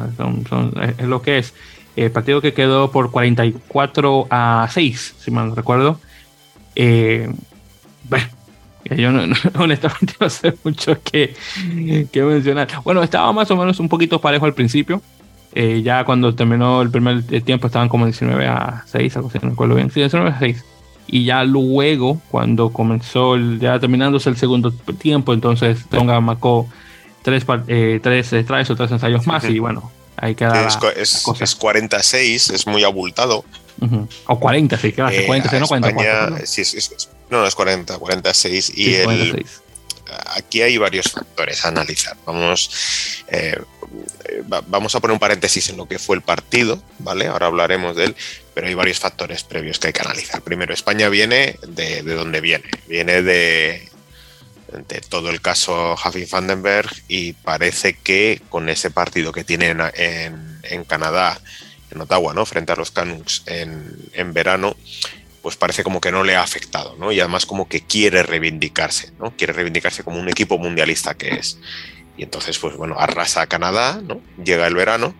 [0.82, 1.54] es, lo que es.
[1.96, 6.00] El partido que quedó por 44 a 6 si mal no recuerdo.
[6.76, 7.32] Eh,
[8.10, 8.28] bueno,
[8.86, 9.10] yo
[9.60, 11.36] honestamente no sé mucho que,
[12.14, 12.68] mencionar.
[12.84, 15.02] Bueno estaba más o menos un poquito parejo al principio.
[15.84, 19.76] Ya cuando terminó el primer tiempo estaban como 19 a 6 algo así no recuerdo
[19.76, 19.90] bien.
[19.90, 20.66] Sí, 19 a 6
[21.08, 26.68] y ya luego, cuando comenzó, ya terminándose el segundo tiempo, entonces Tonga marcó
[27.24, 30.68] tres, eh, tres o tres ensayos más y bueno, ahí queda.
[30.96, 33.46] Es, es, 46, es muy abultado.
[34.26, 36.30] O 40, sí, claro, 40, no 44.
[36.32, 36.38] ¿no?
[36.46, 36.64] Sí,
[37.30, 38.74] no, es 40, 46.
[38.76, 39.46] Y el,
[40.36, 42.18] aquí hay varios factores a analizar.
[42.26, 43.60] Vamos, eh,
[44.68, 47.28] vamos a poner un paréntesis en lo que fue el partido, ¿vale?
[47.28, 48.16] Ahora hablaremos de él,
[48.54, 50.42] pero hay varios factores previos que hay que analizar.
[50.42, 53.90] Primero, España viene de, de donde viene, viene de,
[55.10, 60.84] todo el caso Javi Vandenberg y parece que con ese partido que tienen en, en,
[60.84, 61.40] Canadá,
[61.92, 62.46] en Ottawa, ¿no?
[62.46, 64.76] frente a los Canucks en, en, verano,
[65.42, 67.14] pues parece como que no le ha afectado, ¿no?
[67.14, 69.38] Y además como que quiere reivindicarse, ¿no?
[69.38, 71.58] Quiere reivindicarse como un equipo mundialista que es.
[72.18, 74.22] Y entonces, pues bueno, arrasa a Canadá, ¿no?
[74.44, 75.16] Llega el verano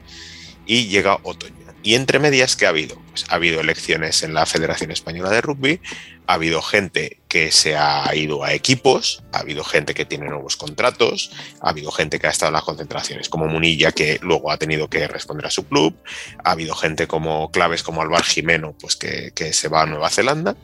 [0.66, 1.58] y llega otoño.
[1.88, 3.00] Y entre medias, ¿qué ha habido?
[3.12, 5.80] Pues ha habido elecciones en la Federación Española de Rugby,
[6.26, 10.58] ha habido gente que se ha ido a equipos, ha habido gente que tiene nuevos
[10.58, 11.32] contratos,
[11.62, 14.90] ha habido gente que ha estado en las concentraciones, como Munilla, que luego ha tenido
[14.90, 15.96] que responder a su club,
[16.44, 20.58] ha habido gente como claves como Alvar Jimeno, pues que, se va a Nueva Zelanda,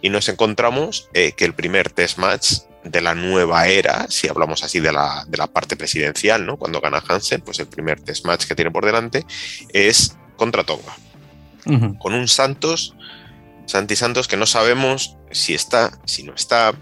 [0.00, 4.64] y nos encontramos eh, que el primer test match de la nueva era, si hablamos
[4.64, 6.56] así de la, de la parte presidencial, ¿no?
[6.56, 9.24] Cuando gana Hansen, pues el primer test match que tiene por delante
[9.72, 10.96] es contra Tonga.
[12.00, 12.96] Con un Santos,
[13.66, 16.74] Santi Santos, que no sabemos si está, si no está,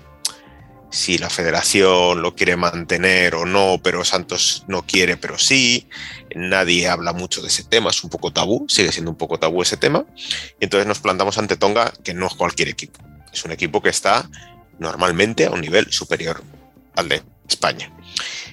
[0.90, 5.86] si la federación lo quiere mantener o no, pero Santos no quiere, pero sí.
[6.34, 9.60] Nadie habla mucho de ese tema, es un poco tabú, sigue siendo un poco tabú
[9.60, 10.06] ese tema.
[10.58, 13.00] Y entonces nos plantamos ante Tonga, que no es cualquier equipo.
[13.32, 14.28] Es un equipo que está
[14.80, 16.42] normalmente a un nivel superior
[16.96, 17.92] al de España.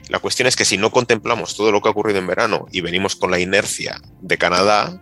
[0.10, 2.82] La cuestión es que si no contemplamos todo lo que ha ocurrido en verano y
[2.82, 5.02] venimos con la inercia de Canadá,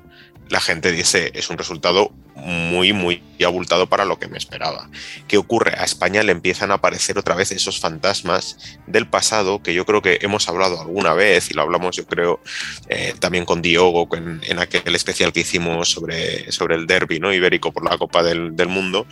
[0.49, 4.89] la gente dice es un resultado muy, muy abultado para lo que me esperaba.
[5.27, 5.73] ¿Qué ocurre?
[5.77, 10.01] A España le empiezan a aparecer otra vez esos fantasmas del pasado que yo creo
[10.01, 12.41] que hemos hablado alguna vez y lo hablamos yo creo
[12.89, 17.33] eh, también con Diogo en, aquel especial que hicimos sobre, sobre el derby ¿no?
[17.33, 19.05] ibérico por la Copa del, Mundo.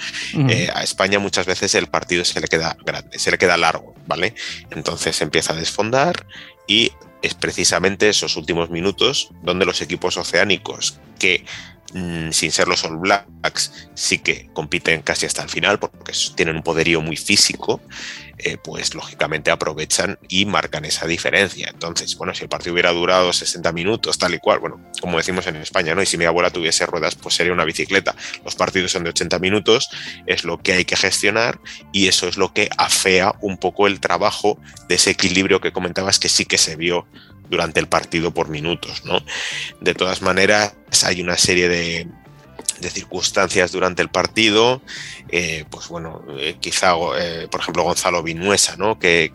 [0.49, 3.93] Eh, a España muchas veces el partido se le queda grande, se le queda largo,
[4.07, 4.33] ¿vale?
[4.71, 6.25] Entonces empieza a desfondar
[6.67, 6.91] y
[7.23, 11.45] es precisamente esos últimos minutos donde los equipos oceánicos que
[11.93, 16.57] mm, sin ser los All Blacks, sí que compiten casi hasta el final porque tienen
[16.57, 17.81] un poderío muy físico,
[18.39, 21.69] eh, pues lógicamente aprovechan y marcan esa diferencia.
[21.71, 25.45] Entonces, bueno, si el partido hubiera durado 60 minutos, tal y cual, bueno, como decimos
[25.45, 26.01] en España, ¿no?
[26.01, 28.15] Y si mi abuela tuviese ruedas, pues sería una bicicleta.
[28.43, 29.89] Los partidos son de 80 minutos,
[30.25, 31.59] es lo que hay que gestionar
[31.91, 36.17] y eso es lo que afea un poco el trabajo de ese equilibrio que comentabas
[36.17, 37.05] que sí que se vio
[37.49, 39.23] durante el partido por minutos, ¿no?
[39.79, 40.73] De todas maneras,
[41.03, 42.07] hay una serie de,
[42.79, 44.81] de circunstancias durante el partido,
[45.35, 48.99] eh, pues bueno, eh, quizá, eh, por ejemplo, Gonzalo Vinuesa, ¿no?
[48.99, 49.31] que,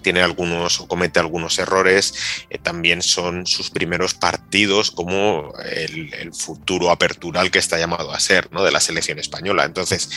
[0.00, 2.14] tiene algunos o comete algunos errores,
[2.62, 8.64] también son sus primeros partidos como el, futuro apertural que está llamado a ser ¿no?
[8.64, 9.64] de la selección española.
[9.64, 10.08] Entonces,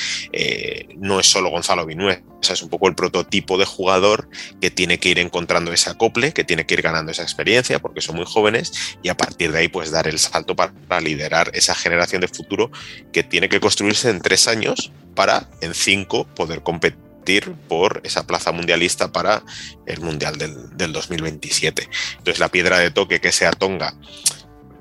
[0.96, 4.30] no es solo Gonzalo Vinuesa, es un poco el prototipo de jugador
[4.62, 8.00] que tiene que ir encontrando ese acople, que tiene que ir ganando esa experiencia, porque
[8.00, 8.72] son muy jóvenes,
[9.04, 12.72] y a partir de ahí, pues dar el salto para liderar esa generación de futuro
[13.12, 18.52] que tiene que construirse en tres años para en cinco poder competir por esa plaza
[18.52, 19.44] mundialista para
[19.88, 21.90] el Mundial del, 2027.
[22.20, 23.96] Entonces la piedra de toque que sea Tonga,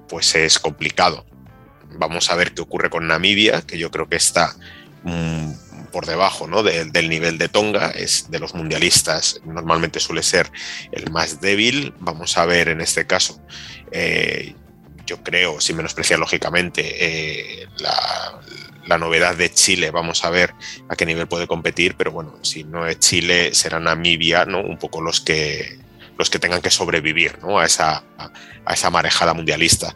[0.09, 1.25] pues es complicado.
[1.99, 4.55] Vamos a ver qué ocurre con Namibia, que yo creo que está
[5.05, 5.53] mm,
[5.91, 6.63] por debajo ¿no?
[6.63, 10.53] del nivel de Tonga, es de los mundialistas, normalmente suele ser
[10.93, 11.95] el más débil.
[11.99, 13.41] Vamos a ver en este caso.
[13.91, 14.55] Eh,
[15.07, 16.83] yo creo, sin menospreciar lógicamente
[17.63, 18.41] eh, la,
[18.87, 20.55] novedad de Chile, vamos a ver
[20.89, 24.61] a qué nivel puede competir, pero bueno, si no es Chile, será Namibia, ¿no?
[24.61, 25.79] Un poco los que
[26.19, 27.59] los que tengan que sobrevivir ¿no?
[27.59, 28.05] a, esa,
[28.65, 29.95] a esa marejada mundialista.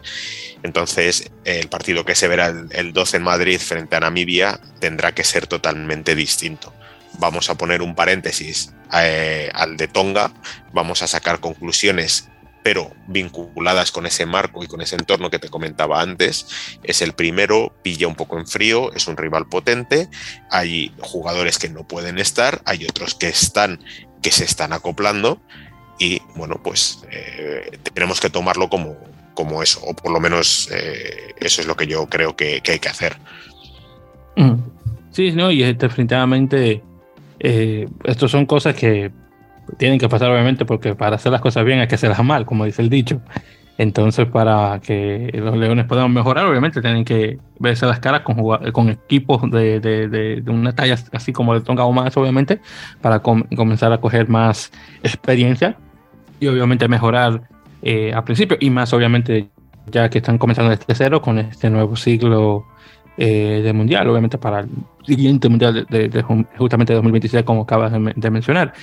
[0.63, 5.23] Entonces, el partido que se verá el, 12 en Madrid frente a Namibia tendrá que
[5.23, 6.73] ser totalmente distinto.
[7.13, 10.31] Vamos a poner un paréntesis eh, al de Tonga,
[10.71, 12.29] vamos a sacar conclusiones
[12.63, 16.47] pero vinculadas con ese marco y con ese entorno que te comentaba antes.
[16.83, 20.09] Es el primero, pilla un poco en frío, es un rival potente,
[20.49, 23.79] hay jugadores que no pueden estar, hay otros que están,
[24.21, 25.41] que se están acoplando
[25.99, 28.97] y bueno, pues eh, tenemos que tomarlo como,
[29.33, 32.79] como eso, o por lo menos eh, eso es lo que yo creo que, hay
[32.79, 33.17] que hacer.
[34.35, 34.55] Mm.
[35.11, 36.81] Sí, no, y definitivamente
[37.39, 39.11] eh, estos son cosas que
[39.77, 42.65] tienen que pasar obviamente porque para hacer las cosas bien hay que hacerlas mal, como
[42.65, 43.21] dice el dicho.
[43.77, 48.35] Entonces, para que los Leones puedan mejorar, obviamente tienen que verse las caras con,
[48.71, 52.59] con equipos de, de, de, una talla así como el Tonga o más, obviamente,
[53.01, 55.77] para comenzar a coger más experiencia
[56.39, 57.41] y obviamente mejorar
[57.81, 58.57] eh, al principio.
[58.59, 59.49] Y más, obviamente,
[59.87, 62.67] ya que están comenzando desde cero con este nuevo siglo
[63.17, 64.69] eh, de mundial, obviamente para el
[65.05, 66.21] siguiente mundial de, de,
[66.57, 68.73] justamente 2026, como acabas de, mencionar.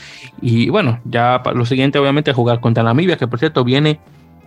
[0.43, 3.99] Y bueno, ya lo siguiente, obviamente, es jugar contra Namibia, que por cierto viene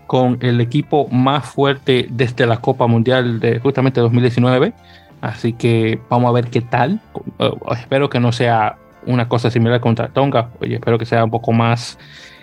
[0.06, 4.74] con el equipo más fuerte desde la Copa Mundial de justamente 2019.
[5.20, 7.02] Así que vamos a ver qué tal.
[7.40, 8.78] Eh, espero que no sea
[9.08, 10.52] una cosa similar contra Tonga.
[10.60, 11.98] Oye, espero que sea un poco más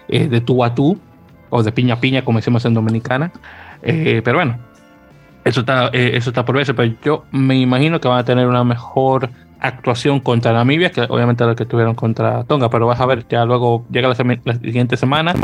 [0.09, 0.99] eh, de tú a tú
[1.51, 3.31] o de piña a piña, como decimos en Dominicana.
[3.81, 4.59] pero bueno,
[5.45, 8.47] eso está, eh, eso está por verse, pero yo me imagino que van a tener
[8.47, 9.31] una mejor
[9.61, 13.45] actuación contra Namibia, que obviamente la que tuvieron contra Tonga, pero vas a ver, ya
[13.45, 15.35] luego llega la, siguiente semana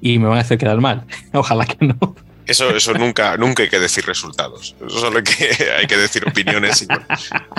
[0.00, 1.04] y me van a hacer quedar mal.
[1.32, 2.14] Ojalá que no.
[2.46, 4.76] Eso, eso nunca, nunca hay que decir resultados.
[4.86, 6.86] Eso solo hay que, hay que decir opiniones y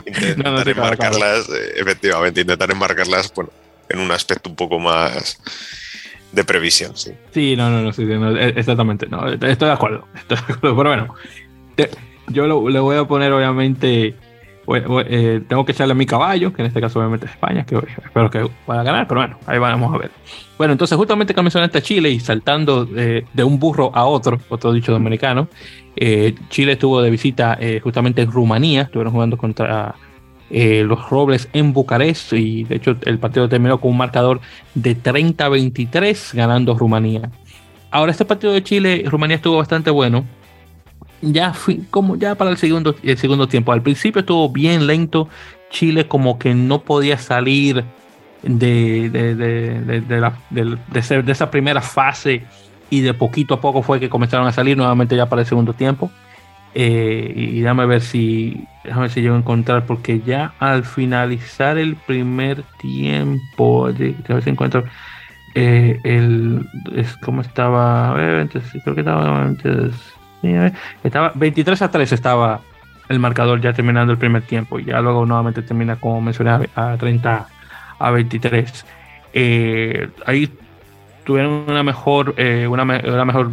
[0.06, 3.52] intentar enmarcarlas, eh, efectivamente, intentar enmarcarlas bueno,
[3.90, 5.40] en un aspecto un poco más
[6.32, 7.12] de previsión, sí.
[7.34, 10.90] Sí, no, no, no, sí, e, exactamente, no, estoy de acuerdo, estoy de acuerdo, pero
[10.90, 11.16] bueno,
[12.28, 14.16] yo le voy a poner, obviamente,
[14.68, 17.78] eh, tengo que echarle a mi caballo, que en este caso obviamente es España, que
[18.04, 20.12] espero que pueda ganar, pero bueno, ahí vamos a ver.
[20.58, 24.74] Bueno, entonces justamente que mencionaste a Chile y saltando de, un burro a otro, otro
[24.74, 25.48] dicho dominicano,
[25.96, 29.96] eh, Chile estuvo de visita eh, justamente en Rumanía, estuvieron jugando contra
[30.48, 34.40] los Robles en Bucarest y de hecho el partido terminó con un marcador
[34.76, 37.30] de 30-23 ganando Rumanía.
[37.92, 40.24] Ahora este partido de Chile, Rumanía estuvo bastante bueno
[41.22, 43.72] ya fui, como ya para el segundo, el segundo tiempo.
[43.72, 45.30] Al principio estuvo bien lento.
[45.70, 47.84] Chile como que no podía salir
[48.44, 52.44] de, de, de, de, esa primera fase
[52.90, 55.74] y de poquito a poco fue que comenzaron a salir nuevamente ya para el segundo
[55.74, 56.12] tiempo.
[56.78, 62.64] Eh, y déjame ver si déjame si yo encontrar porque ya al finalizar el primer
[62.80, 64.84] tiempo a ver si encuentro
[65.54, 69.48] eh, el es como estaba creo que estaba
[71.04, 72.62] estaba 23 a 3 estaba
[73.10, 76.98] el marcador ya terminando el primer tiempo y ya luego nuevamente termina como mencioné a
[76.98, 77.48] 30
[78.00, 78.86] a 23
[79.34, 80.50] eh, ahí
[81.24, 83.52] tuvieron una mejor eh, una, una, mejor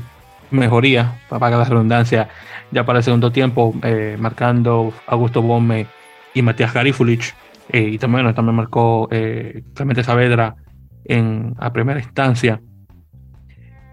[0.50, 2.28] mejoría para la redundancia
[2.70, 3.74] ya para el segundo tiempo
[4.18, 5.86] marcando Augusto Bombe
[6.34, 7.34] y Matías Garifulich
[7.72, 10.56] y también, también marcó Clemente Saavedra
[11.04, 12.60] en, a primera instancia.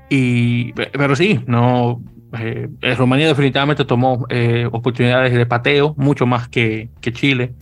[0.10, 2.02] Y, pero sí, no,
[2.38, 7.54] eh, Rumanía definitivamente tomó eh, oportunidades de pateo, mucho más que, Chile.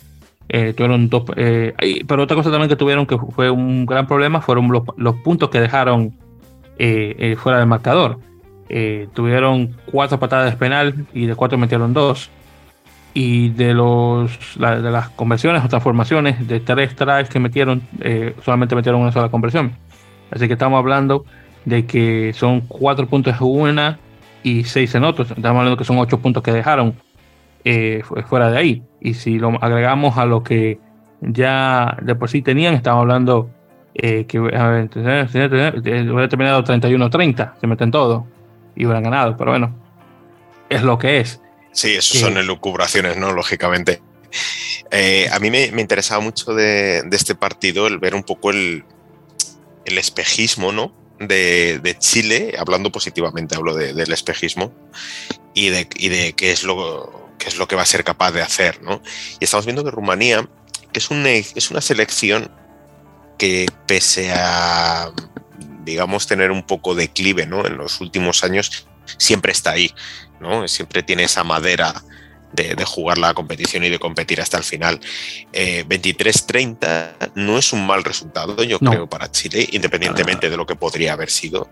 [0.49, 4.71] Eh, tuvieron dos, pero otra cosa también que tuvieron que fue un gran problema fueron
[4.95, 6.13] los, puntos que dejaron
[7.37, 8.19] fuera del marcador.
[9.13, 12.29] tuvieron cuatro patadas de penal y de cuatro metieron dos
[13.19, 18.75] y de los de las conversiones o transformaciones de tres tries que metieron eh, solamente
[18.75, 19.71] metieron una sola conversión
[20.29, 21.25] así que estamos hablando
[21.65, 23.99] de que son cuatro puntos en una
[24.47, 26.95] y seis en otros estamos hablando que son ocho puntos que dejaron
[27.63, 30.79] eh, fuera de ahí y si lo agregamos a lo que
[31.21, 33.49] ya de por sí tenían estamos hablando
[33.93, 38.27] eh, que a ver, hubiera terminado 31-30 se meten todo
[38.75, 39.75] y hubieran ganado pero bueno
[40.69, 41.41] es lo que es
[41.77, 43.33] Sí, eso son elucubraciones, ¿no?
[43.33, 44.01] Lógicamente.
[44.89, 48.83] Eh, a mí me, interesaba mucho de, este partido el ver un poco el,
[49.85, 50.91] espejismo, ¿no?
[51.19, 54.71] De, Chile, hablando positivamente, hablo del espejismo
[55.53, 58.81] y de, qué, es lo, qué es lo que va a ser capaz de hacer,
[58.83, 59.01] ¿no?
[59.39, 60.47] Y estamos viendo que Rumanía,
[60.93, 62.51] es una, es una selección
[63.37, 65.11] que pese a,
[65.83, 67.65] digamos, tener un poco de declive, ¿no?
[67.65, 68.87] En los últimos años,
[69.17, 69.93] siempre está ahí.
[70.65, 72.03] Siempre tiene esa madera
[72.53, 74.99] de, jugar la competición y de competir hasta el final.
[75.53, 80.75] 23-30 eh, no es un mal resultado, yo creo, para Chile, independientemente de lo que
[80.75, 81.69] podría haber sido.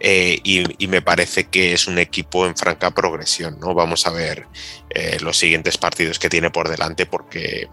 [0.00, 3.58] Eh, y, me parece que es un equipo en franca progresión.
[3.60, 3.74] ¿no?
[3.74, 4.46] Vamos a ver
[4.90, 7.68] eh, los siguientes partidos que tiene por delante, porque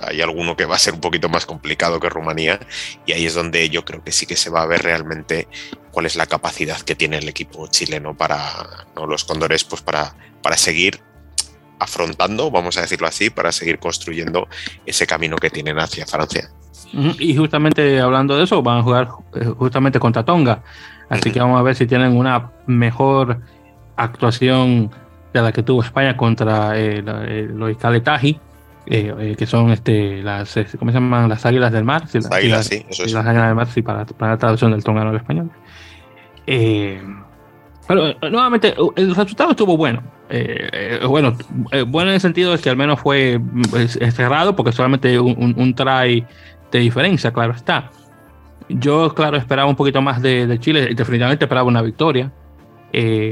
[0.00, 2.60] hay alguno que va a ser un poquito más complicado que Rumanía
[3.06, 5.48] y ahí es donde yo creo que sí que se va a ver realmente
[5.90, 10.56] cuál es la capacidad que tiene el equipo chileno para los Cóndores pues para, para
[10.56, 11.00] seguir
[11.78, 14.48] afrontando, vamos a decirlo así, para seguir construyendo
[14.84, 16.50] ese camino que tienen hacia Francia.
[17.18, 20.62] Y justamente hablando de eso, van a jugar eh, justamente contra Tonga.
[21.08, 23.40] Así que vamos a ver si tienen una mejor
[23.96, 24.90] actuación
[25.32, 28.40] de la que tuvo España contra eh, eh los Caletaji
[28.88, 31.28] eh, eh, que son este, las, ¿cómo se llaman?
[31.28, 32.04] Las águilas del mar.
[32.12, 35.10] las águilas, sí, eso Las águilas del mar, sí, para, para la traducción del tongano
[35.10, 35.50] al español.
[36.46, 40.02] pero nuevamente, el resultado estuvo bueno.
[41.08, 41.36] Bueno,
[41.86, 45.74] bueno en el sentido de que al menos fue pues, cerrado, porque solamente un, un,
[45.74, 46.24] try
[46.70, 47.90] de diferencia, claro está.
[48.68, 52.32] Yo, claro, esperaba un poquito más de, de Chile y definitivamente esperaba una victoria.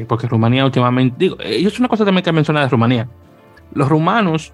[0.07, 3.09] porque Rumanía últimamente, digo, y es una cosa también que menciona de Rumanía.
[3.73, 4.53] Los rumanos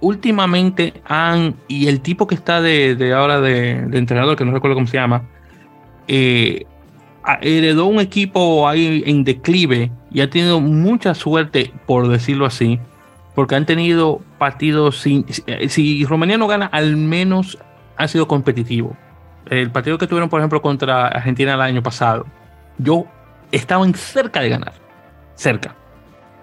[0.00, 4.86] últimamente han, y el tipo que está de, ahora de, entrenador, que no recuerdo cómo
[4.86, 5.22] se llama,
[6.08, 6.66] eh,
[7.40, 12.78] heredó un equipo ahí en declive y ha tenido mucha suerte, por decirlo así,
[13.34, 15.26] porque han tenido partidos sin.
[15.68, 17.58] Si Rumanía no gana, al menos
[17.96, 18.96] ha sido competitivo.
[19.50, 22.26] El partido que tuvieron, por ejemplo, contra Argentina el año pasado,
[22.78, 23.06] yo
[23.52, 24.72] estaba cerca de ganar.
[25.34, 25.76] Cerca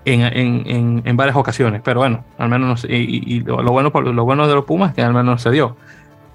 [0.05, 4.89] en, varias ocasiones, pero bueno, al menos, y, lo, bueno, lo bueno de los Pumas
[4.89, 5.77] es que al menos se dio.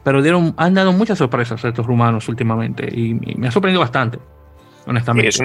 [0.04, 4.18] Pero dieron, han dado muchas sorpresas estos rumanos últimamente y, me ha sorprendido bastante,
[4.88, 5.28] honestamente.
[5.28, 5.38] Es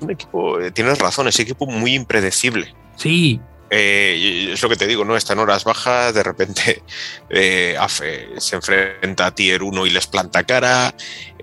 [0.00, 2.74] un, equipo, eh, tienes razón, es un equipo muy impredecible.
[2.96, 3.40] Sí,
[3.70, 5.16] eh, es lo que te digo, ¿no?
[5.16, 6.82] Está en horas bajas, de repente
[7.30, 7.76] eh,
[8.38, 10.92] se enfrenta a Tier 1 y les planta cara,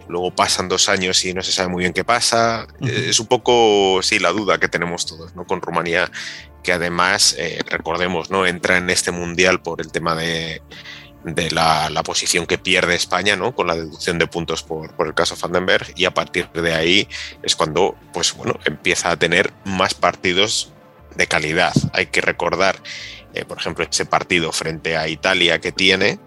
[0.09, 2.68] luego pasan dos años y no se sabe muy bien qué pasa.
[2.82, 5.45] Es un poco, sí, la duda que tenemos todos, ¿no?
[5.45, 6.11] Con Rumanía,
[6.63, 8.45] que además, eh, recordemos, ¿no?
[8.45, 10.61] Entra en este mundial por el tema de,
[11.24, 13.53] la, posición que pierde España, ¿no?
[13.53, 17.07] Con la deducción de puntos por, el caso Vandenberg, y a partir de ahí
[17.43, 20.72] es cuando, pues bueno, empieza a tener más partidos
[21.15, 21.74] de calidad.
[21.93, 22.78] Hay que recordar,
[23.34, 26.20] eh, por ejemplo, ese partido frente a Italia que tiene,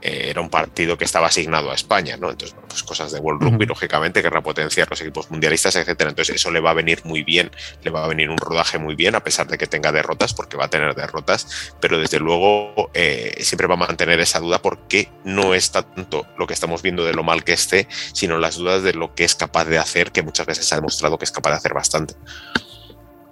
[0.00, 2.30] eh, era un partido que estaba asignado a España, ¿no?
[2.30, 6.10] Entonces, pues cosas de World Rugby, lógicamente, querrá potenciar los equipos mundialistas, etcétera.
[6.10, 7.50] Entonces, eso le va a venir muy bien,
[7.82, 10.56] le va a venir un rodaje muy bien, a pesar de que tenga derrotas, porque
[10.56, 15.08] va a tener derrotas, pero desde luego eh, siempre va a mantener esa duda porque
[15.24, 18.82] no es tanto lo que estamos viendo de lo mal que esté, sino las dudas
[18.82, 21.50] de lo que es capaz de hacer, que muchas veces ha demostrado que es capaz
[21.50, 22.14] de hacer bastante.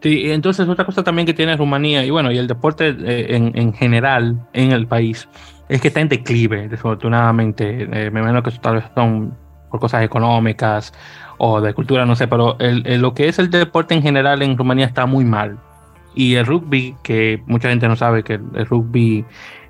[0.03, 3.57] Sí, entonces otra cosa también que tiene Rumanía y bueno, y el deporte eh, en,
[3.59, 5.27] en general en el país
[5.69, 7.83] es que está en declive, desafortunadamente.
[7.83, 9.37] Eh, me imagino que tal vez son
[9.71, 10.93] por cosas económicas
[11.39, 14.87] o de cultura, no sé, pero lo que es el deporte en general en Rumanía
[14.87, 15.59] está muy mal.
[16.15, 19.25] Y el rugby, que mucha gente no sabe que el, rugby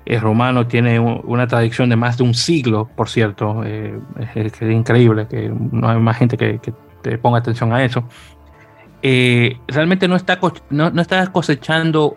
[0.05, 3.99] eh, rumano tiene una tradición de más de un siglo, por cierto, eh,
[4.33, 6.61] es, increíble que no hay más gente que,
[7.01, 8.03] te ponga atención a eso.
[9.67, 10.39] realmente no está,
[10.69, 12.15] no, no está cosechando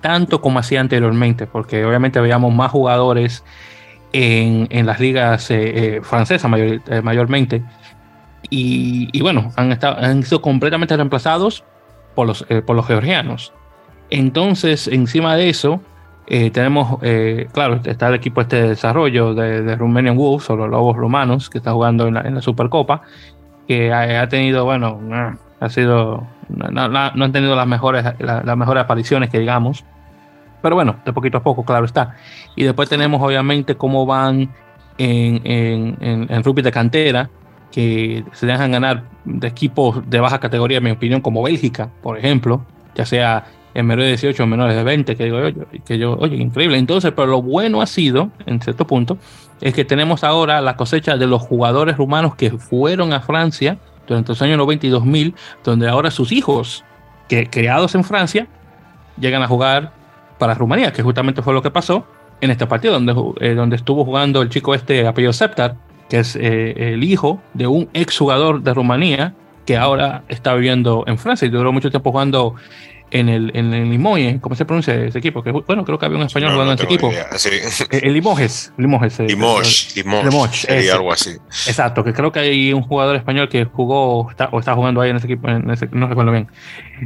[0.00, 3.44] tanto como hacía anteriormente, porque obviamente veíamos más jugadores
[4.12, 7.62] en, las ligas eh, eh, francesas eh, mayormente.
[8.50, 11.64] Y, bueno, han, estado, han sido completamente reemplazados
[12.14, 13.52] por los, por los georgianos.
[14.08, 15.82] Entonces, encima de eso,
[16.26, 16.98] tenemos,
[17.52, 21.50] claro, está el equipo este de desarrollo de, de Romanian Wolves o los Lobos Romanos,
[21.50, 23.02] que está jugando en la, Supercopa,
[23.66, 24.98] que ha, tenido, bueno,
[25.60, 29.84] ha sido no, no, han tenido las mejores, las mejores apariciones que digamos.
[30.62, 32.16] Pero bueno, de poquito a poco, claro está.
[32.56, 34.52] Y después tenemos obviamente cómo van
[34.98, 37.30] en, en, en, rugby de cantera,
[37.70, 42.18] que se dejan ganar de equipos de baja categoría, en mi opinión, como Bélgica, por
[42.18, 42.64] ejemplo,
[42.96, 43.44] ya sea
[43.74, 46.78] en menores de 18 o menores de 20, que digo yo, que yo, oye, increíble.
[46.78, 49.18] Entonces, pero lo bueno ha sido, en cierto punto,
[49.60, 53.78] es que tenemos ahora la cosecha de los jugadores rumanos que fueron a Francia
[54.08, 56.84] durante los años 90 y 2000, donde ahora sus hijos,
[57.28, 58.48] que criados en Francia,
[59.20, 59.92] llegan a jugar
[60.38, 62.06] para Rumanía, que justamente fue lo que pasó
[62.40, 65.76] en este partido, donde, eh, donde estuvo jugando el chico este apellido Septar,
[66.08, 69.34] que es eh, el hijo de un exjugador de Rumanía,
[69.66, 72.54] que ahora está viviendo en Francia y duró mucho tiempo jugando
[73.10, 75.42] en el, en el Limoges, ¿cómo se pronuncia ese equipo?
[75.42, 77.10] Que, bueno, creo que había un español jugando en ese equipo.
[77.10, 78.72] Eh, el Limoges.
[78.76, 81.30] Limoges, Limoges, Limoges, algo así.
[81.66, 85.16] Exacto, que creo que hay un jugador español que jugó o está jugando ahí en
[85.16, 86.48] ese equipo, no recuerdo bien.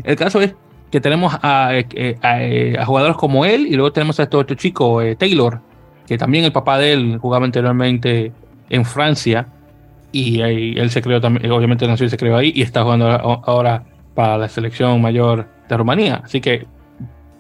[0.05, 0.55] El caso es
[0.91, 4.57] que tenemos a, eh, eh, a, jugadores como él y luego tenemos a este otro
[4.57, 5.61] chico, Taylor,
[6.07, 8.33] que también el papá de él jugaba anteriormente
[8.69, 9.47] en Francia
[10.11, 13.85] y él se creó también, obviamente nació y se creó ahí y está jugando ahora
[14.15, 16.23] para la selección mayor de Rumanía.
[16.25, 16.67] Así que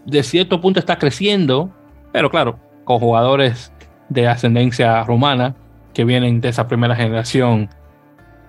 [0.05, 1.73] de cierto punto está creciendo,
[2.13, 3.73] pero claro, con jugadores
[4.09, 5.55] de ascendencia rumana
[5.95, 7.69] que vienen de esa primera generación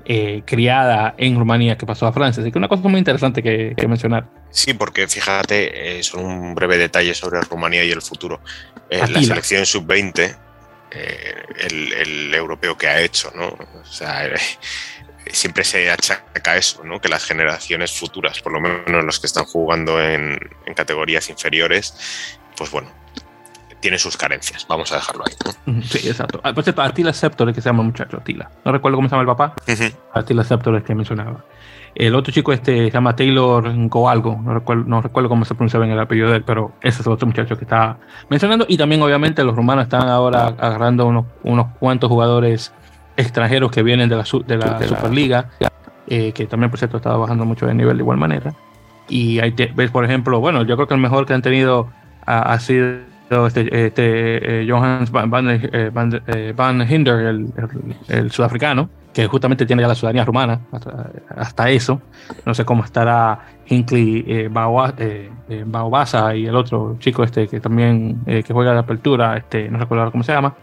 [0.06, 2.42] eh, criada en Rumanía que pasó a Francia.
[2.42, 4.26] Así que una cosa muy interesante que, mencionar.
[4.50, 8.42] Sí, porque fíjate, es un breve detalle sobre Rumanía y el futuro.
[8.90, 10.36] Eh, la selección sub-20,
[10.92, 13.48] eh, el, el, europeo que ha hecho, ¿no?
[13.48, 14.30] O sea,
[15.32, 17.00] siempre se achaca eso, ¿no?
[17.00, 20.40] que las generaciones futuras, por lo menos los que están jugando en,
[20.76, 22.90] categorías inferiores, pues bueno,
[23.80, 24.66] tiene sus carencias.
[24.68, 25.82] Vamos a dejarlo ahí.
[25.84, 26.40] Sí, exacto.
[26.44, 28.50] Ah, por cierto, Attila Septor, que se llama el muchacho, Attila.
[28.66, 29.56] No recuerdo cómo se llama el papá.
[30.14, 31.44] Attila Septor, es que mencionaba.
[31.96, 35.86] El otro chico este se llama Taylor Coalgo, no recuerdo, no recuerdo cómo se pronunciaba
[35.86, 37.98] en el apellido de él, pero ese es el otro muchacho que está
[38.30, 38.66] mencionando.
[38.68, 42.74] Y también, obviamente, los rumanos están ahora agarrando unos, unos cuantos jugadores
[43.18, 45.50] extranjeros que vienen de la, de la Superliga,
[46.08, 48.54] eh, que también, por cierto, está bajando mucho de nivel de igual manera.
[49.10, 51.90] Y ahí ves, por ejemplo, bueno, yo creo que el mejor que han tenido
[52.26, 53.00] ha, sido
[53.48, 57.48] este, este eh, Johannes Van, eh, Van, Hinder, el,
[58.08, 60.62] el, sudafricano, que justamente tiene ya la ciudadanía rumana,
[61.36, 62.02] hasta, eso.
[62.46, 64.50] No sé cómo estará Hinkley eh,
[65.66, 70.12] Baobasa y el otro chico este que también que juega de apertura, este, no recuerdo
[70.12, 70.56] cómo se llama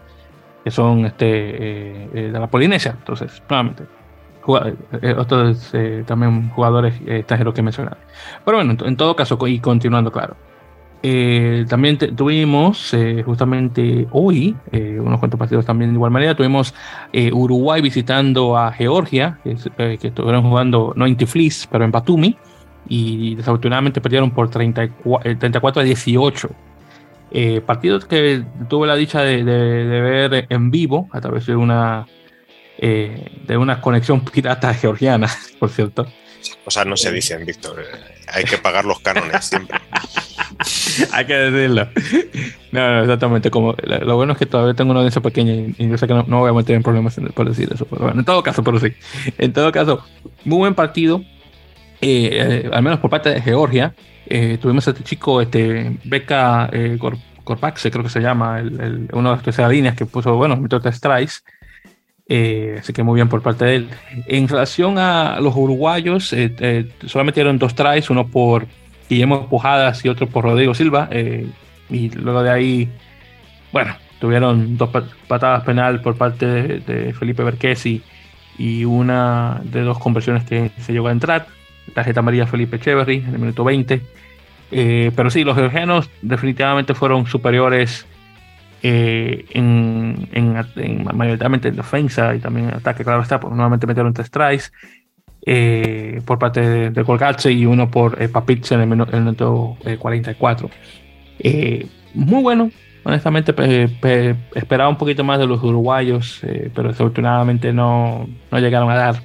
[0.63, 2.95] que son este, eh, eh, de la Polinesia.
[2.97, 3.83] Entonces, nuevamente,
[5.01, 5.71] eh, otros
[6.05, 7.97] también jugadores extranjeros que mencionar.
[8.43, 10.35] Pero bueno, en, todo caso, y continuando, claro.
[11.67, 12.95] también tuvimos
[13.25, 16.35] justamente hoy unos cuantos partidos también de igual manera.
[16.35, 16.73] Tuvimos
[17.31, 22.37] Uruguay visitando a Georgia, que, que estuvieron jugando no en Tiflis, pero en Batumi.
[22.87, 26.49] Y desafortunadamente perdieron por 34, 34 a 18.
[27.33, 32.05] Eh, partidos que tuve la dicha de, ver en vivo a través de una
[32.77, 35.29] eh, de una conexión pirata georgiana,
[35.59, 36.07] por cierto.
[36.65, 37.85] O sea, no se dicen, Víctor.
[38.33, 39.79] Hay que pagar los cánones siempre.
[41.11, 41.87] Hay que decirlo.
[42.71, 43.51] No, exactamente.
[43.51, 46.23] Como, lo bueno es que todavía tengo una audiencia pequeña y, yo sé que no,
[46.23, 47.85] voy a meter en problemas por decir eso.
[47.85, 48.93] Pero bueno, en todo caso, pero sí.
[49.37, 50.03] En todo caso,
[50.43, 51.23] muy buen partido.
[52.01, 53.93] Eh, al menos por parte de Georgia.
[54.33, 56.97] Eh, tuvimos a este chico, este Beca eh,
[57.43, 61.43] Corpaxe, creo que se llama, el, uno de las líneas que puso, bueno, metió tres.
[62.27, 63.89] Eh, así que muy bien por parte de él.
[64.27, 66.33] En relación a los uruguayos,
[67.05, 68.67] solamente dieron dos tries, uno por
[69.09, 71.09] Guillermo Pujadas y otro por Rodrigo Silva.
[71.89, 72.89] y luego de ahí,
[73.73, 74.89] bueno, tuvieron dos
[75.27, 78.01] patadas penal por parte de, Felipe Berquesi
[78.57, 81.47] y una de dos conversiones que se llegó a entrar.
[81.93, 84.01] Tarjeta amarilla Felipe Echeverry en el minuto 20.
[84.69, 88.05] pero sí, los georgianos definitivamente fueron superiores
[88.83, 94.13] eh, en, en, mayoritariamente en defensa y también en ataque, claro está, pues nuevamente metieron
[94.13, 94.71] tres tries
[95.45, 100.69] eh, por parte de, de y uno por eh, en el, minuto 44.
[101.39, 102.69] Eh, muy bueno,
[103.03, 103.53] honestamente
[104.53, 106.41] esperaba un poquito más de los uruguayos,
[106.75, 109.15] pero desafortunadamente no, no, llegaron a dar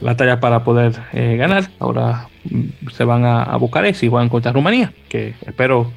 [0.00, 1.70] la talla para poder ganar.
[1.78, 5.92] Ahora mm, se van a, a Bucarest y van contra Rumanía, que espero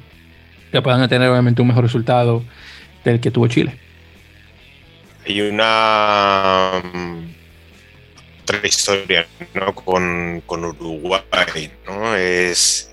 [0.72, 2.42] que puedan tener obviamente un mejor resultado
[3.04, 3.76] del que tuvo Chile.
[5.26, 7.32] Hay una mm,
[8.42, 9.74] otra historia ¿no?
[9.74, 12.14] con, Uruguay, ¿no?
[12.16, 12.90] Es,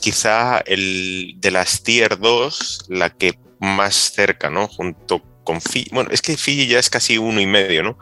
[0.00, 4.66] quizá el de las tier 2 la que más cerca, ¿no?
[4.66, 5.90] Junto con Fiji.
[5.92, 7.98] Bueno, es que Fiji ya es casi uno y medio, ¿no?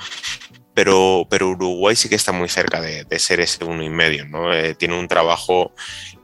[0.80, 4.50] Pero, pero Uruguay sí que está muy cerca de, ser ese uno y medio, ¿no?
[4.50, 5.74] Eh, tiene un trabajo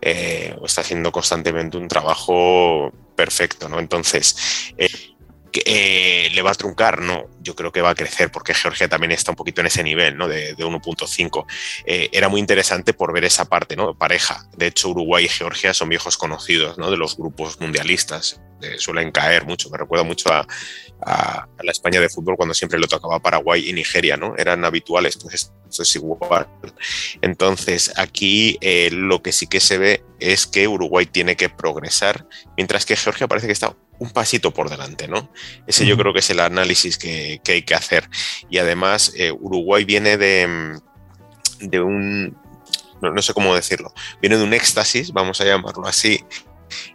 [0.00, 3.78] eh, está haciendo constantemente un trabajo perfecto, ¿no?
[3.80, 4.88] Entonces, eh,
[5.64, 9.12] eh, le va a truncar, no, yo creo que va a crecer porque Georgia también
[9.12, 10.26] está un poquito en ese nivel, ¿no?
[10.26, 11.47] De, 1.5.
[11.86, 13.97] era muy interesante por ver esa parte, ¿no?
[13.97, 14.49] Pareja.
[14.57, 16.90] De hecho, Uruguay y Georgia son viejos conocidos, ¿no?
[16.90, 18.40] De los grupos mundialistas.
[18.78, 19.70] suelen caer mucho.
[19.70, 20.47] Me recuerda mucho a,
[21.03, 24.34] a, la España de fútbol cuando siempre lo tocaba Paraguay y Nigeria, ¿no?
[24.36, 26.49] Eran habituales, pues esto es igual.
[27.22, 32.26] Entonces, aquí eh, lo que sí que se ve es que Uruguay tiene que progresar,
[32.57, 35.30] mientras que Georgia parece que está un pasito por delante, ¿no?
[35.66, 38.09] Ese yo creo que es el análisis que, hay que hacer.
[38.51, 40.78] Y además, eh, Uruguay viene de,
[41.61, 42.37] de un,
[43.01, 46.24] no, sé cómo decirlo, viene de un éxtasis, vamos a llamarlo así,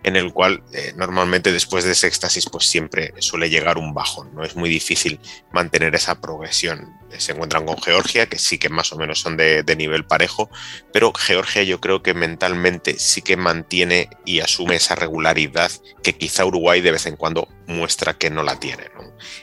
[0.03, 4.33] en el cual eh, normalmente después de ese éxtasis pues siempre suele llegar un bajón,
[4.33, 4.43] ¿no?
[4.43, 5.19] Es muy difícil
[5.51, 6.93] mantener esa progresión.
[7.17, 10.49] Se encuentran con Georgia, que sí que más o menos son de, nivel parejo,
[10.93, 15.71] pero Georgia yo creo que mentalmente sí que mantiene y asume esa regularidad
[16.03, 18.83] que quizá Uruguay de vez en cuando muestra que no la tiene,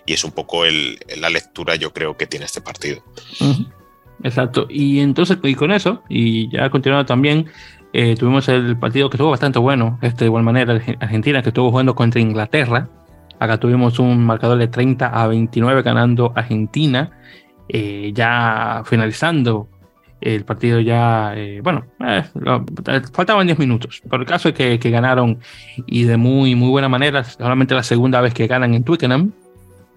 [0.07, 3.03] Y es un poco la lectura yo creo que tiene este partido.
[4.22, 4.66] Exacto.
[4.68, 7.51] Y entonces, y con eso, y ya continuando también,
[7.93, 11.70] eh, tuvimos el partido que estuvo bastante bueno, este, de igual manera, Argentina, que estuvo
[11.70, 12.89] jugando contra Inglaterra.
[13.39, 17.11] Acá tuvimos un marcador de 30 a 29 ganando Argentina.
[17.68, 19.68] Eh, ya finalizando
[20.20, 21.84] el partido ya, eh, bueno,
[23.12, 24.03] faltaban 10 minutos.
[24.09, 25.39] Por el caso es que, que, ganaron
[25.86, 29.32] y de muy, muy buena manera, solamente la segunda vez que ganan en Twickenham.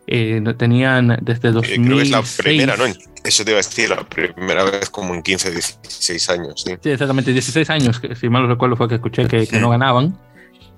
[0.05, 1.85] Tenían desde 2006.
[1.85, 2.85] creo que es la primera, ¿no?
[3.23, 6.63] Eso te iba a decir, la primera vez como en 15, 16 años.
[6.65, 9.69] Sí, sí exactamente, 16 años, que, si mal no recuerdo fue que escuché que, no
[9.69, 10.17] ganaban.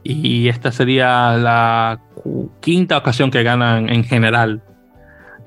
[0.04, 2.02] Y esta sería la
[2.60, 4.62] quinta ocasión que ganan en general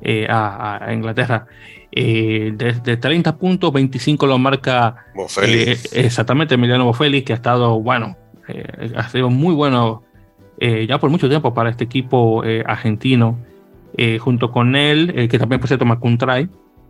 [0.03, 1.47] eh, a, Inglaterra.
[1.93, 5.07] Eh, desde 30 puntos, 25 lo marca
[5.43, 8.17] eh, exactamente Emiliano Boffelli, que ha estado, bueno,
[8.49, 10.03] eh, ha sido muy bueno
[10.59, 13.39] ya por mucho tiempo para este equipo argentino.
[14.21, 16.49] Junto con él, que también por cierto marcó un try,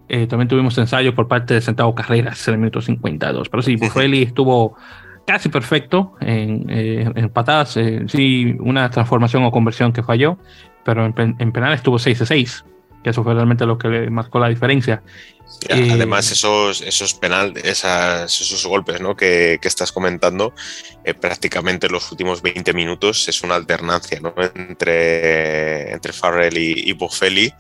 [0.09, 3.49] eh, también tuvimos ensayo por parte de Santiago Carreras en el minuto 52.
[3.49, 4.77] Pero sí, Buffelli estuvo
[5.27, 7.77] casi perfecto en, eh, en patadas.
[7.77, 10.39] Eh, sí, una transformación o conversión que falló,
[10.85, 12.65] pero en, penal estuvo 6 de 6,
[13.07, 15.01] que eso fue realmente lo que le marcó la diferencia.
[15.71, 19.15] además, esos, esos penal, esas, esos golpes ¿no?
[19.15, 20.53] que, que estás comentando,
[21.21, 24.35] prácticamente los últimos 20 minutos es una alternancia ¿no?
[24.57, 27.53] entre, entre Farrell y, y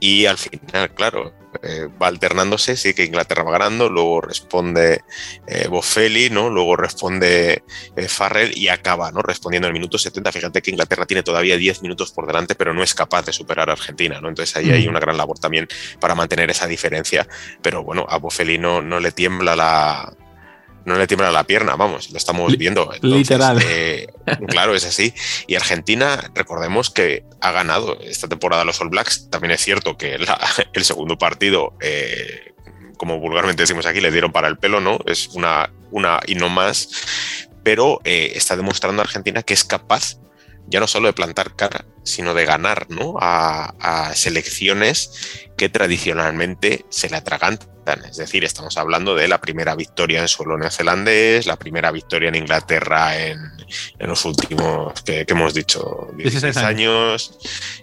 [0.00, 1.32] y al final, claro,
[1.66, 5.02] eh, va alternándose, sí que Inglaterra va ganando, luego responde
[5.46, 6.50] eh, Boffelli, ¿no?
[6.50, 7.64] Luego responde
[7.96, 9.22] eh, Farrell y acaba, ¿no?
[9.22, 10.32] Respondiendo en el minuto 70.
[10.32, 13.70] Fíjate que Inglaterra tiene todavía 10 minutos por delante, pero no es capaz de superar
[13.70, 14.28] a Argentina, ¿no?
[14.28, 15.66] Entonces ahí hay una gran labor también
[16.00, 17.26] para mantener esa diferencia.
[17.62, 20.14] Pero bueno, a Boffelli no, no le tiembla la,
[20.84, 22.90] no le tiembla la pierna, vamos, lo estamos viendo.
[23.00, 23.60] Literal.
[23.64, 24.06] Eh,
[24.48, 25.14] claro, es así.
[25.46, 29.30] Y Argentina, recordemos que ha ganado esta temporada los All Blacks.
[29.30, 30.18] También es cierto que
[30.72, 32.52] el segundo partido, eh,
[32.96, 34.98] como vulgarmente decimos aquí, le dieron para el pelo, ¿no?
[35.06, 36.88] Es una, una y no más.
[37.62, 40.18] Pero eh, está demostrando Argentina que es capaz
[40.66, 43.14] ya no solo de plantar cara, sino de ganar ¿no?
[43.20, 48.04] a, a selecciones que tradicionalmente se le atragantan.
[48.08, 52.34] Es decir, estamos hablando de la primera victoria en suelo neozelandés, la primera victoria en
[52.34, 53.38] Inglaterra en,
[53.98, 57.38] en los últimos, que, hemos dicho, 16 años.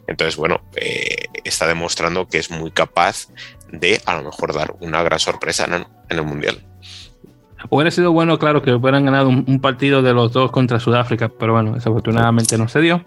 [0.07, 3.27] Entonces, bueno, eh, está demostrando que es muy capaz
[3.71, 6.65] de a lo mejor dar una gran sorpresa en, el Mundial.
[7.69, 11.53] Hubiera sido bueno, claro, que hubieran ganado un, partido de los dos contra Sudáfrica, pero
[11.53, 13.05] bueno, desafortunadamente no se dio.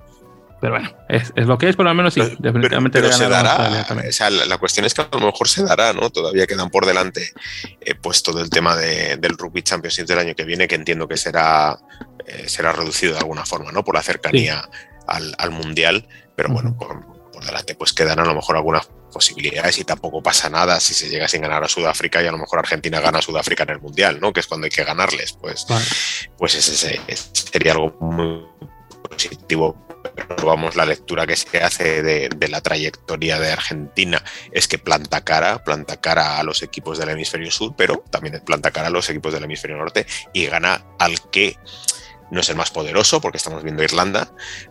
[0.61, 3.84] Pero bueno, es, lo que es, pero al menos sí, definitivamente pero, se dará.
[4.09, 6.09] O sea, la, cuestión es que a lo mejor se dará, ¿no?
[6.09, 7.32] Todavía quedan por delante
[7.82, 11.18] eh, pues todo el tema del Rugby Championship del año que viene, que entiendo que
[11.18, 11.78] será,
[12.26, 13.84] eh, será reducido de alguna forma, ¿no?
[13.84, 14.66] Por la cercanía
[15.07, 17.05] al, Mundial, pero bueno, por,
[17.44, 20.80] delante pues quedan a lo mejor algunas posibilidades y tampoco pasa nada.
[20.80, 23.62] Si se llega sin ganar a Sudáfrica y a lo mejor Argentina gana a Sudáfrica
[23.62, 24.32] en el Mundial, ¿no?
[24.32, 25.64] Que es cuando hay que ganarles, pues,
[26.36, 27.00] pues ese,
[27.32, 28.44] sería algo muy
[29.08, 29.80] positivo.
[30.14, 35.24] Pero vamos, la lectura que se hace de, la trayectoria de Argentina es que planta
[35.24, 39.08] cara, planta cara a los equipos del hemisferio sur, pero también planta cara a los
[39.08, 41.56] equipos del hemisferio norte y gana al que
[42.31, 44.29] no es el más poderoso, porque estamos viendo Irlanda,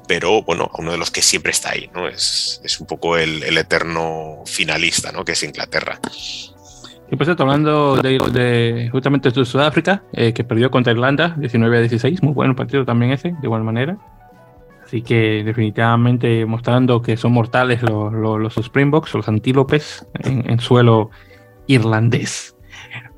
[0.07, 2.07] pero bueno, uno de los que siempre está ahí, ¿no?
[2.07, 5.23] Es, un poco el, eterno finalista, ¿no?
[5.23, 5.99] Que es Inglaterra.
[7.11, 12.23] Y pues hablando de, justamente de Sudáfrica, eh, que perdió contra Irlanda 19 a 16,
[12.23, 13.97] muy buen partido también ese, de igual manera.
[14.93, 21.09] Así que definitivamente mostrando que son mortales los, los, Springboks, los antílopes en, suelo
[21.67, 22.55] irlandés.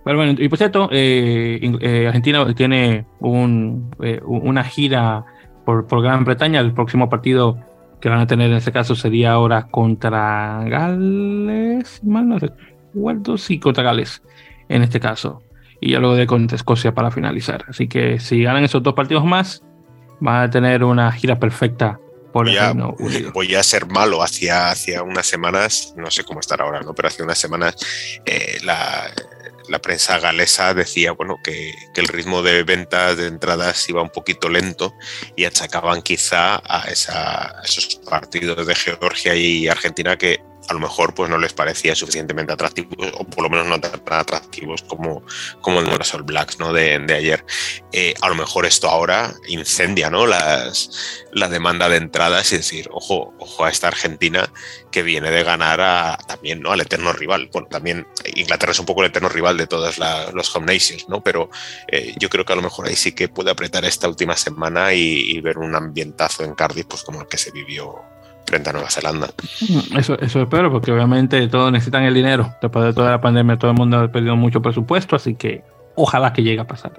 [0.05, 5.25] Pero bueno, y por cierto, eh, eh, Argentina tiene un, eh, una gira
[5.65, 6.59] por, por, Gran Bretaña.
[6.59, 7.57] El próximo partido
[7.99, 13.59] que van a tener en este caso sería ahora contra Gales, mal no recuerdo, sí,
[13.59, 14.21] contra Gales
[14.69, 15.41] en este caso.
[15.81, 17.65] Y ya luego de contra Escocia para finalizar.
[17.67, 19.63] Así que si ganan esos dos partidos más,
[20.19, 21.99] van a tener una gira perfecta
[22.31, 22.95] por voy el a, Reino
[23.33, 24.21] Voy a ser malo.
[24.21, 26.93] Hacía, hacía unas semanas, no sé cómo estar ahora, ¿no?
[26.93, 27.75] pero hace unas semanas
[28.25, 29.09] eh, la,
[29.69, 34.49] la, prensa galesa decía bueno, que, el ritmo de ventas de entradas iba un poquito
[34.49, 34.93] lento
[35.35, 40.79] y achacaban quizá a, esa, a esos partidos de Georgia y Argentina que a lo
[40.79, 45.23] mejor pues no les parecía suficientemente atractivos o por lo menos no tan atractivos como,
[45.61, 46.73] como los All Blacks ¿no?
[46.73, 47.45] de, de ayer.
[47.91, 50.25] Eh, a lo mejor esto ahora incendia ¿no?
[50.25, 54.51] Las, la demanda de entradas y decir, ojo, ojo a esta Argentina
[54.91, 56.71] que viene de ganar a, también ¿no?
[56.71, 57.49] al eterno rival.
[57.51, 59.99] Bueno, también Inglaterra es un poco el eterno rival de todos
[60.33, 61.21] los home nations, ¿no?
[61.23, 61.49] pero
[61.87, 64.93] eh, yo creo que a lo mejor ahí sí que puede apretar esta última semana
[64.93, 68.14] y, y ver un ambientazo en Cardiff pues como el que se vivió
[68.45, 69.27] frente a Nueva Zelanda.
[69.61, 72.55] Mm, eso, eso espero, porque obviamente todos necesitan el dinero.
[72.61, 75.63] Después de toda la pandemia, todo el mundo ha perdido mucho presupuesto, así que
[75.95, 76.93] ojalá que llegue a pasar.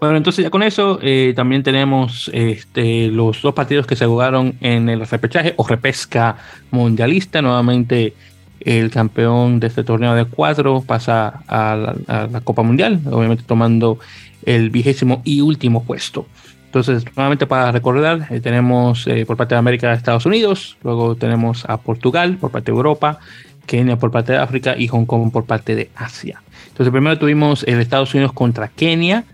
[0.00, 4.54] Bueno, entonces ya con eso eh, también tenemos este, los dos partidos que se jugaron
[4.62, 6.36] en el repechaje o repesca
[6.70, 7.42] mundialista.
[7.42, 8.14] Nuevamente
[8.60, 13.44] el campeón de este torneo de cuatro pasa a la, a la Copa Mundial, obviamente
[13.46, 13.98] tomando
[14.46, 16.26] el vigésimo y último puesto.
[16.70, 21.64] Entonces, nuevamente para recordar, eh, tenemos eh, por parte de América Estados Unidos, luego tenemos
[21.68, 23.18] a Portugal por parte de Europa,
[23.66, 26.40] Kenia por parte de África y Hong Kong por parte de Asia.
[26.68, 29.24] Entonces, primero tuvimos el Estados Unidos contra Kenia,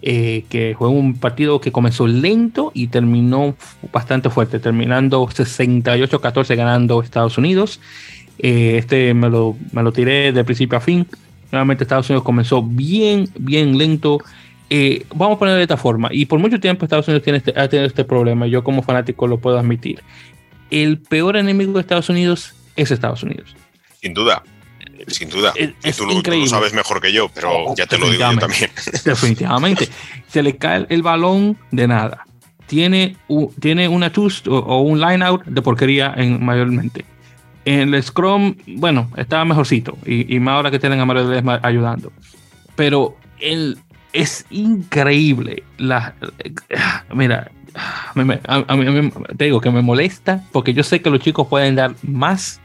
[0.00, 3.56] eh, que fue un partido que comenzó lento y terminó
[3.92, 7.78] bastante fuerte, terminando 68-14 ganando Estados Unidos.
[8.38, 11.06] este me lo, me lo tiré de principio a fin.
[11.52, 14.22] Nuevamente Estados Unidos comenzó bien, bien lento
[14.70, 17.52] eh, vamos a ponerlo de esta forma, y por mucho tiempo Estados Unidos tiene este,
[17.58, 20.02] ha tenido este problema, yo como fanático lo puedo admitir.
[20.70, 23.54] El peor enemigo de Estados Unidos es Estados Unidos.
[24.00, 24.42] Sin duda,
[25.08, 25.52] sin duda.
[25.82, 28.70] Es, tú, lo sabes mejor que yo, pero oh, ya te lo digo yo también.
[29.04, 29.88] Definitivamente.
[30.28, 32.26] Se le cae el balón de nada.
[32.66, 33.16] Tiene,
[33.60, 37.04] tiene una twist o, un line out de porquería en, mayormente.
[37.64, 39.96] En el Scrum, bueno, estaba mejorcito.
[40.04, 42.12] Y, más ahora que tienen a Mario ayudando.
[42.74, 43.78] Pero el,
[44.16, 45.62] es increíble.
[45.78, 46.14] La,
[47.12, 47.50] mira,
[49.36, 52.60] te digo que me molesta porque yo sé que los chicos pueden dar más,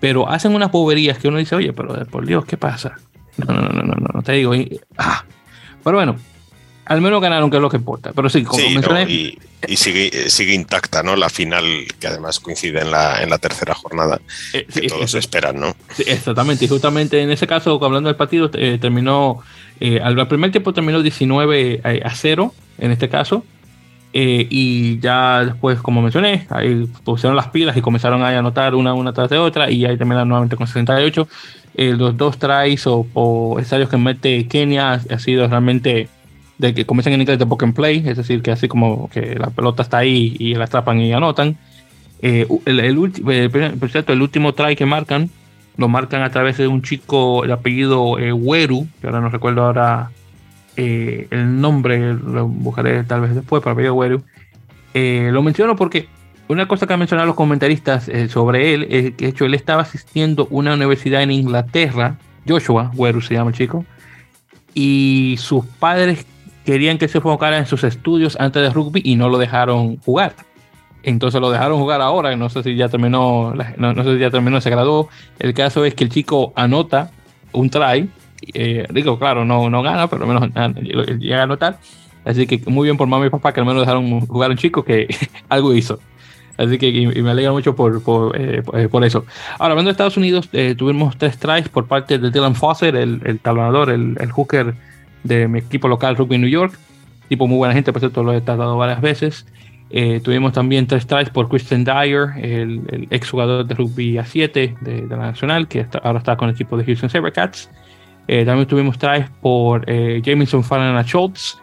[0.00, 2.96] pero hacen unas boberías que uno dice, oye, pero por Dios, ¿qué pasa?
[3.36, 4.52] No, no, no, no, no, no te digo.
[4.96, 5.24] Ah.
[5.84, 6.16] Pero bueno,
[6.88, 8.12] al menos ganaron, que es lo que importa.
[8.14, 9.02] Pero sí, como mencioné.
[9.68, 11.16] y, sigue, sigue intacta, ¿no?
[11.16, 11.64] La final,
[12.00, 14.20] que además coincide en la, en la tercera jornada,
[14.54, 15.76] eh, que todos esperan, ¿no?
[15.98, 16.64] exactamente.
[16.64, 19.40] Y justamente en ese caso, hablando del partido, eh, terminó.
[19.80, 23.44] Eh, al primer tiempo terminó 19 a 0, en este caso.
[24.14, 29.12] y ya después, como mencioné, ahí pusieron las pilas y comenzaron a anotar una, una
[29.12, 29.70] tras de otra.
[29.70, 31.28] Y ahí terminaron nuevamente con 68.
[31.76, 36.08] los dos tries o, o ensayos que mete Kenia ha sido realmente
[36.58, 39.36] de que comienzan en inglés de poke and play, es decir, que así como que
[39.36, 41.56] la pelota está ahí y la atrapan y anotan.
[42.20, 45.30] Eh, el, el, por cierto, el último try que marcan,
[45.76, 49.62] lo marcan a través de un chico de apellido eh, Weru, que ahora no recuerdo
[49.62, 50.10] ahora
[50.76, 54.22] eh, el nombre, lo buscaré tal vez después, para apellido Weru.
[54.94, 56.08] lo menciono porque
[56.48, 59.82] una cosa que han mencionado los comentaristas sobre él es que de hecho él estaba
[59.82, 62.16] asistiendo a una universidad en Inglaterra,
[62.48, 63.84] Joshua Weru se llama el chico,
[64.74, 66.26] y sus padres
[66.68, 70.34] querían que se enfocara en sus estudios antes de rugby y no lo dejaron jugar.
[71.02, 74.60] Entonces lo dejaron jugar ahora, no sé si ya terminó, no, sé si ya terminó,
[74.60, 75.08] se graduó.
[75.38, 77.10] El caso es que el chico anota
[77.52, 78.10] un try,
[78.52, 81.78] eh, digo, claro, no, no gana, pero al menos llega a anotar.
[82.26, 84.58] Así que muy bien por mamá y papá que al menos dejaron jugar a un
[84.58, 85.06] chico que
[85.48, 85.98] algo hizo.
[86.58, 89.24] Así que y, me alegra mucho por, por, eh, eh, por, eso.
[89.58, 93.38] Ahora, hablando de Estados Unidos, tuvimos tres tries por parte de Dylan Foster, el, el
[93.38, 94.74] talonador, el, el hooker
[95.24, 96.78] de mi equipo local Rugby New York.
[97.28, 99.46] Tipo muy buena gente, por cierto, lo he tratado varias veces.
[99.90, 104.78] Eh, tuvimos también tres tries por Christian Dyer, el, el ex jugador de rugby A7
[104.80, 107.70] de, la Nacional, que ahora está con el equipo de Houston Sabercats.
[108.26, 111.58] Eh, también tuvimos tries por eh, Jamison Schultz,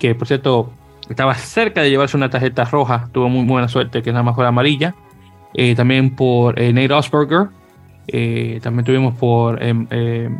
[0.00, 0.72] que por cierto
[1.08, 4.46] estaba cerca de llevarse una tarjeta roja, tuvo muy buena suerte, que es la mejor
[4.46, 4.94] amarilla.
[5.54, 7.48] Eh, también por Nate Osberger,
[8.10, 10.30] eh, también tuvimos por eh, eh,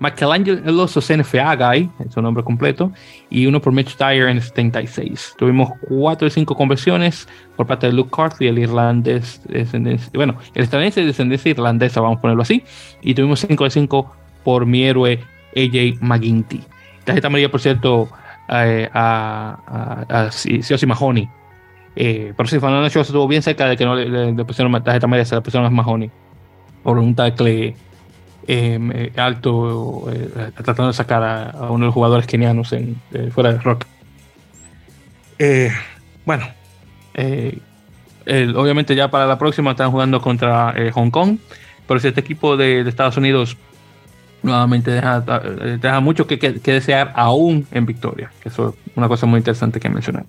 [0.00, 2.90] Michelangelo CNFA Guy, es su nombre completo,
[3.30, 5.36] y uno por Mitch Dyer en el 76.
[5.38, 9.40] Tuvimos 4 de 5 conversiones por parte de Luke Carthy, el irlandés,
[10.12, 12.64] bueno, el estadounidense de descendencia irlandesa, vamos a ponerlo así,
[13.02, 14.12] y tuvimos 5 de 5
[14.42, 15.20] por mi héroe
[15.56, 16.60] AJ McGinty.
[17.04, 18.08] Tarjeta amarilla, por cierto,
[18.48, 21.28] a, a, a, a Mahoney.
[21.94, 25.06] Eh, pero sí, Fernando Show estuvo bien cerca de que no le, le, pusieron tarjeta
[25.06, 26.10] amarilla, se la pusieron a Mahoney
[26.82, 27.74] por un tackle
[28.46, 33.30] em, eh, alto, eh, tratando de sacar a, uno de los jugadores kenianos en, eh,
[33.32, 33.84] fuera de rock.
[36.24, 36.46] bueno,
[38.56, 41.38] obviamente ya para la próxima están jugando contra Hong Kong,
[41.86, 43.56] pero si este equipo de, Estados Unidos
[44.42, 49.26] nuevamente deja, deja mucho que, que, desear aún en victoria, que eso es una cosa
[49.26, 50.24] muy interesante que mencionar.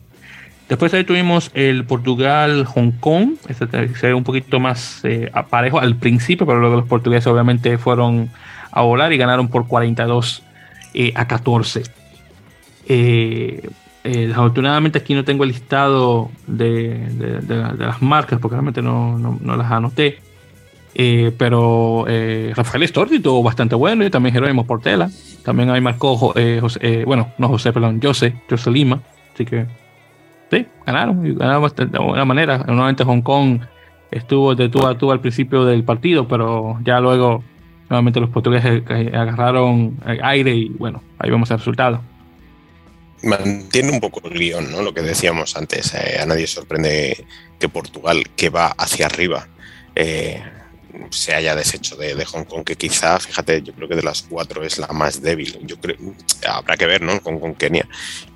[0.71, 3.31] Después ahí tuvimos el Portugal-Hong Kong.
[3.49, 7.77] Este se ve un poquito más eh, parejo al principio, pero luego los portugueses obviamente
[7.77, 8.29] fueron
[8.71, 10.41] a volar y ganaron por 42
[10.93, 11.83] eh, a 14.
[12.87, 13.69] Eh,
[14.01, 17.41] desafortunadamente aquí no tengo el listado de,
[17.77, 20.19] las marcas porque realmente no, no, las anoté.
[21.37, 22.05] pero
[22.55, 25.09] Rafael Storti tuvo bastante bueno y también Jerónimo Portela.
[25.43, 29.01] También ahí marcó, José, bueno, no José, perdón, José, José Lima.
[29.33, 29.80] Así que
[30.85, 32.59] ganaron ganaron de buena manera.
[32.59, 33.61] Nuevamente Hong Kong
[34.11, 37.43] estuvo de tú a tú al principio del partido, pero ya luego
[37.89, 38.83] nuevamente los portugueses
[39.13, 42.01] agarraron aire y bueno, ahí vemos el resultado.
[43.23, 44.81] Mantiene un poco el guion, ¿no?
[44.81, 47.25] Lo que decíamos antes, eh, a nadie sorprende
[47.59, 49.47] que Portugal, que va hacia arriba,
[49.95, 50.41] eh,
[51.09, 54.63] se haya deshecho de, Hong Kong, que quizá, fíjate, yo creo que de las cuatro
[54.63, 55.59] es la más débil.
[55.63, 55.97] Yo creo,
[56.47, 57.21] habrá que ver, ¿no?
[57.21, 57.87] Con, Kenia,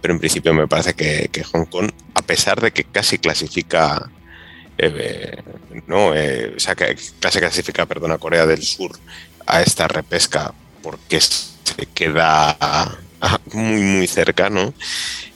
[0.02, 4.10] pero en principio me parece que, Hong Kong, a pesar de que casi clasifica,
[4.78, 5.38] eh,
[5.88, 8.98] no, eh, o sea, que clasifica, perdona, Corea del Sur
[9.46, 12.98] a esta repesca porque se queda
[13.54, 14.74] muy, muy cerca, ¿no?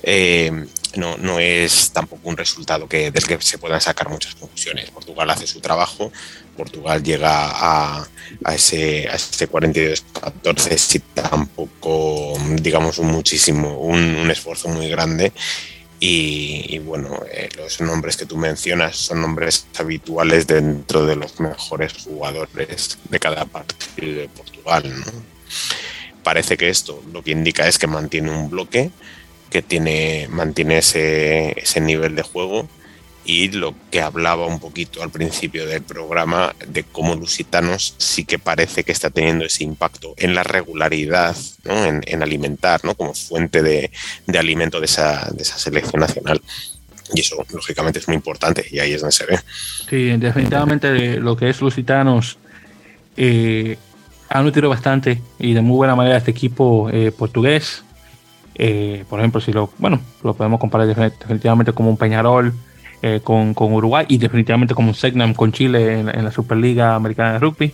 [0.03, 0.65] Eh,
[0.95, 4.89] no, no es tampoco un resultado que, del que se puedan sacar muchas conclusiones.
[4.91, 6.11] Portugal hace su trabajo,
[6.59, 8.07] Portugal llega a,
[8.53, 15.31] ese, a ese 42-14 si tampoco, digamos, un muchísimo, un, esfuerzo muy grande.
[16.01, 21.93] Y, bueno, eh, los nombres que tú mencionas son nombres habituales dentro de los mejores
[22.03, 24.83] jugadores de cada partido de Portugal.
[26.23, 28.91] Parece que esto lo que indica es que mantiene un bloque,
[29.49, 32.67] que tiene, mantiene ese nivel de juego
[33.29, 38.39] y lo que hablaba un poquito al principio del programa de cómo Lusitanos sí que
[38.39, 42.95] parece que está teniendo ese impacto en la regularidad, en, alimentar, ¿no?
[42.95, 43.91] como fuente de,
[44.35, 46.41] alimento de esa, de esa selección nacional.
[47.13, 49.39] Y eso, lógicamente, es muy importante y ahí es donde se ve.
[49.87, 52.39] Sí, definitivamente lo que es Lusitanos
[53.15, 53.77] eh,
[54.27, 57.83] ha nutrido bastante y de muy buena manera este equipo eh, portugués.
[58.55, 62.55] Eh, por ejemplo, si lo, bueno, lo podemos comparar definitivamente como un Peñarol,
[63.01, 67.33] eh, con, con, Uruguay y definitivamente como un Segnam con Chile en, la Superliga Americana
[67.33, 67.73] de Rugby.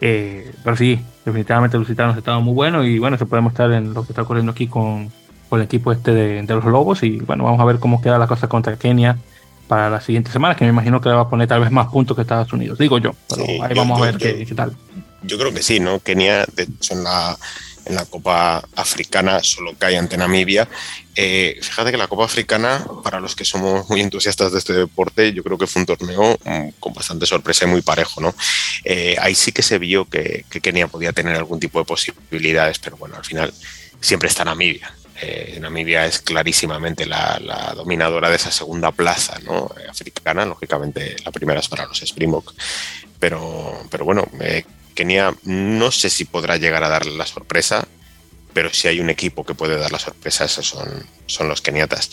[0.00, 3.92] Eh, pero sí, definitivamente los Lusitanos estado muy buenos y bueno, se puede mostrar en
[3.92, 5.10] lo que está ocurriendo aquí con,
[5.48, 8.18] con el equipo este de, de, los Lobos y bueno, vamos a ver cómo queda
[8.18, 9.18] la cosa contra Kenia
[9.66, 12.16] para la siguiente semana, que me imagino que va a poner tal vez más puntos
[12.16, 14.74] que Estados Unidos, digo yo, pero ahí vamos a ver qué, qué, tal.
[15.22, 16.00] Yo creo que sí, ¿no?
[16.00, 17.36] Kenia, de hecho, en la
[17.88, 20.68] en la Copa Africana solo cae ante Namibia.
[21.14, 25.32] Eh, fíjate que la Copa Africana, para los que somos muy entusiastas de este deporte,
[25.32, 28.34] yo creo que fue un torneo mm, con bastante sorpresa y muy parejo, ¿no?
[28.84, 32.96] Eh, ahí sí que se vio que, Kenia podía tener algún tipo de posibilidades, pero
[32.96, 33.52] bueno, al final
[34.00, 34.94] siempre está Namibia.
[35.20, 37.40] Eh, Namibia es clarísimamente la,
[37.74, 39.68] dominadora de esa segunda plaza ¿no?
[39.88, 42.54] africana, lógicamente la primera es para los Springbok,
[43.18, 44.28] pero, pero bueno,
[44.98, 47.86] Kenia no sé si podrá llegar a darle la sorpresa,
[48.52, 52.10] pero si hay un equipo que puede dar la sorpresa, esos son, son los keniatas.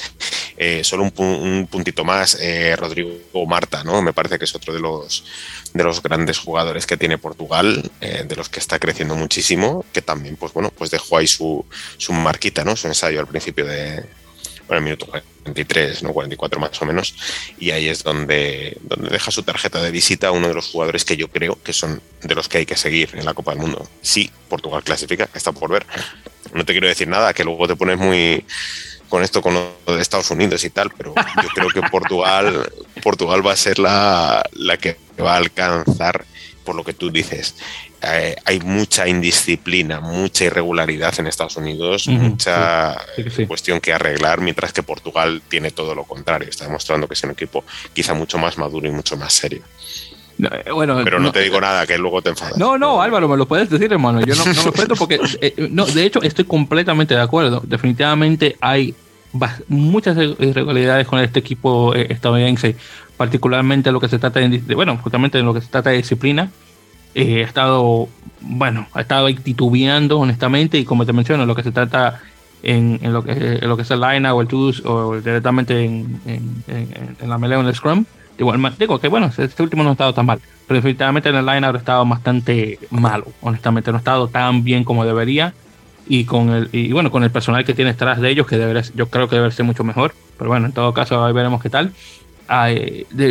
[0.56, 4.04] Eh, solo un, puntito más, eh, Rodrigo Marta, ¿no?
[4.04, 5.26] Me parece que es otro de los,
[5.74, 10.04] de los grandes jugadores que tiene Portugal, eh, de los que está creciendo muchísimo, que
[10.04, 11.66] también, pues bueno, pues dejó ahí su,
[11.98, 12.76] su marquita, ¿no?
[12.76, 14.04] Su ensayo al principio de,
[14.68, 16.14] bueno, minuto 43, ¿no?
[16.14, 17.16] 44 más o menos,
[17.60, 21.18] y ahí es donde, donde deja su tarjeta de visita uno de los jugadores que
[21.18, 23.88] yo creo que son de los que hay que seguir en la Copa del Mundo.
[24.02, 25.86] Sí, Portugal clasifica, está por ver.
[26.54, 28.46] No te quiero decir nada, que luego te pones muy
[29.10, 32.72] con esto con lo de Estados Unidos y tal, pero yo creo que Portugal,
[33.04, 36.26] Portugal va a ser la, la que va a alcanzar
[36.64, 37.56] por lo que tú dices,
[38.08, 42.96] eh, hay mucha indisciplina, mucha irregularidad en Estados Unidos, mucha
[43.48, 46.50] cuestión que arreglar, mientras que Portugal tiene todo lo contrario.
[46.50, 47.64] Está demostrando que es un equipo
[47.94, 49.62] quizá mucho más maduro y mucho más serio.
[50.38, 52.58] Eh, bueno, pero no, te digo nada, que luego te enfadas.
[52.58, 54.22] No, no, Álvaro, me lo puedes decir, hermano.
[54.22, 57.62] Yo no, no me porque, eh, no, de hecho, estoy completamente de acuerdo.
[57.66, 58.94] Definitivamente hay
[59.68, 62.76] muchas irregularidades con este equipo estadounidense,
[63.18, 66.52] particularmente lo que se trata de, bueno, justamente en lo que se trata de disciplina
[67.16, 68.10] eh, ha estado,
[68.42, 72.22] bueno, ha estado titubeando honestamente y como te menciono, lo que se trata
[72.62, 76.20] en, lo, que, en lo que es el line o el twos o directamente en,
[76.26, 78.04] en, la melee o en el scrum,
[78.38, 81.46] igual digo que bueno, este último no ha estado tan mal, pero definitivamente en el
[81.46, 85.54] line ha estado bastante malo, honestamente, no ha estado tan bien como debería
[86.08, 88.84] y con el y bueno con el personal que tiene detrás de ellos que debería,
[88.94, 91.70] yo creo que debe ser mucho mejor pero bueno en todo caso ahí veremos qué
[91.72, 91.94] tal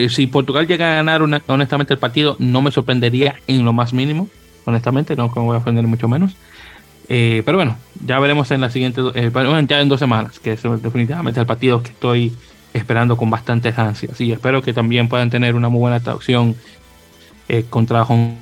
[0.09, 4.29] si Portugal llega a ganar honestamente el partido, no me sorprendería en lo más mínimo,
[4.65, 6.37] honestamente, no me voy a ofender mucho menos.
[7.09, 9.31] Eh, pero bueno, ya veremos en la siguiente, eh,
[9.69, 12.33] ya en dos semanas, que es definitivamente el partido que estoy
[12.73, 14.21] esperando con bastantes ansias.
[14.21, 16.57] Y espero que también puedan tener una muy buena traducción
[17.49, 18.37] eh, contra Hong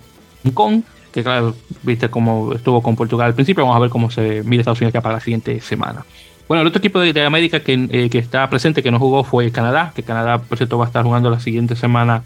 [0.55, 0.83] Kong,
[1.13, 4.61] que claro, viste cómo estuvo con Portugal al principio, vamos a ver cómo se mide
[4.61, 6.05] Estados Unidos ya para la siguiente semana.
[6.53, 9.91] Bueno, el otro equipo de, América que, eh, está presente, que no jugó, fue Canadá,
[9.97, 12.25] que Canadá, por cierto, va a estar jugando la siguiente semana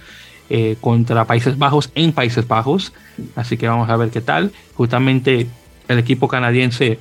[0.51, 2.93] eh, contra Países Bajos en Países Bajos.
[3.37, 4.51] Así que vamos a ver qué tal.
[4.75, 5.47] Justamente
[5.87, 6.99] el equipo canadiense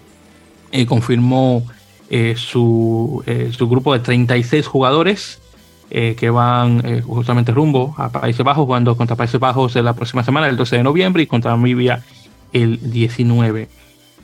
[0.72, 1.66] eh, confirmó
[2.36, 3.24] su,
[3.58, 5.42] su, grupo de 36 jugadores
[5.90, 10.58] que van justamente rumbo a Países Bajos, jugando contra Países Bajos la próxima semana, el
[10.58, 12.04] 12 de noviembre, y contra Namibia
[12.54, 13.68] el 19.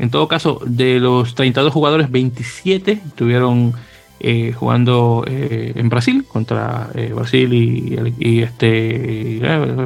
[0.02, 3.76] En todo caso, de los 32 jugadores, 27 estuvieron
[4.20, 9.40] eh, jugando eh, en Brasil contra eh, Brasil y, este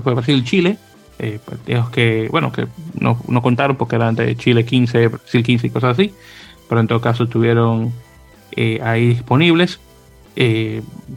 [0.05, 0.77] Brasil y Chile.
[1.45, 2.65] partidos que, bueno, que
[2.97, 6.13] no, contaron porque eran de Chile 15, Brasil 15 y cosas así.
[6.69, 7.91] Pero en todo caso estuvieron
[8.81, 9.81] ahí disponibles.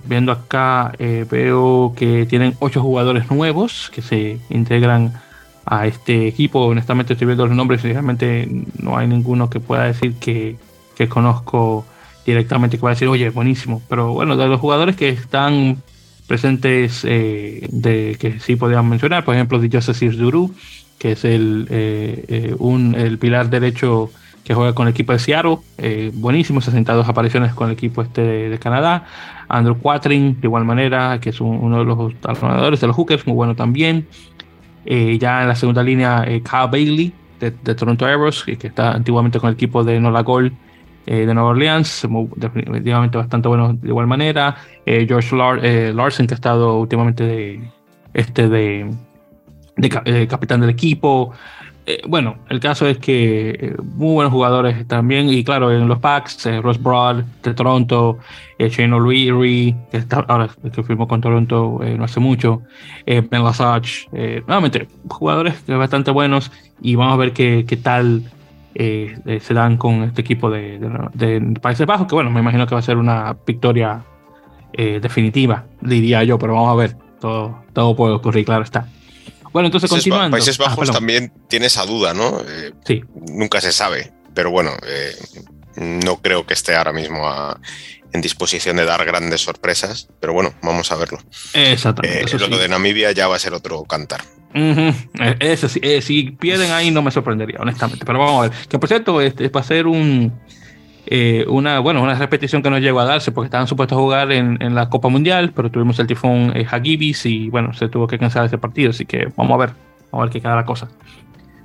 [0.09, 0.93] viendo acá,
[1.31, 5.13] veo que tienen 8 jugadores nuevos que se integran
[5.71, 6.61] a este equipo.
[6.61, 10.57] Honestamente estoy viendo los nombres y realmente no hay ninguno que pueda decir que,
[10.97, 11.85] que conozco
[12.25, 13.83] directamente, que pueda decir, oye, buenísimo.
[13.89, 15.83] Pero bueno, de los jugadores que están
[16.27, 17.69] presentes, eh,
[18.19, 20.55] que sí podríamos mencionar, por ejemplo, Joseph Duru,
[20.99, 24.11] que es el, eh, eh, un, el pilar derecho
[24.45, 25.59] que juega con el equipo de Seattle,
[26.15, 29.05] buenísimo, 62 apariciones con el equipo este de, Canadá.
[29.47, 33.37] Andrew Quatrin, de igual manera, que es uno de los jugadores de los Hookers, muy
[33.37, 34.07] bueno también.
[34.91, 39.39] Eh, ya en la segunda línea, eh, Kyle Bailey de, Toronto Arrows, que, está antiguamente
[39.39, 40.51] con el equipo de Nola Gol
[41.05, 44.57] eh, de Nueva Orleans, definitivamente bastante bueno de igual manera.
[44.87, 47.61] George Larson, que ha estado últimamente
[48.15, 48.91] este de
[50.27, 51.35] capitán del equipo.
[51.91, 55.99] Eh, bueno, el caso es que eh, muy buenos jugadores también, y claro, en los
[56.01, 58.19] packs, eh, Ross Broad de Toronto,
[58.59, 62.61] Shane O'Leary, que está, ahora que firmó con Toronto no hace mucho,
[63.07, 64.07] Ben Lasage,
[64.47, 66.53] nuevamente, jugadores bastante buenos,
[66.83, 68.25] y vamos a ver qué, qué tal
[68.75, 70.79] se dan con este equipo de,
[71.15, 74.03] de, Países Bajos, que bueno, me imagino que va a ser una victoria
[74.73, 78.89] definitiva, diría yo, pero vamos a ver, todo, todo puede ocurrir, claro está.
[79.53, 80.35] Bueno, entonces Países continuando.
[80.37, 82.41] Países ah, Bajos también tiene esa duda, ¿no?
[82.47, 83.03] Eh, sí.
[83.29, 85.15] Nunca se sabe, pero bueno, eh,
[85.77, 87.27] no creo que esté ahora mismo
[88.13, 91.19] en disposición de dar grandes sorpresas, pero bueno, vamos a verlo.
[91.53, 92.37] Exactamente.
[92.37, 94.23] Eh, lo de Namibia ya va a ser otro cantar.
[95.41, 98.05] Eso sí, eh, si pierden ahí no me sorprendería, honestamente.
[98.05, 98.59] Pero vamos a ver.
[98.69, 100.41] Que por cierto, este, va a ser un,
[101.11, 104.31] eh, una, bueno, una repetición que no llegó a darse porque estaban supuestos a jugar
[104.31, 108.07] en, en la Copa Mundial, pero tuvimos el tifón eh, Hagibis y bueno, se tuvo
[108.07, 108.91] que cancelar ese partido.
[108.91, 109.71] Así que vamos a ver,
[110.13, 110.89] vamos a ver qué queda la cosa.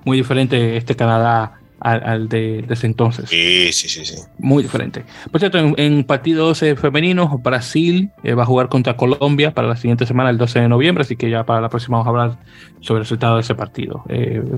[0.05, 3.29] Muy diferente este Canadá al, de, ese entonces.
[3.29, 4.15] Sí, sí, sí, sí.
[4.37, 5.03] Muy diferente.
[5.29, 10.29] Por cierto, en, partidos femeninos, Brasil va a jugar contra Colombia para la siguiente semana,
[10.29, 12.39] el 12 de noviembre, así que ya para la próxima vamos a hablar
[12.79, 14.05] sobre el resultado de ese partido.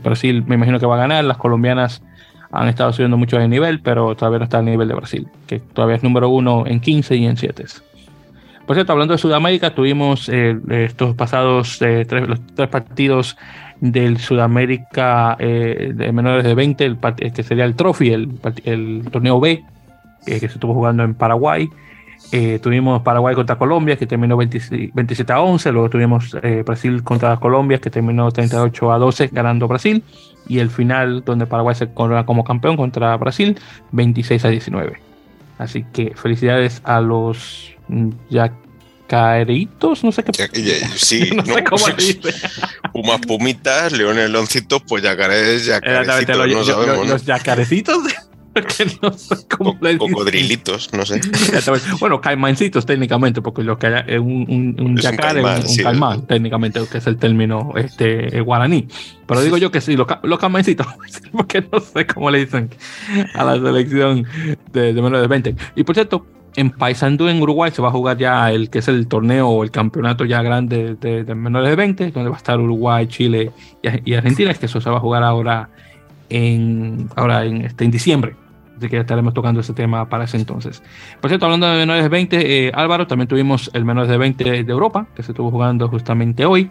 [0.04, 2.04] Brasil me imagino que va a ganar, las colombianas
[2.56, 5.60] han estado subiendo mucho de nivel, pero todavía no está al nivel de Brasil, que
[5.60, 7.66] todavía es número uno en 15 y en 7.
[8.66, 13.38] Por cierto, hablando de Sudamérica, tuvimos eh, estos pasados eh, tres, los tres partidos
[13.80, 16.98] del Sudamérica eh, de menores de 20, el,
[17.34, 18.30] que sería el Trophy, el,
[18.64, 19.64] el torneo B,
[20.26, 21.70] que se estuvo jugando en Paraguay.
[22.62, 25.72] Tuvimos Paraguay contra Colombia, que terminó 27 a 11.
[25.72, 26.36] Luego tuvimos
[26.66, 30.04] Brasil contra Colombia, que terminó 38 a 12, ganando Brasil
[30.48, 33.60] y el final donde Paraguay se corona como campeón contra Brasil
[33.92, 35.00] 26 a 19.
[35.58, 37.72] Así que felicidades a los
[38.30, 40.32] yacaritos, no sé qué.
[40.96, 42.34] sí, no, sé cómo le dice.
[42.92, 48.04] Pumas, pumitas, leones, loncitos, pues yacarés, yacarecitos, no sabemos, los yacarecitos.
[49.02, 51.20] no sé cómo le Cocodrilitos, no sé.
[52.00, 56.82] bueno, caimancitos técnicamente, porque lo que hay, un, un, un yacar es un, caimán, técnicamente,
[56.90, 58.88] que es el término este, guaraní.
[59.26, 60.88] Pero digo yo que sí, los, los caimancitos,
[61.32, 62.70] porque no sé cómo le dicen
[63.34, 64.26] a la selección
[64.72, 65.56] de, de menos de 20.
[65.76, 66.26] Y por cierto,
[66.56, 69.64] en Paysandú en Uruguay se va a jugar ya el que es el torneo o
[69.64, 73.52] el campeonato ya grande de, de, menores de 20, donde va a estar Uruguay, Chile
[73.82, 75.70] y, y Argentina, que eso se va a jugar ahora
[76.30, 78.36] en, ahora en, este, en diciembre.
[78.78, 80.84] Así que estaremos tocando ese tema para ese entonces.
[81.22, 84.64] Por cierto, hablando de menores de 20, eh, Álvaro, también tuvimos el menores de 20
[84.64, 86.70] de Europa, que se estuvo jugando justamente hoy.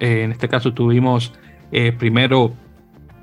[0.00, 1.32] Eh, en este caso tuvimos
[1.70, 2.52] eh, primero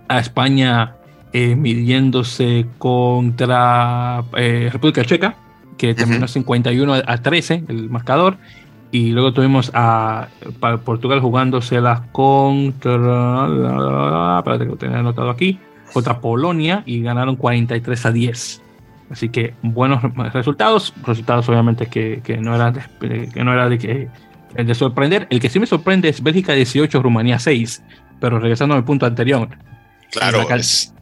[0.07, 0.95] a España
[1.33, 5.35] midiéndose contra República Checa,
[5.77, 8.35] que terminó 51 a 13 el marcador.
[8.91, 10.27] Y luego tuvimos a,
[10.83, 13.47] Portugal jugándoselas contra.
[14.39, 15.57] Espérate que lo tenía anotado aquí
[15.93, 18.61] contra Polonia y ganaron 43 a 10.
[19.11, 20.01] Así que buenos
[20.33, 24.07] resultados, resultados obviamente que, que no era de, que no era de, que,
[24.55, 25.27] de sorprender.
[25.29, 27.83] El que sí me sorprende es Bélgica 18, Rumanía 6,
[28.21, 29.49] pero regresando al punto anterior.
[30.11, 30.93] Claro, es,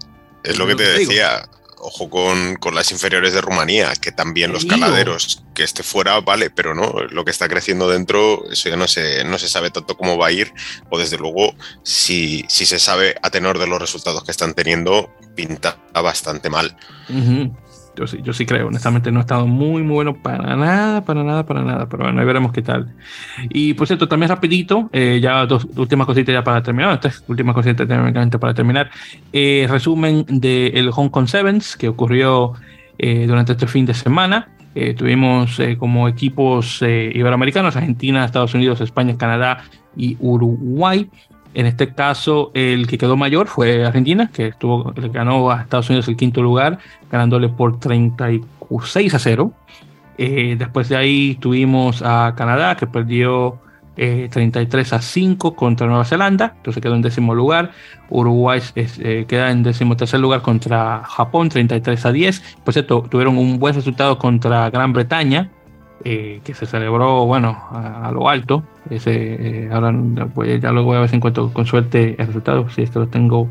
[0.43, 1.43] es, lo que te decía
[1.79, 6.49] ojo con, con, las inferiores de Rumanía, que también los caladeros, que esté fuera, vale,
[6.49, 9.97] pero no, lo que está creciendo dentro, eso ya no se, no se sabe tanto
[9.97, 10.53] cómo va a ir,
[10.89, 11.53] o desde luego,
[11.83, 16.75] si, si se sabe a tenor de los resultados que están teniendo, pinta bastante mal.
[17.99, 21.21] Yo sí, yo sí creo, honestamente no ha estado muy, muy bueno para nada, para
[21.21, 22.95] nada, para nada, pero bueno, ahí veremos qué tal.
[23.49, 27.53] Y por cierto, también rapidito, eh, ya dos últimas cositas ya para terminar, tres últimas
[27.53, 28.89] cositas técnicamente para terminar.
[29.33, 32.53] Eh, resumen del Hong Kong Sevens que ocurrió
[32.97, 34.47] eh, durante este fin de semana.
[34.95, 39.65] tuvimos como equipos iberoamericanos, Argentina, Estados Unidos, España, Canadá
[39.97, 41.09] y Uruguay.
[41.53, 46.07] En este caso, el que quedó mayor fue Argentina, que estuvo, ganó a Estados Unidos
[46.07, 46.79] el quinto lugar,
[47.11, 49.53] ganándole por 36 a 0.
[50.17, 53.59] Eh, después de ahí tuvimos a Canadá, que perdió
[53.95, 57.71] 33 eh, a 5 contra Nueva Zelanda, entonces quedó en décimo lugar.
[58.09, 62.57] Uruguay eh, queda en décimo tercer lugar contra Japón, 33 a 10.
[62.63, 65.49] Por cierto, tuvieron un buen resultado contra Gran Bretaña,
[66.05, 68.63] eh, que se celebró, bueno, a, lo alto.
[68.89, 69.93] Ese, eh, ahora
[70.33, 72.69] pues, ya luego a ver si encuentro con suerte el resultado.
[72.69, 73.49] Si esto lo tengo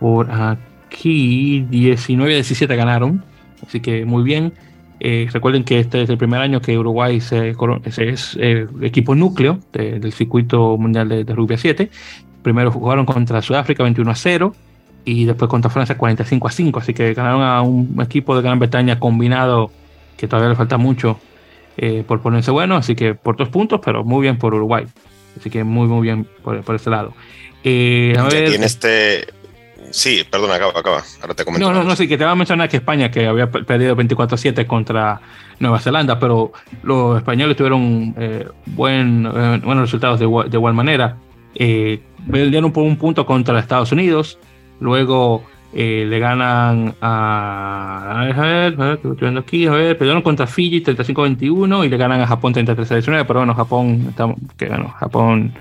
[0.00, 3.24] por aquí, 19-17 ganaron.
[3.66, 4.52] Así que muy bien.
[5.00, 7.54] Eh, recuerden que este es el primer año que Uruguay se,
[7.96, 8.38] es
[8.80, 11.90] equipo núcleo del circuito mundial de, de rugby 7.
[12.42, 14.54] Primero jugaron contra Sudáfrica 21 a 0
[15.04, 16.78] y después contra Francia 45 a 5.
[16.78, 19.70] Así que ganaron a un equipo de Gran Bretaña combinado
[20.16, 21.18] que todavía le falta mucho
[21.76, 24.86] eh, por ponerse bueno, así que por dos puntos, pero muy bien por Uruguay.
[25.38, 27.14] Así que muy, muy bien por, por ese lado.
[27.64, 29.26] Eh, a ver, tiene este.
[29.90, 31.02] Sí, perdona, acaba, acaba.
[31.20, 31.66] Ahora te comento.
[31.66, 34.66] No, no, no, sí, que te va a mencionar que España, que había perdido 24-7
[34.66, 35.20] contra
[35.60, 36.52] Nueva Zelanda, pero
[36.82, 41.16] los españoles tuvieron eh, buen, eh, buenos resultados de, de igual manera.
[41.54, 44.38] Eh, perdieron por un punto contra Estados Unidos,
[44.80, 45.44] luego
[45.74, 48.20] eh, le ganan a.
[48.20, 51.88] A ver, a ver, ver, estoy viendo aquí, a ver, perdieron contra Fiji 35-21 y
[51.88, 55.52] le ganan a Japón 33-19, pero bueno, Japón, está, que ganó, Japón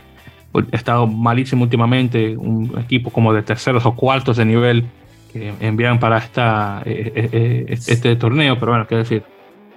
[0.54, 4.86] ha estado malísimo últimamente, un equipo como de terceros o cuartos de nivel
[5.32, 9.24] que envían para esta, eh, eh, este torneo, pero bueno, qué decir.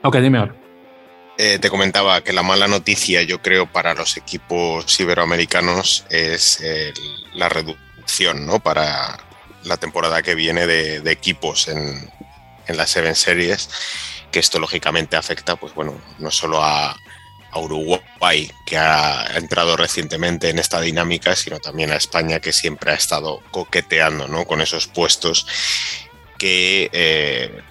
[0.02, 0.54] Ok, dime ahora.
[1.38, 6.62] eh, te comentaba que la mala noticia, yo creo, para los equipos iberoamericanos es
[7.34, 8.60] la reducción, ¿no?
[8.60, 9.18] Para
[9.66, 12.10] la temporada que viene de, equipos en,
[12.66, 13.68] en las Seven Series,
[14.30, 16.96] que esto lógicamente afecta, pues bueno, no solo a,
[17.58, 22.94] Uruguay, que ha entrado recientemente en esta dinámica, sino también a España, que siempre ha
[22.94, 24.44] estado coqueteando ¿no?
[24.44, 25.46] con esos puestos
[26.36, 27.62] que, eh,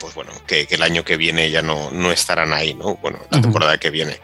[0.00, 2.96] pues bueno, que, el año que viene ya no, no estarán ahí, ¿no?
[2.96, 4.18] Bueno, la temporada que viene.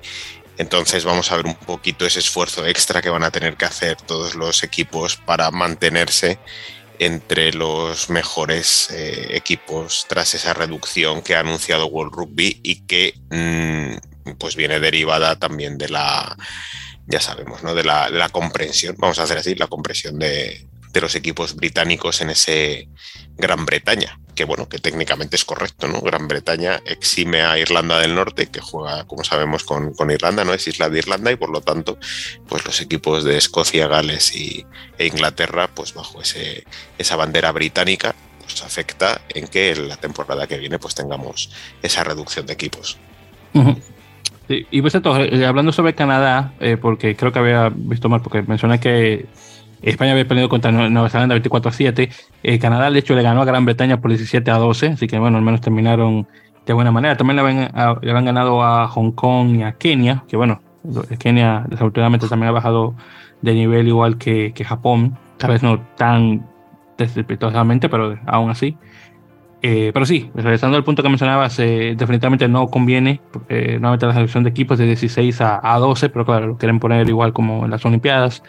[0.61, 3.97] Entonces vamos a ver un poquito ese esfuerzo extra que van a tener que hacer
[3.97, 6.39] todos los equipos para mantenerse
[6.99, 13.15] entre los mejores eh, equipos tras esa reducción que ha anunciado World Rugby y que
[13.31, 16.37] mm, pues viene derivada también de la,
[17.07, 17.74] ya sabemos, ¿no?
[17.74, 22.28] de, la, comprensión, vamos a hacer así, la comprensión de, de los equipos británicos en
[22.28, 22.87] ese
[23.40, 26.00] Gran Bretaña, que bueno, que técnicamente es correcto, ¿no?
[26.00, 30.54] Gran Bretaña exime a Irlanda del Norte, que juega, como sabemos, con, Irlanda, ¿no?
[30.54, 31.98] Es isla de Irlanda y por lo tanto,
[32.48, 34.64] pues los equipos de Escocia, Gales y,
[34.98, 36.64] e Inglaterra, pues bajo ese,
[36.98, 41.50] esa bandera británica, pues afecta en que la temporada que viene pues tengamos
[41.82, 42.98] esa reducción de equipos.
[44.48, 48.42] y pues esto, eh, hablando sobre Canadá, eh, porque creo que había visto mal, porque
[48.42, 49.26] mencioné que
[49.82, 52.11] España había perdido contra Nueva Zelanda 24 a 7.
[52.43, 55.19] Eh, Canadá, de hecho, le ganó a Gran Bretaña por 17 a 12, así que
[55.19, 56.27] bueno, al menos terminaron
[56.66, 57.16] de buena manera.
[57.16, 60.61] También le habían, ganado a Hong Kong y a Kenia, que bueno,
[61.19, 62.94] Kenia desafortunadamente también ha bajado
[63.43, 66.47] de nivel igual que, Japón, tal vez no tan
[66.98, 68.77] desesperadamente, pero aún así.
[69.62, 73.20] Eh, pero sí, regresando al punto que mencionabas, eh, definitivamente no conviene
[73.51, 76.81] eh, nuevamente la selección de equipos de 16 a, a 12, pero claro, lo quieren
[76.81, 78.43] poner igual como en las Olimpiadas.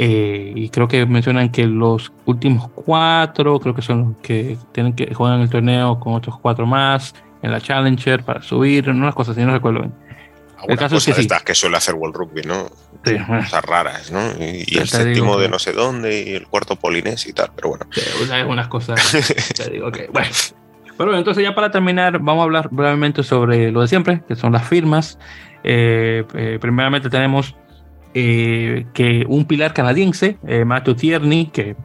[0.00, 4.92] Eh, y creo que mencionan que los últimos cuatro, creo que son los que tienen
[4.92, 9.36] que jugar el torneo con otros cuatro más en la Challenger para subir, unas cosas
[9.36, 9.94] así, no recuerdo bien.
[10.68, 12.68] el caso es que, estas que suele hacer World Rugby, ¿no?
[13.04, 14.20] Sí, cosas raras, ¿no?
[14.38, 17.86] Y, el séptimo de no sé dónde y el cuarto polinés y tal, pero bueno.
[17.90, 18.00] Sí,
[18.30, 19.00] algunas cosas,
[19.56, 20.30] te digo que, bueno.
[20.96, 24.34] Pero bueno, entonces ya para terminar, vamos a hablar brevemente sobre lo de siempre, que
[24.34, 25.16] son las firmas.
[25.62, 27.54] Eh, eh, primeramente tenemos
[28.20, 31.76] eh, que un pilar canadiense, eh, Matthew Tierney, que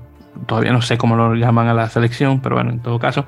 [0.47, 3.27] todavía no sé cómo lo llaman a la selección, pero bueno, en todo caso,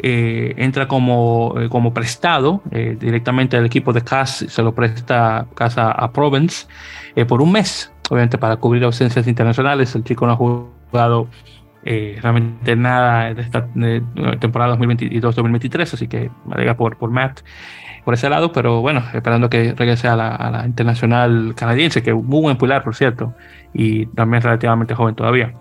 [0.00, 6.10] eh, entra como, como prestado directamente al equipo de CAS, se lo presta casa a
[6.10, 6.66] Provence
[7.28, 9.94] por un mes, obviamente para cubrir ausencias internacionales.
[9.94, 11.28] El chico no ha jugado
[11.84, 13.68] realmente nada de esta
[14.40, 17.42] temporada 2022-2023, así que me alegra por, por Matt
[18.10, 22.40] por ese lado, pero bueno, esperando que regrese a la, internacional canadiense, que es muy
[22.40, 23.34] buen pilar, por cierto,
[23.72, 25.54] y también relativamente joven todavía.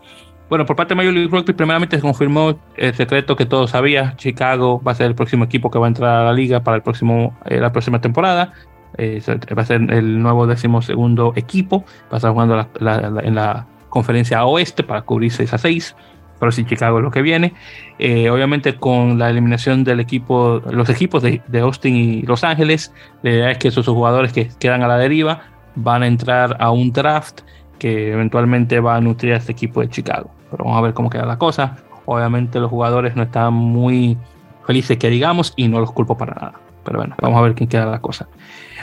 [0.49, 4.15] Bueno, por parte de Major League Rugby, primeramente se confirmó el secreto que todos sabía.
[4.17, 6.77] Chicago va a ser el próximo equipo que va a entrar a la liga para
[6.77, 8.51] el próximo, eh, la próxima temporada.
[8.97, 9.21] Eh,
[9.55, 11.85] va a ser el nuevo decimosegundo equipo.
[12.11, 15.95] Va a estar jugando en la conferencia oeste para cubrir 6 a 6
[16.39, 17.53] pero sí Chicago es lo que viene.
[17.97, 23.31] Eh, obviamente con la eliminación del equipo, los equipos de, Austin y Los Ángeles, la
[23.31, 25.41] idea es que esos jugadores que quedan a la deriva
[25.75, 27.41] van a entrar a un draft
[27.77, 30.31] que eventualmente va a nutrir a este equipo de Chicago.
[30.51, 31.77] Pero vamos a ver cómo queda la cosa.
[32.05, 34.17] Obviamente los jugadores no están muy
[34.65, 36.53] felices que digamos y no los culpo para nada.
[36.83, 38.27] Pero bueno, vamos a ver quién queda la cosa.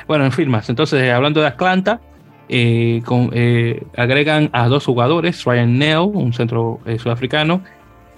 [0.06, 0.68] Bueno, en firmas.
[0.68, 2.00] Entonces, hablando de Atlanta,
[2.48, 3.02] eh,
[3.32, 7.62] eh, agregan a dos jugadores, Ryan Nell, un centro eh, sudafricano,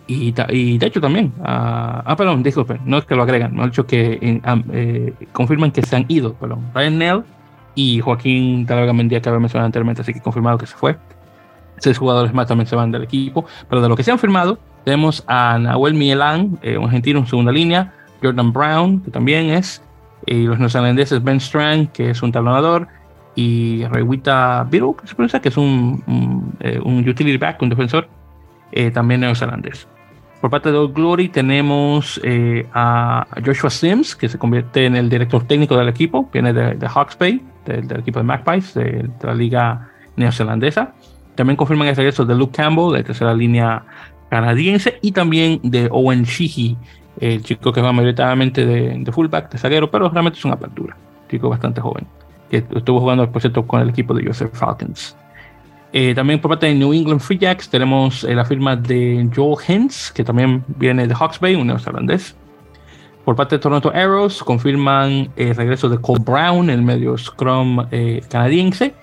[0.07, 3.87] y, y, de hecho también, ah, perdón, disculpen, no es que lo agregan, no hecho
[3.87, 4.41] que
[5.33, 7.23] confirman que se han ido, perdón, Ryan Nell
[7.75, 10.97] y Joaquín Talaga Mendía que había mencionado anteriormente, así que confirmado que se fue.
[11.77, 14.59] Seis jugadores más también se van del equipo, pero de lo que se han firmado,
[14.85, 17.93] tenemos a Nahuel Mielan, un argentino en segunda línea,
[18.23, 19.83] Jordan Brown, que también es,
[20.25, 22.89] y los neozelandeses Ben Strang, que es un talonador,
[23.39, 28.09] y Rewita Biru, que es un, un, eh, un, utility back, un defensor,
[28.73, 29.86] eh, también neozelandés.
[30.40, 35.09] Por parte de Old Glory tenemos eh, a Joshua Sims, que se convierte en el
[35.09, 39.35] director técnico del equipo, viene de, de Hawks Bay, del, equipo de Magpies, de, la
[39.35, 40.94] liga neozelandesa.
[41.36, 43.85] También confirman el regreso de Luke Campbell, de tercera línea
[44.31, 46.77] canadiense, y también de Owen Sheehy,
[47.20, 50.97] el chico que va mayoritariamente de, de fullback, de zaguero, pero realmente es una apertura,
[51.28, 52.05] chico bastante joven
[52.51, 55.16] que estuvo jugando, por cierto, con el equipo de Joseph Falcons.
[55.93, 59.57] Eh, también por parte de New England Free Jacks tenemos eh, la firma de Joel
[59.66, 62.37] Hens, que también viene de Hawks Bay, un neozelandés.
[63.25, 68.23] Por parte de Toronto Arrows confirman el regreso de Cole Brown, el medio scrum eh,
[68.31, 68.95] canadiense.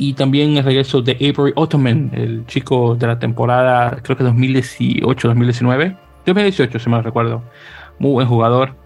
[0.00, 5.98] Y también el regreso de Avery Ottoman, el chico de la temporada, creo que 2018-2019.
[6.24, 7.42] 2018, si me recuerdo.
[7.98, 8.76] Muy buen jugador.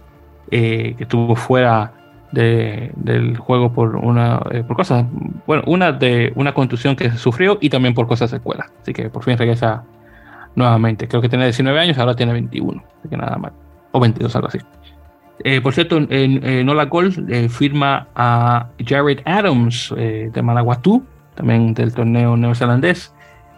[0.51, 1.93] que estuvo fuera
[2.32, 5.04] del juego por una por cosas,
[5.46, 8.72] bueno, una de una contusión que sufrió y también por cosas secuelas.
[8.80, 9.84] Así que por fin regresa
[10.54, 11.09] nuevamente.
[11.09, 13.52] Creo que tiene 19 años, ahora tiene 21, así que nada mal.
[13.92, 14.59] O 22, algo así.
[15.44, 21.04] Eh, por cierto, en, Nola Gold eh, firma a Jared Adams eh, de Malaguatú,
[21.34, 23.12] también del torneo neozelandés,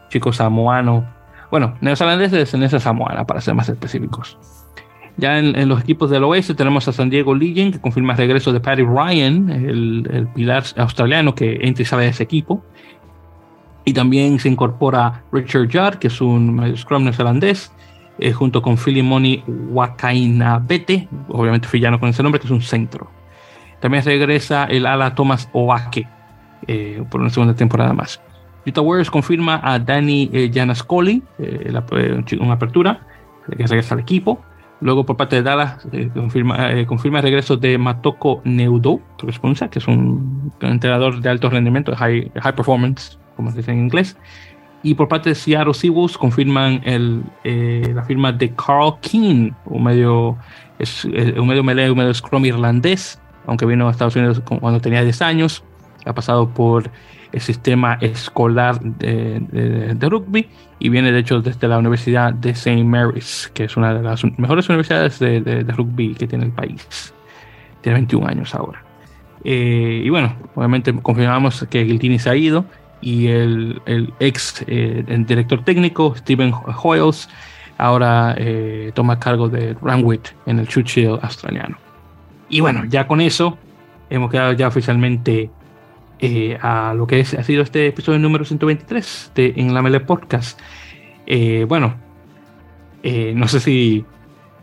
[0.08, 1.04] chico samoano.
[1.50, 4.38] Bueno, neozelandés de descendencia samoana, para ser más específicos.
[5.16, 8.52] Ya en, los equipos del oeste tenemos a San Diego Legion, que confirma el regreso
[8.52, 12.64] de Paddy Ryan, el, pilar australiano que entra y sale de ese equipo.
[13.84, 17.70] Y también se incorpora Richard Judd, que es un scrum neozelandés,
[18.18, 23.08] eh, junto con Filimoni Wakainabete, obviamente Fillano con ese nombre, que es un centro.
[23.80, 26.08] También regresa el ala Thomas Oake
[26.66, 28.20] eh, por una segunda temporada más.
[28.66, 31.22] Utah Warriors confirma a Danny eh, Janascoli,
[32.40, 33.06] una apertura,
[33.46, 34.42] que regresa al equipo.
[34.80, 40.52] Luego por parte de Dallas confirma, confirma el regreso de Matoko Neudo, que es un
[40.60, 44.16] entrenador de alto rendimiento, de high, high performance, como se dice en inglés.
[44.82, 49.82] Y por parte de Seattle Seahawks confirman el, eh, la firma de Carl King, un
[49.82, 50.36] medio,
[50.78, 55.02] es, un medio melee, un medio scrum irlandés, aunque vino a Estados Unidos cuando tenía
[55.02, 55.64] 10 años.
[56.04, 56.90] Ha pasado por
[57.34, 59.40] el sistema escolar de,
[59.92, 60.48] de, rugby
[60.78, 62.84] y viene de hecho desde la Universidad de St.
[62.84, 67.12] Mary's, que es una de las mejores universidades de, rugby que tiene el país.
[67.80, 68.84] Tiene 21 años ahora.
[69.42, 72.66] Eh, y bueno, obviamente confirmamos que Giltini se ha ido
[73.00, 76.52] y el, el ex eh, director técnico, Steven
[76.84, 77.28] Hoyles,
[77.78, 81.78] ahora eh, toma cargo de Randwick en el Churchill australiano.
[82.48, 83.58] Y bueno, ya con eso
[84.08, 85.50] hemos quedado ya oficialmente
[86.20, 90.00] eh, a lo que es, ha sido este episodio número 123 de En la Mele
[90.00, 90.60] Podcast.
[91.68, 91.96] bueno,
[93.02, 94.04] no sé si,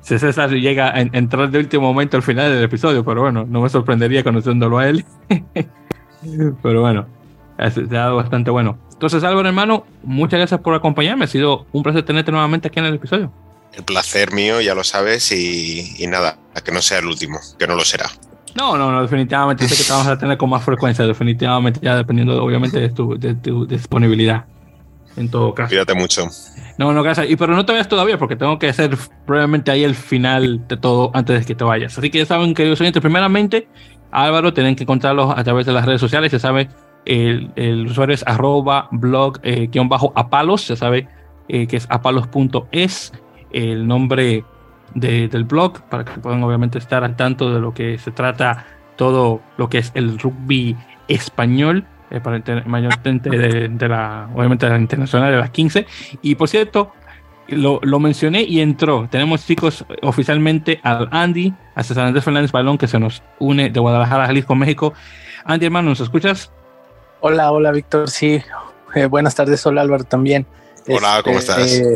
[0.02, 3.70] César llega a entrar de último momento al final del episodio, pero bueno, no me
[3.70, 5.06] sorprendería conociéndolo a él.
[6.64, 7.08] pero bueno,
[7.58, 8.80] ha dado bastante bueno.
[8.94, 11.26] Entonces, Álvaro, hermano, muchas gracias por acompañarme.
[11.26, 13.32] Ha sido un placer tenerte nuevamente aquí en el episodio.
[13.74, 17.68] El placer mío, ya lo sabes, y, nada, a que no sea el último, que
[17.68, 18.10] no lo será.
[18.56, 21.96] No, no, no, definitivamente sé que te vamos a tener con más frecuencia, definitivamente, ya
[21.96, 24.46] dependiendo, obviamente, de tu, de tu disponibilidad.
[25.18, 25.70] En todo caso.
[25.70, 26.28] Cuídate mucho.
[26.78, 27.30] No, no, gracias.
[27.30, 30.78] Y pero no te vayas todavía porque tengo que hacer probablemente ahí el final de
[30.78, 31.98] todo antes de que te vayas.
[31.98, 33.68] Así que ya saben, queridos oyentes, primeramente,
[34.12, 36.32] Álvaro, tienen que encontrarlos a través de las redes sociales.
[36.32, 36.70] Ya saben,
[37.06, 41.08] el, usuario es arroba blog eh, bajo apalos, ya sabe
[41.48, 43.12] eh, que es apalos.es,
[43.52, 44.46] el nombre
[44.94, 48.66] del blog, para que puedan obviamente estar al tanto de lo que se trata
[48.96, 50.76] todo lo que es el rugby
[51.08, 55.88] español, eh, para el mayor de, de, la, obviamente de la internacional de las 15.
[56.22, 56.92] Y por cierto,
[57.48, 59.08] lo, lo, mencioné y entró.
[59.10, 63.80] Tenemos chicos oficialmente al Andy, a César Andrés Fernández Balón, que se nos une de
[63.80, 64.94] Guadalajara, Jalisco, México.
[65.46, 66.52] Andy, hermano, ¿nos escuchas?
[67.22, 68.42] Hola, hola Víctor, sí.
[68.94, 70.46] Eh, buenas tardes, hola Álvaro también.
[70.88, 71.74] Hola, ¿cómo este, estás?
[71.74, 71.96] Eh,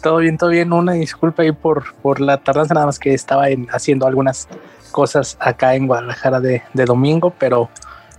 [0.00, 0.72] todo bien, todo bien.
[0.72, 4.48] Una disculpa ahí por, por la tardanza, nada más que estaba haciendo algunas
[4.90, 7.70] cosas acá en Guadalajara de, domingo, pero,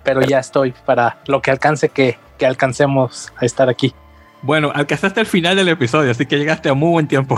[0.03, 3.93] pero ya estoy para lo que alcance que, que alcancemos a estar aquí.
[4.41, 7.35] Bueno, alcanzaste el final del episodio, así que llegaste a muy buen tiempo.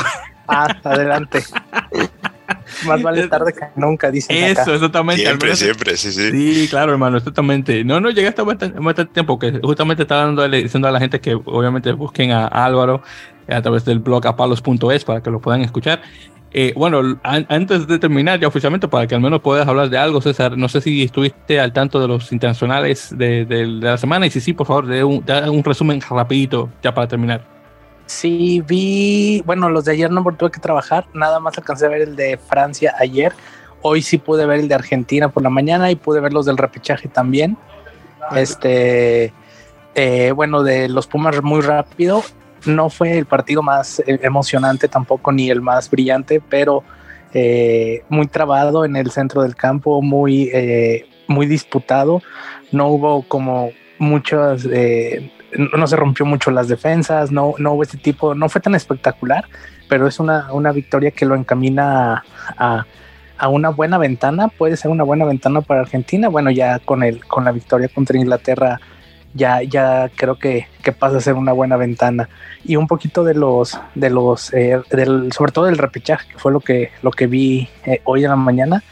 [0.48, 1.44] Ah, adelante.
[2.86, 4.36] Más vale tarde que nunca, dicen.
[4.36, 5.24] Eso, exactamente.
[5.24, 6.32] Siempre, siempre, sí, sí.
[6.32, 7.84] Sí, claro, hermano, exactamente.
[7.84, 11.20] No, no, llegaste a bastante, bastante tiempo, que justamente estaba dando, diciendo a la gente
[11.20, 13.02] que obviamente busquen a Álvaro
[13.48, 16.02] a través del blog apalos.es para que lo puedan escuchar.
[16.56, 20.22] Eh, bueno, antes de terminar ya oficialmente, para que al menos puedas hablar de algo,
[20.22, 24.30] César, no sé si estuviste al tanto de los internacionales de, de, la semana y
[24.30, 27.53] si sí, por favor, de un, un resumen rapidito ya para terminar.
[28.06, 32.02] Sí, vi, bueno, los de ayer no tuve que trabajar, nada más alcancé a ver
[32.02, 33.34] el de Francia ayer.
[33.82, 36.58] Hoy sí pude ver el de Argentina por la mañana y pude ver los del
[36.58, 37.58] repechaje también.
[38.36, 39.34] Este,
[39.96, 42.24] eh, bueno, de los Pumas muy rápido.
[42.66, 46.84] No fue el partido más eh, emocionante tampoco, ni el más brillante, pero
[47.34, 50.52] eh, muy trabado en el centro del campo, muy,
[51.28, 52.22] muy disputado.
[52.72, 54.66] No hubo como muchas
[55.58, 59.46] no se rompió mucho las defensas, no, no hubo este tipo, no fue tan espectacular,
[59.90, 62.24] pero es una, una victoria que lo encamina
[62.58, 62.86] a,
[63.38, 67.26] a, una buena ventana, puede ser una buena ventana para Argentina, bueno, ya con, el,
[67.26, 68.80] con la victoria contra Inglaterra
[69.34, 72.30] ya, ya creo que, que, pasa a ser una buena ventana.
[72.64, 74.80] Y un poquito de los, de los, eh,
[75.36, 78.36] sobre todo del repechaje, que fue lo que, lo que vi eh, hoy en la
[78.36, 78.84] mañana,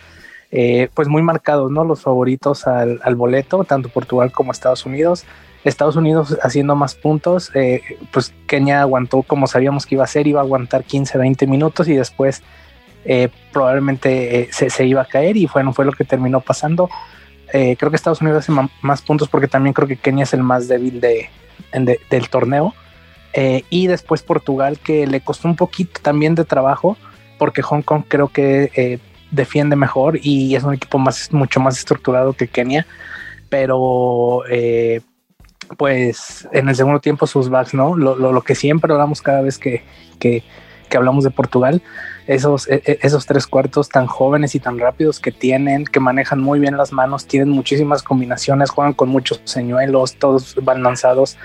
[0.52, 1.84] eh, pues muy marcados, ¿no?
[1.84, 5.26] Los favoritos al, al, boleto, tanto Portugal como Estados Unidos.
[5.64, 7.82] Estados Unidos haciendo más puntos, eh,
[8.12, 11.88] pues Kenia aguantó como sabíamos que iba a ser, iba a aguantar 15, 20 minutos
[11.88, 12.42] y después
[13.06, 16.90] eh, probablemente se, iba a caer y bueno, fue lo que terminó pasando.
[17.52, 20.68] creo que Estados Unidos hace más puntos porque también creo que Kenia es el más
[20.68, 21.30] débil de,
[22.10, 22.74] del torneo.
[23.70, 26.98] y después Portugal, que le costó un poquito también de trabajo,
[27.38, 32.34] porque Hong Kong creo que defiende mejor y es un equipo más, mucho más estructurado
[32.34, 32.88] que Kenia.
[33.50, 34.44] Pero
[35.78, 37.96] pues en el segundo tiempo sus backs, ¿no?
[37.96, 39.84] Lo, lo, que siempre hablamos cada vez que,
[40.20, 40.44] que,
[40.90, 41.82] que hablamos de Portugal,
[42.28, 46.40] esos, e, e, esos tres cuartos tan jóvenes y tan rápidos que tienen, que manejan
[46.40, 51.38] muy bien las manos, tienen muchísimas combinaciones, juegan con muchos señuelos, todos van lanzados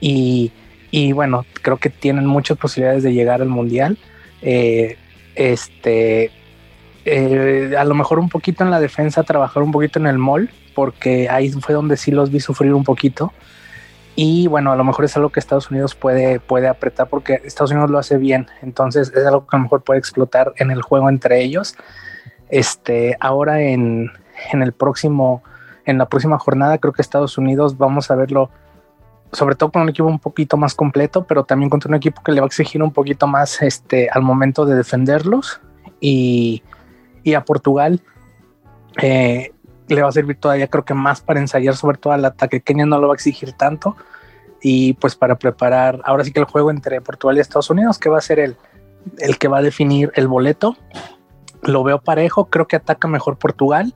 [0.00, 0.52] y,
[0.90, 3.98] y bueno, creo que tienen muchas posibilidades de llegar al mundial.
[4.42, 4.96] Eh,
[5.34, 6.30] este,
[7.04, 10.50] eh, a lo mejor un poquito en la defensa, trabajar un poquito en el mall,
[10.74, 13.32] porque ahí fue donde sí los vi sufrir un poquito.
[14.20, 17.70] Y bueno, a lo mejor es algo que Estados Unidos puede, puede apretar porque Estados
[17.70, 18.48] Unidos lo hace bien.
[18.62, 21.76] Entonces es algo que a lo mejor puede explotar en el juego entre ellos.
[22.48, 24.10] Este, ahora en,
[24.52, 25.44] en el próximo,
[25.84, 28.50] en la próxima jornada, creo que Estados Unidos vamos a verlo,
[29.30, 32.32] sobre todo con un equipo un poquito más completo, pero también contra un equipo que
[32.32, 35.60] le va a exigir un poquito más este, al momento de defenderlos.
[36.00, 36.64] Y,
[37.22, 38.02] y a Portugal,
[39.00, 39.52] eh,
[39.86, 42.60] le va a servir todavía creo que más para ensayar sobre todo al ataque.
[42.60, 43.96] Kenia no lo va a exigir tanto
[44.62, 48.08] y pues para preparar ahora sí que el juego entre Portugal y Estados Unidos que
[48.08, 48.56] va a ser el,
[49.18, 50.76] el que va a definir el boleto.
[51.62, 53.94] Lo veo parejo, creo que ataca mejor Portugal,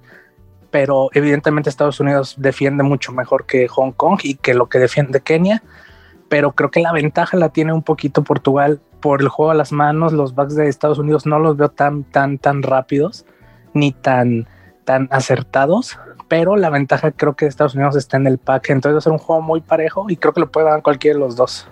[0.71, 5.21] pero evidentemente Estados Unidos defiende mucho mejor que Hong Kong y que lo que defiende
[5.21, 5.63] Kenia,
[6.29, 9.73] pero creo que la ventaja la tiene un poquito Portugal por el juego a las
[9.73, 13.27] manos, los backs de Estados Unidos no los veo tan tan tan rápidos
[13.75, 14.47] ni tan
[14.85, 15.99] tan acertados,
[16.29, 19.13] pero la ventaja creo que Estados Unidos está en el pack, entonces va a ser
[19.13, 21.69] un juego muy parejo y creo que lo puede dar cualquiera de los dos.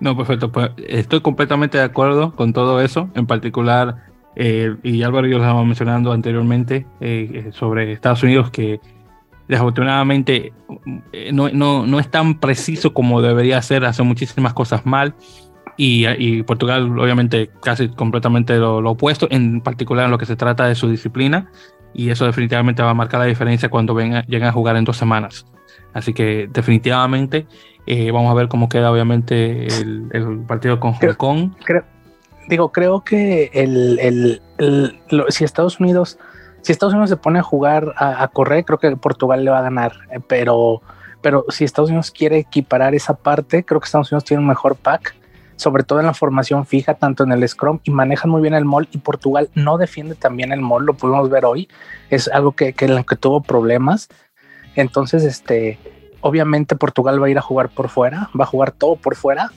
[0.00, 3.96] No, perfecto, pues estoy completamente de acuerdo con todo eso, en particular,
[4.36, 8.80] eh, y Álvaro yo lo estábamos mencionando anteriormente eh, eh, sobre Estados Unidos, que
[9.48, 10.52] desafortunadamente
[11.32, 15.14] no, no, no, es tan preciso como debería ser, hace muchísimas cosas mal.
[15.76, 20.36] Y, y Portugal, obviamente, casi completamente lo, lo, opuesto, en particular en lo que se
[20.36, 21.50] trata de su disciplina
[21.92, 24.96] y eso definitivamente va a marcar la diferencia cuando venga, lleguen a jugar en dos
[24.96, 25.46] semanas.
[25.92, 27.46] Así que definitivamente
[27.86, 31.50] eh, vamos a ver cómo queda obviamente el, partido con Hong Kong.
[32.48, 34.40] digo, creo que el,
[35.28, 36.18] si Estados Unidos,
[36.62, 39.62] si Estados Unidos se pone a jugar a, correr, creo que Portugal le va a
[39.62, 39.92] ganar.
[40.12, 40.82] Eh, pero,
[41.20, 44.76] pero si Estados Unidos quiere equiparar esa parte, creo que Estados Unidos tiene un mejor
[44.76, 45.16] pack
[45.60, 48.64] sobre todo en la formación fija, tanto en el Scrum, y manejan muy bien el
[48.64, 51.68] mall, y Portugal no defiende también el mall, lo pudimos ver hoy,
[52.08, 54.08] es algo que, que, que tuvo problemas.
[54.74, 55.78] Entonces, este,
[56.22, 59.50] obviamente Portugal va a ir a jugar por fuera, va a jugar todo por fuera,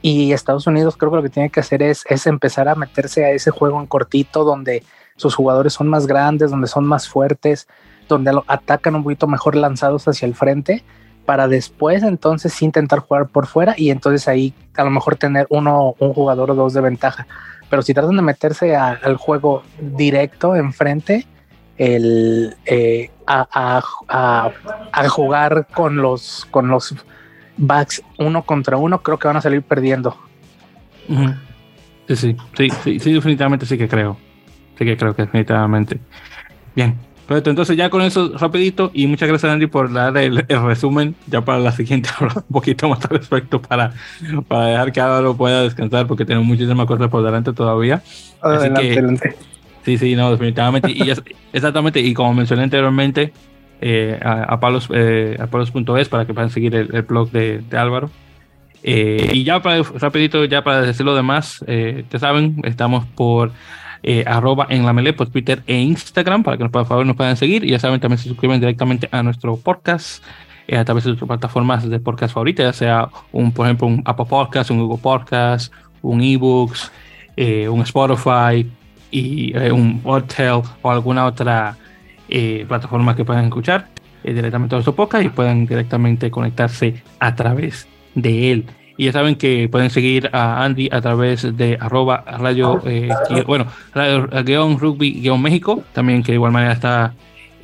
[0.00, 3.24] y Estados Unidos creo que lo que tiene que hacer es, es empezar a meterse
[3.24, 4.82] a ese juego en cortito, donde
[5.16, 7.68] sus jugadores son más grandes, donde son más fuertes,
[8.08, 10.82] donde atacan un poquito mejor lanzados hacia el frente
[11.24, 15.94] para después entonces intentar jugar por fuera y entonces ahí a lo mejor tener uno,
[15.98, 17.26] un jugador o dos de ventaja.
[17.70, 21.26] Pero si tratan de meterse al juego directo enfrente,
[21.78, 23.82] el, eh, a,
[25.08, 26.94] jugar con los, con los
[27.56, 30.16] backs uno contra uno, creo que van a salir perdiendo.
[32.08, 34.16] Sí, sí, sí, sí, sí, definitivamente sí que creo.
[34.78, 35.98] Sí que creo que definitivamente.
[36.74, 36.96] Bien,
[37.26, 41.40] Perfecto, entonces ya con eso rapidito y muchas gracias Andy por dar el, resumen, ya
[41.40, 43.92] para la siguiente hablar un poquito más al respecto para,
[44.48, 48.02] para dejar que Álvaro pueda descansar porque tenemos muchísimas cosas por delante todavía.
[48.40, 49.36] Adelante,
[49.84, 50.90] Sí, sí, no, definitivamente.
[50.92, 51.10] y
[51.52, 53.32] exactamente, y como mencioné anteriormente,
[53.80, 58.10] eh, a, palos, eh, a palos.es para que puedan seguir el, blog de, Álvaro.
[58.84, 63.50] Eh, y ya para, rapidito, ya para decir lo demás, eh, ya saben, estamos por
[64.04, 67.36] eh, arroba en la melee por Twitter e Instagram para que por favor nos puedan
[67.36, 67.64] seguir.
[67.64, 70.24] Y ya saben, también se suscriben directamente a nuestro podcast
[70.66, 74.02] eh, a través de sus plataformas de podcast favoritas, ya sea un, por ejemplo, un
[74.04, 75.72] Apple Podcast, un Google Podcast,
[76.02, 76.90] un eBooks,
[77.36, 78.68] eh, un Spotify
[79.10, 81.76] y un Hotel o alguna otra
[82.66, 83.88] plataforma que puedan escuchar
[84.24, 88.66] directamente a nuestro podcast y puedan directamente conectarse a través de él.
[89.02, 93.08] Y ya saben que pueden seguir a Andy a través de arroba radio, eh,
[93.48, 97.12] bueno, radio guion rugby guion México, también que de igual manera está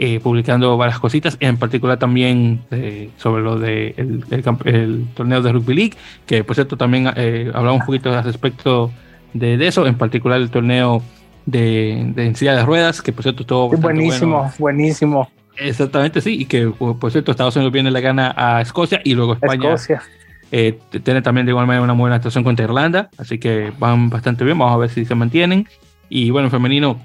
[0.00, 5.74] eh, publicando varias cositas, en particular también eh, sobre lo de el, torneo de Rugby
[5.76, 5.94] League,
[6.26, 8.90] que por cierto también hablamos un poquito al respecto
[9.32, 11.04] de, eso, en particular el torneo
[11.46, 15.30] de, de de ruedas, que por cierto todo buenísimo, buenísimo.
[15.56, 19.34] Exactamente, sí, y que por cierto Estados Unidos viene la gana a Escocia y luego
[19.34, 19.74] España.
[19.74, 20.02] Escocia
[20.50, 24.44] eh, tiene también de igual manera una buena actuación contra Irlanda, así que van bastante
[24.44, 24.58] bien.
[24.58, 25.68] Vamos a ver si se mantienen.
[26.08, 26.98] Y bueno, en femenino,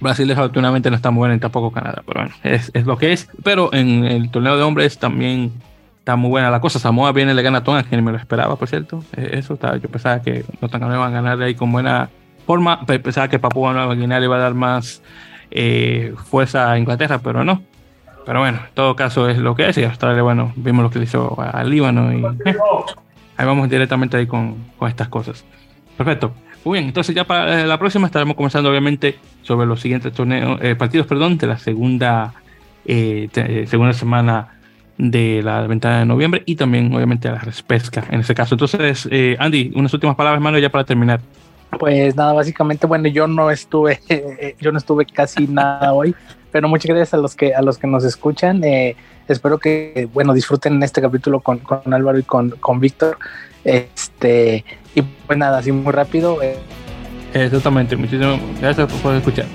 [0.00, 3.28] Brasil desafortunadamente no está muy bueno y tampoco Canadá, pero bueno, es, lo que es.
[3.42, 5.52] Pero en el torneo de hombres también
[5.98, 6.78] está muy buena la cosa.
[6.78, 9.04] Samoa viene, le gana a Tonga, que ni me lo esperaba, por cierto.
[9.16, 12.08] E, eso está, yo pensaba que los tanganos iban a ganar ahí con buena
[12.46, 12.86] forma.
[12.86, 15.02] Pensaba que Papua Nueva Guinea le iba a dar más
[15.50, 17.62] eh, fuerza a Inglaterra, pero no.
[18.26, 19.78] Pero bueno, en todo caso es lo que es.
[19.78, 22.56] Y Australia, bueno, vimos lo que le hizo al Líbano y eh,
[23.36, 25.44] ahí vamos directamente ahí con, con estas cosas.
[25.96, 26.32] Perfecto.
[26.64, 30.74] Muy bien, entonces ya para la próxima estaremos comenzando obviamente sobre los siguientes torneos, eh,
[30.74, 32.34] partidos perdón, de la segunda,
[32.84, 34.58] segunda semana
[34.98, 38.56] de la ventana de noviembre y también obviamente a la respesca en ese caso.
[38.56, 41.20] Entonces, eh, Andy, unas últimas palabras, hermano, ya para terminar.
[41.78, 44.00] Pues nada, básicamente, bueno, yo no estuve,
[44.60, 46.14] yo no estuve casi nada hoy,
[46.50, 48.62] pero muchas gracias a los que a los que nos escuchan.
[48.64, 48.96] Eh,
[49.28, 53.18] espero que, bueno, disfruten este capítulo con, con Álvaro y con, con Víctor.
[53.64, 54.64] Este,
[54.94, 56.42] y pues nada, así muy rápido.
[56.42, 56.56] Eh.
[57.34, 59.46] Exactamente, muchísimas gracias por escuchar.